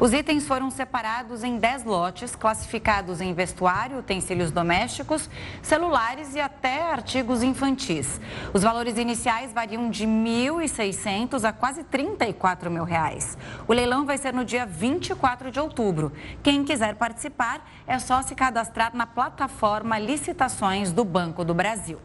Os 0.00 0.12
itens 0.12 0.48
foram 0.48 0.68
separados 0.68 1.44
em 1.44 1.58
10 1.58 1.84
lotes, 1.84 2.34
classificados 2.34 3.20
em 3.20 3.32
vestuário, 3.34 3.98
utensílios 3.98 4.50
domésticos, 4.50 5.30
celulares 5.62 6.34
e 6.34 6.40
até 6.40 6.82
artigos 6.82 7.44
infantis. 7.44 8.20
Os 8.52 8.64
valores 8.64 8.98
iniciais 8.98 9.52
variam 9.52 9.88
de 9.90 10.06
1.600 10.06 11.44
a 11.44 11.52
quase 11.52 11.84
34 11.84 12.68
mil 12.68 12.82
reais. 12.82 13.38
O 13.68 13.72
leilão 13.72 14.04
vai 14.04 14.18
ser 14.18 14.34
no 14.34 14.44
dia 14.44 14.66
24 14.66 15.52
de 15.52 15.60
outubro. 15.60 16.12
Quem 16.42 16.64
quiser 16.64 16.96
participar 16.96 17.64
é 17.86 17.96
só 18.00 18.22
se 18.22 18.34
cadastrar 18.34 18.90
na 18.92 19.06
plataforma 19.06 19.35
plataforma 19.36 19.98
Licitações 19.98 20.90
do 20.92 21.04
Banco 21.04 21.44
do 21.44 21.52
Brasil. 21.52 21.98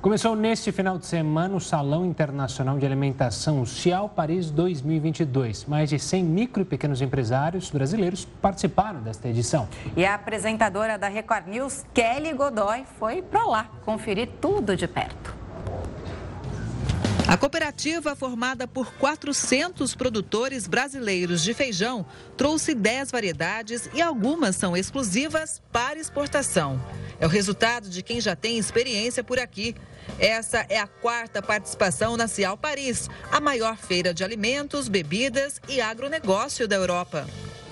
Começou 0.00 0.36
neste 0.36 0.70
final 0.70 0.96
de 0.96 1.04
semana 1.04 1.56
o 1.56 1.60
Salão 1.60 2.06
Internacional 2.06 2.78
de 2.78 2.86
Alimentação 2.86 3.66
Cial 3.66 4.08
Paris 4.08 4.48
2022. 4.48 5.64
Mais 5.64 5.90
de 5.90 5.98
100 5.98 6.22
micro 6.22 6.62
e 6.62 6.64
pequenos 6.64 7.02
empresários 7.02 7.68
brasileiros 7.68 8.24
participaram 8.24 9.00
desta 9.00 9.28
edição. 9.28 9.68
E 9.96 10.06
a 10.06 10.14
apresentadora 10.14 10.96
da 10.96 11.08
Record 11.08 11.48
News, 11.48 11.84
Kelly 11.92 12.32
Godoy, 12.32 12.84
foi 12.96 13.20
para 13.20 13.44
lá 13.44 13.68
conferir 13.84 14.28
tudo 14.40 14.76
de 14.76 14.86
perto. 14.86 15.37
A 17.28 17.36
cooperativa, 17.36 18.16
formada 18.16 18.66
por 18.66 18.90
400 18.94 19.94
produtores 19.94 20.66
brasileiros 20.66 21.42
de 21.42 21.52
feijão, 21.52 22.06
trouxe 22.38 22.74
10 22.74 23.10
variedades 23.10 23.86
e 23.92 24.00
algumas 24.00 24.56
são 24.56 24.74
exclusivas 24.74 25.60
para 25.70 25.98
exportação. 25.98 26.82
É 27.20 27.26
o 27.26 27.28
resultado 27.28 27.90
de 27.90 28.02
quem 28.02 28.18
já 28.18 28.34
tem 28.34 28.56
experiência 28.56 29.22
por 29.22 29.38
aqui. 29.38 29.76
Essa 30.18 30.64
é 30.70 30.78
a 30.78 30.86
quarta 30.86 31.42
participação 31.42 32.16
na 32.16 32.26
Cial 32.26 32.56
Paris, 32.56 33.10
a 33.30 33.38
maior 33.38 33.76
feira 33.76 34.14
de 34.14 34.24
alimentos, 34.24 34.88
bebidas 34.88 35.60
e 35.68 35.82
agronegócio 35.82 36.66
da 36.66 36.76
Europa. 36.76 37.26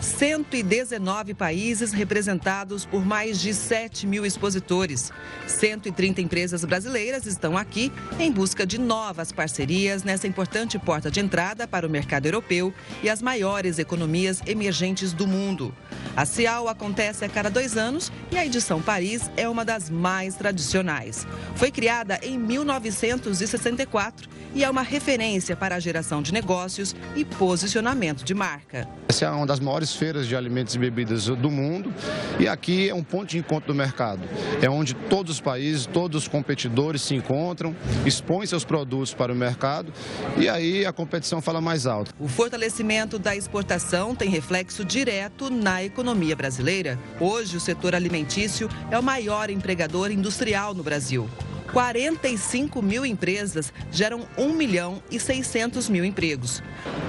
119 0.07 1.34
países 1.34 1.92
representados 1.92 2.86
por 2.86 3.04
mais 3.04 3.40
de 3.40 3.52
7 3.52 4.07
mil 4.07 4.24
expositores. 4.24 5.12
130 5.46 6.20
empresas 6.20 6.64
brasileiras 6.64 7.26
estão 7.26 7.59
aqui 7.59 7.92
em 8.18 8.30
busca 8.30 8.64
de 8.64 8.78
novas 8.78 9.32
parcerias 9.32 10.04
nessa 10.04 10.28
importante 10.28 10.78
porta 10.78 11.11
de 11.11 11.18
entrada 11.20 11.66
para 11.66 11.86
o 11.86 11.90
mercado 11.90 12.26
europeu 12.26 12.72
e 13.02 13.11
as 13.11 13.20
maiores 13.20 13.78
economias 13.78 14.40
emergentes 14.46 15.12
do 15.12 15.26
mundo. 15.26 15.74
A 16.16 16.24
CIAL 16.24 16.68
acontece 16.68 17.24
a 17.24 17.28
cada 17.28 17.50
dois 17.50 17.76
anos 17.76 18.11
e 18.30 18.38
a 18.38 18.46
edição 18.46 18.80
Paris 18.80 19.30
é 19.36 19.46
uma 19.48 19.64
das 19.64 19.90
mais 19.90 20.34
tradicionais. 20.36 21.26
Foi 21.57 21.70
criada 21.70 22.18
em 22.22 22.38
1964 22.38 24.36
e 24.54 24.64
é 24.64 24.70
uma 24.70 24.80
referência 24.80 25.54
para 25.54 25.74
a 25.74 25.80
geração 25.80 26.22
de 26.22 26.32
negócios 26.32 26.96
e 27.14 27.24
posicionamento 27.24 28.24
de 28.24 28.32
marca. 28.32 28.88
Essa 29.09 29.26
é 29.26 29.30
uma 29.30 29.46
das 29.46 29.61
maiores 29.61 29.94
feiras 29.97 30.26
de 30.26 30.36
alimentos 30.36 30.74
e 30.74 30.78
bebidas 30.78 31.26
do 31.26 31.51
mundo 31.51 31.92
e 32.38 32.47
aqui 32.47 32.88
é 32.88 32.94
um 32.94 33.03
ponto 33.03 33.30
de 33.30 33.38
encontro 33.38 33.72
do 33.72 33.74
mercado. 33.74 34.22
É 34.61 34.68
onde 34.68 34.94
todos 34.94 35.32
os 35.32 35.40
países, 35.40 35.86
todos 35.86 36.22
os 36.22 36.28
competidores 36.28 37.03
se 37.03 37.14
encontram, 37.14 37.74
expõem 38.05 38.47
seus 38.47 38.64
produtos 38.64 39.14
para 39.14 39.32
o 39.32 39.36
mercado 39.36 39.92
e 40.36 40.49
aí 40.49 40.84
a 40.84 40.92
competição 40.92 41.40
fala 41.40 41.61
mais 41.61 41.86
alto. 41.86 42.14
O 42.18 42.28
fortalecimento 42.28 43.18
da 43.18 43.34
exportação 43.34 44.14
tem 44.14 44.28
reflexo 44.28 44.84
direto 44.84 45.51
na 45.51 45.82
economia 45.82 46.36
brasileira. 46.36 46.99
Hoje, 47.20 47.57
o 47.57 47.61
setor 47.61 47.94
alimentício 47.94 48.68
é 48.90 48.99
o 48.99 49.03
maior 49.03 49.51
empregador 49.51 50.11
industrial 50.11 50.74
no 50.74 50.82
Brasil. 50.82 51.28
45 51.72 52.80
mil 52.80 53.05
empresas 53.05 53.72
geram 53.90 54.26
1 54.38 54.53
milhão 54.55 55.03
e 55.11 55.18
600 55.18 55.88
mil 55.88 56.05
empregos. 56.05 56.62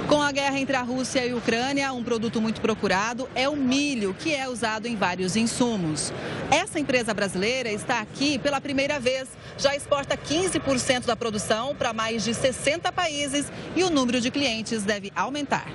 Com 0.07 0.21
a 0.21 0.31
guerra 0.31 0.57
entre 0.57 0.77
a 0.77 0.81
Rússia 0.81 1.25
e 1.25 1.31
a 1.31 1.35
Ucrânia, 1.35 1.91
um 1.91 2.01
produto 2.01 2.39
muito 2.39 2.61
procurado 2.61 3.27
é 3.35 3.49
o 3.49 3.57
milho, 3.57 4.13
que 4.13 4.33
é 4.33 4.47
usado 4.47 4.87
em 4.87 4.95
vários 4.95 5.35
insumos. 5.35 6.13
Essa 6.49 6.79
empresa 6.79 7.13
brasileira 7.13 7.69
está 7.69 7.99
aqui 7.99 8.39
pela 8.39 8.61
primeira 8.61 9.01
vez. 9.01 9.27
Já 9.57 9.75
exporta 9.75 10.15
15% 10.15 11.05
da 11.05 11.15
produção 11.17 11.75
para 11.75 11.91
mais 11.91 12.23
de 12.23 12.33
60 12.33 12.89
países 12.93 13.51
e 13.75 13.83
o 13.83 13.89
número 13.89 14.21
de 14.21 14.31
clientes 14.31 14.83
deve 14.83 15.11
aumentar. 15.13 15.67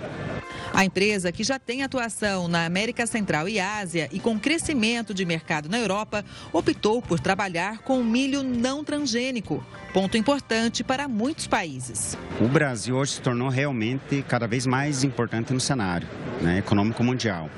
A 0.75 0.85
empresa, 0.85 1.31
que 1.31 1.45
já 1.45 1.59
tem 1.59 1.83
atuação 1.83 2.49
na 2.49 2.65
América 2.65 3.07
Central 3.07 3.49
e 3.49 3.61
Ásia 3.61 4.09
e 4.11 4.19
com 4.19 4.39
crescimento 4.39 5.13
de 5.13 5.25
mercado 5.25 5.69
na 5.69 5.79
Europa, 5.79 6.25
optou 6.53 7.03
por 7.03 7.21
trabalhar 7.21 7.79
com 7.79 8.03
milho 8.03 8.43
não 8.43 8.83
transgênico, 8.83 9.65
ponto 9.93 10.17
importante 10.17 10.83
para 10.83 11.07
muitos 11.07 11.47
países. 11.47 12.17
O 12.41 12.49
Brasil 12.49 12.97
hoje 12.97 13.13
se 13.13 13.21
tornou 13.21 13.51
realmente 13.51 14.25
cada 14.27 14.47
vez 14.47 14.67
mais 14.67 15.05
importante 15.05 15.53
no 15.53 15.61
cenário 15.61 16.09
né, 16.41 16.59
econômico 16.59 17.05
mundial. 17.05 17.51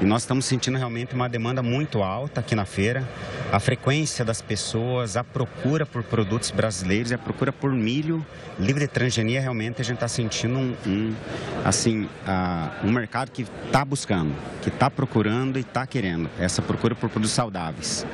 E 0.00 0.04
nós 0.04 0.22
estamos 0.22 0.44
sentindo 0.44 0.76
realmente 0.76 1.14
uma 1.14 1.28
demanda 1.28 1.62
muito 1.62 2.02
alta 2.02 2.40
aqui 2.40 2.54
na 2.54 2.64
feira. 2.64 3.08
A 3.50 3.58
frequência 3.58 4.24
das 4.24 4.42
pessoas, 4.42 5.16
a 5.16 5.24
procura 5.24 5.86
por 5.86 6.02
produtos 6.02 6.50
brasileiros 6.50 7.10
a 7.12 7.18
procura 7.18 7.50
por 7.50 7.72
milho 7.72 8.24
livre 8.58 8.86
de 8.86 8.88
transgenia, 8.88 9.40
realmente 9.40 9.80
a 9.80 9.84
gente 9.84 9.96
está 9.96 10.08
sentindo 10.08 10.58
um, 10.58 10.76
um 10.86 11.14
assim, 11.64 12.08
um 12.84 12.92
mercado 12.92 13.30
que 13.30 13.46
está 13.66 13.84
buscando, 13.84 14.34
que 14.62 14.68
está 14.68 14.90
procurando 14.90 15.58
e 15.58 15.60
está 15.60 15.86
querendo 15.86 16.30
essa 16.38 16.62
procura 16.62 16.94
por 16.94 17.08
produtos 17.08 17.32
saudáveis. 17.32 18.06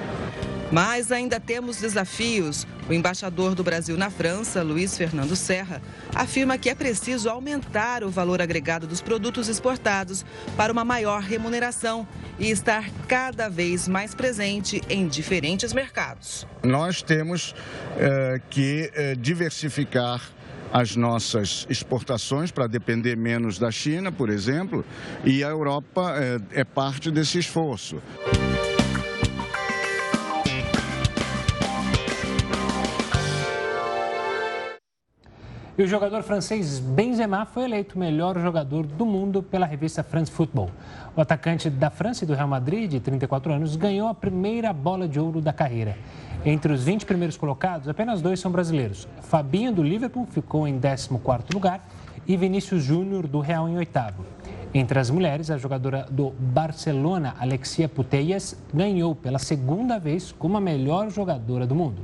Mas 0.71 1.13
ainda 1.13 1.39
temos 1.39 1.77
desafios. 1.77 2.67
O 2.89 2.93
embaixador 2.93 3.55
do 3.55 3.63
Brasil 3.63 3.97
na 3.97 4.11
França, 4.11 4.63
Luiz 4.63 4.97
Fernando 4.97 5.37
Serra, 5.37 5.81
afirma 6.15 6.59
que 6.59 6.69
é 6.69 6.75
preciso 6.75 7.31
aumentar 7.31 8.03
o 8.03 8.11
valor 8.11 8.43
agregado 8.43 8.87
dos 8.87 9.01
produtos 9.01 9.49
exportados 9.49 10.25
para 10.57 10.73
uma 10.73 10.85
maior 10.85 11.23
remuneração 11.23 12.07
e 12.39 12.51
estar 12.51 12.91
cada 13.07 13.49
vez 13.49 13.87
mais 13.87 14.15
presente 14.15 14.83
em 14.89 15.07
diferentes 15.07 15.73
mercados. 15.73 16.47
Nós 16.63 17.03
temos 17.03 17.55
eh, 17.97 18.41
que 18.51 18.91
eh, 18.95 19.15
diversificar 19.15 20.21
as 20.75 20.97
nossas 20.97 21.69
exportações 21.71 22.51
para 22.51 22.67
depender 22.67 23.17
menos 23.17 23.61
da 23.61 23.71
China, 23.71 24.11
por 24.11 24.29
exemplo, 24.29 24.85
e 25.25 25.45
a 25.45 25.47
Europa 25.47 26.17
é, 26.19 26.63
é 26.63 26.65
parte 26.65 27.13
desse 27.13 27.39
esforço. 27.39 28.03
E 35.79 35.83
o 35.83 35.87
jogador 35.87 36.23
francês 36.25 36.81
Benzema 36.81 37.47
foi 37.47 37.65
eleito 37.65 37.97
melhor 37.97 38.37
jogador 38.41 38.85
do 38.85 39.07
mundo 39.07 39.45
pela 39.45 39.67
revista 39.67 40.03
France 40.03 40.31
Football. 40.31 40.71
O 41.17 41.21
atacante 41.21 41.71
da 41.71 41.91
França 41.91 42.25
e 42.25 42.27
do 42.27 42.35
Real 42.35 42.49
Madrid, 42.49 42.91
de 42.91 42.99
34 42.99 43.53
anos, 43.53 43.77
ganhou 43.77 44.09
a 44.09 44.15
primeira 44.15 44.73
bola 44.73 45.07
de 45.07 45.21
ouro 45.21 45.41
da 45.41 45.53
carreira. 45.53 45.97
Entre 46.47 46.71
os 46.71 46.85
20 46.85 47.07
primeiros 47.07 47.39
colocados, 47.39 47.89
apenas 47.89 48.21
dois 48.21 48.39
são 48.39 48.51
brasileiros. 48.51 49.09
Fabinho, 49.23 49.73
do 49.73 49.83
Liverpool, 49.83 50.27
ficou 50.27 50.69
em 50.69 50.79
14º 50.79 51.55
lugar 51.55 51.89
e 52.27 52.37
Vinícius 52.37 52.83
Júnior, 52.83 53.27
do 53.27 53.41
Real, 53.41 53.67
em 53.67 53.79
oitavo. 53.79 54.27
Entre 54.75 54.99
as 54.99 55.09
mulheres, 55.09 55.51
a 55.51 55.57
jogadora 55.57 56.07
do 56.11 56.31
Barcelona, 56.39 57.35
Alexia 57.39 57.89
Putellas, 57.89 58.59
ganhou 58.75 59.15
pela 59.15 59.39
segunda 59.39 59.99
vez 59.99 60.33
como 60.33 60.59
a 60.59 60.61
melhor 60.61 61.09
jogadora 61.11 61.67
do 61.67 61.75
mundo. 61.75 62.03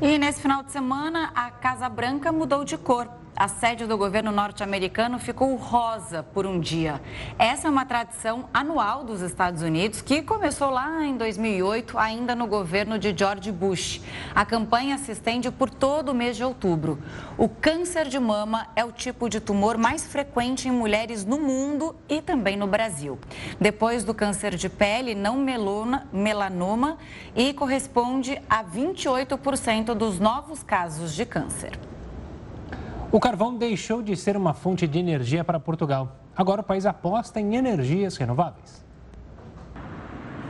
E 0.00 0.16
nesse 0.16 0.40
final 0.40 0.62
de 0.62 0.72
semana, 0.72 1.30
a 1.34 1.50
Casa 1.50 1.88
Branca 1.90 2.32
mudou 2.32 2.64
de 2.64 2.78
cor. 2.78 3.06
A 3.36 3.48
sede 3.48 3.86
do 3.86 3.98
governo 3.98 4.30
norte-americano 4.30 5.18
ficou 5.18 5.54
rosa 5.56 6.22
por 6.22 6.46
um 6.46 6.60
dia. 6.60 7.00
Essa 7.38 7.66
é 7.66 7.70
uma 7.70 7.84
tradição 7.84 8.48
anual 8.54 9.02
dos 9.02 9.20
Estados 9.20 9.60
Unidos 9.60 10.00
que 10.00 10.22
começou 10.22 10.70
lá 10.70 11.04
em 11.04 11.16
2008, 11.16 11.98
ainda 11.98 12.34
no 12.34 12.46
governo 12.46 12.98
de 12.98 13.16
George 13.16 13.50
Bush. 13.50 14.00
A 14.34 14.44
campanha 14.44 14.98
se 14.98 15.10
estende 15.10 15.50
por 15.50 15.68
todo 15.68 16.10
o 16.10 16.14
mês 16.14 16.36
de 16.36 16.44
outubro. 16.44 16.98
O 17.36 17.48
câncer 17.48 18.08
de 18.08 18.20
mama 18.20 18.68
é 18.76 18.84
o 18.84 18.92
tipo 18.92 19.28
de 19.28 19.40
tumor 19.40 19.76
mais 19.76 20.06
frequente 20.06 20.68
em 20.68 20.72
mulheres 20.72 21.24
no 21.24 21.38
mundo 21.38 21.96
e 22.08 22.22
também 22.22 22.56
no 22.56 22.68
Brasil. 22.68 23.18
Depois 23.60 24.04
do 24.04 24.14
câncer 24.14 24.54
de 24.54 24.68
pele, 24.68 25.14
não 25.14 25.36
melona, 25.36 26.06
melanoma 26.12 26.98
e 27.34 27.52
corresponde 27.52 28.40
a 28.48 28.62
28% 28.62 29.92
dos 29.94 30.20
novos 30.20 30.62
casos 30.62 31.14
de 31.14 31.26
câncer. 31.26 31.93
O 33.14 33.20
carvão 33.20 33.56
deixou 33.56 34.02
de 34.02 34.16
ser 34.16 34.36
uma 34.36 34.52
fonte 34.52 34.88
de 34.88 34.98
energia 34.98 35.44
para 35.44 35.60
Portugal. 35.60 36.16
Agora 36.36 36.62
o 36.62 36.64
país 36.64 36.84
aposta 36.84 37.40
em 37.40 37.54
energias 37.54 38.16
renováveis. 38.16 38.84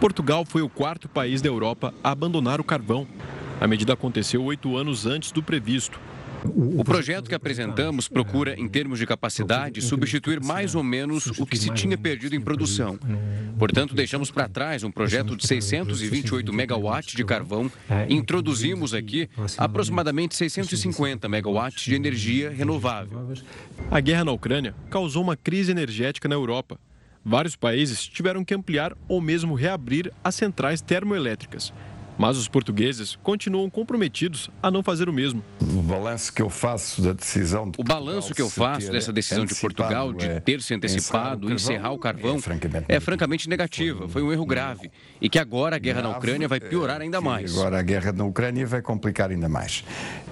Portugal 0.00 0.46
foi 0.46 0.62
o 0.62 0.68
quarto 0.70 1.06
país 1.06 1.42
da 1.42 1.48
Europa 1.50 1.92
a 2.02 2.10
abandonar 2.10 2.62
o 2.62 2.64
carvão. 2.64 3.06
A 3.60 3.66
medida 3.66 3.92
aconteceu 3.92 4.42
oito 4.44 4.78
anos 4.78 5.04
antes 5.04 5.30
do 5.30 5.42
previsto. 5.42 6.00
O 6.44 6.84
projeto 6.84 7.28
que 7.28 7.34
apresentamos 7.34 8.06
procura, 8.06 8.54
em 8.58 8.68
termos 8.68 8.98
de 8.98 9.06
capacidade, 9.06 9.80
substituir 9.80 10.40
mais 10.40 10.74
ou 10.74 10.82
menos 10.82 11.26
o 11.38 11.46
que 11.46 11.56
se 11.56 11.70
tinha 11.70 11.96
perdido 11.96 12.36
em 12.36 12.40
produção. 12.40 12.98
Portanto, 13.58 13.94
deixamos 13.94 14.30
para 14.30 14.48
trás 14.48 14.84
um 14.84 14.90
projeto 14.90 15.36
de 15.36 15.46
628 15.46 16.52
megawatts 16.52 17.14
de 17.14 17.24
carvão 17.24 17.70
e 18.08 18.14
introduzimos 18.14 18.92
aqui 18.92 19.28
aproximadamente 19.56 20.34
650 20.36 21.28
megawatts 21.28 21.84
de 21.84 21.94
energia 21.94 22.50
renovável. 22.50 23.32
A 23.90 24.00
guerra 24.00 24.24
na 24.24 24.32
Ucrânia 24.32 24.74
causou 24.90 25.22
uma 25.22 25.36
crise 25.36 25.70
energética 25.70 26.28
na 26.28 26.34
Europa. 26.34 26.78
Vários 27.24 27.56
países 27.56 28.06
tiveram 28.06 28.44
que 28.44 28.54
ampliar 28.54 28.94
ou 29.08 29.18
mesmo 29.18 29.54
reabrir 29.54 30.12
as 30.22 30.34
centrais 30.34 30.82
termoelétricas. 30.82 31.72
Mas 32.16 32.36
os 32.36 32.46
portugueses 32.46 33.16
continuam 33.22 33.68
comprometidos 33.68 34.48
a 34.62 34.70
não 34.70 34.82
fazer 34.82 35.08
o 35.08 35.12
mesmo. 35.12 35.42
O 35.60 35.82
balanço 35.82 36.32
que 36.32 36.40
eu 36.40 36.48
faço 36.48 37.02
da 37.02 37.12
decisão 37.12 37.70
de 37.70 37.80
O 37.80 37.84
balanço 37.84 38.34
que 38.34 38.40
eu 38.40 38.48
faço 38.48 38.90
dessa 38.92 39.12
decisão 39.12 39.44
de 39.44 39.54
Portugal 39.54 40.12
de 40.12 40.26
é 40.26 40.40
ter 40.40 40.62
se 40.62 40.74
antecipado 40.74 41.50
e 41.50 41.54
encerrar 41.54 41.92
o 41.92 41.98
carvão 41.98 42.38
é 42.88 43.00
francamente 43.00 43.48
negativa. 43.48 44.08
Foi 44.08 44.22
um 44.22 44.32
erro 44.32 44.46
grave 44.46 44.90
e 45.20 45.28
que 45.28 45.38
agora 45.38 45.76
a 45.76 45.78
guerra 45.78 46.02
na 46.02 46.16
Ucrânia 46.16 46.46
vai 46.46 46.60
piorar 46.60 47.00
ainda 47.00 47.20
mais. 47.20 47.52
Agora 47.56 47.78
a 47.78 47.82
guerra 47.82 48.12
na 48.12 48.24
Ucrânia 48.24 48.66
vai 48.66 48.80
complicar 48.80 49.30
ainda 49.30 49.48
mais. 49.48 49.84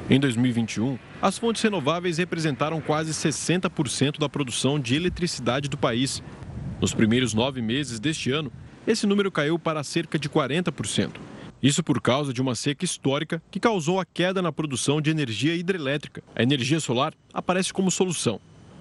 Em 0.09 0.21
2021, 0.21 0.99
as 1.21 1.39
fontes 1.39 1.63
renováveis 1.63 2.19
representaram 2.19 2.81
quase 2.81 3.13
60% 3.13 4.19
da 4.19 4.29
produção 4.29 4.79
de 4.79 4.95
eletricidade 4.95 5.69
do 5.69 5.77
país. 5.77 6.23
Nos 6.81 6.95
primeiros 6.95 7.35
nove 7.35 7.63
meses 7.63 7.99
deste 8.01 8.31
ano, 8.31 8.53
esse 8.87 9.07
número 9.07 9.31
caiu 9.31 9.59
para 9.59 9.83
cerca 9.85 10.19
de 10.19 10.29
40%. 10.29 11.11
Isso 11.63 11.81
por 11.81 12.01
causa 12.01 12.33
de 12.33 12.43
uma 12.43 12.57
seca 12.57 12.85
histórica 12.85 13.41
que 13.49 13.61
causou 13.61 14.01
a 14.01 14.05
queda 14.05 14.43
na 14.43 14.51
produção 14.51 15.01
de 15.01 15.11
energia 15.11 15.55
hidrelétrica. 15.55 16.21
A 16.35 16.43
energia 16.43 16.81
solar 16.81 17.15
aparece 17.33 17.73
como 17.73 17.89
solução. 17.89 18.41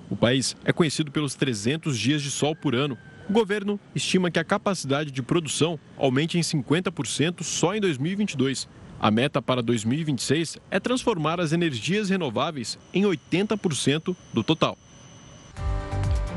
O 0.10 0.16
país 0.16 0.58
é 0.66 0.74
conhecido 0.74 1.12
pelos 1.12 1.36
300 1.36 1.98
dias 1.98 2.24
de 2.24 2.32
sol 2.32 2.56
por 2.56 2.74
ano. 2.74 2.98
O 3.30 3.34
governo 3.34 3.80
estima 3.94 4.32
que 4.32 4.40
a 4.40 4.44
capacidade 4.44 5.12
de 5.12 5.22
produção 5.22 5.80
aumente 5.96 6.40
em 6.40 6.42
50% 6.42 7.44
só 7.44 7.76
em 7.76 7.80
2022. 7.80 8.68
A 9.00 9.12
meta 9.12 9.42
para 9.44 9.62
2026 9.62 10.58
é 10.72 10.80
transformar 10.80 11.40
as 11.40 11.54
energias 11.54 12.10
renováveis 12.10 12.80
em 12.92 13.04
80% 13.04 14.16
do 14.34 14.44
total. 14.44 14.76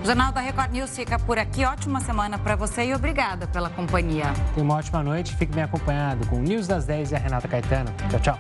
O 0.05 0.07
Jornal 0.07 0.33
da 0.33 0.43
Record 0.43 0.71
News 0.71 0.95
fica 0.95 1.19
por 1.19 1.39
aqui. 1.39 1.65
Ótima 1.65 1.99
semana 1.99 2.39
para 2.39 2.55
você 2.55 2.85
e 2.85 2.95
obrigada 2.95 3.47
pela 3.47 3.71
companhia. 3.71 4.35
Tenha 4.55 4.63
uma 4.63 4.75
ótima 4.75 5.03
noite. 5.03 5.35
Fique 5.35 5.55
bem 5.55 5.65
acompanhado 5.65 6.27
com 6.27 6.37
o 6.37 6.43
News 6.43 6.67
das 6.67 6.85
10 6.85 7.13
e 7.13 7.15
a 7.15 7.19
Renata 7.19 7.49
Caetano. 7.49 7.91
Tchau, 8.11 8.21
tchau. 8.21 8.39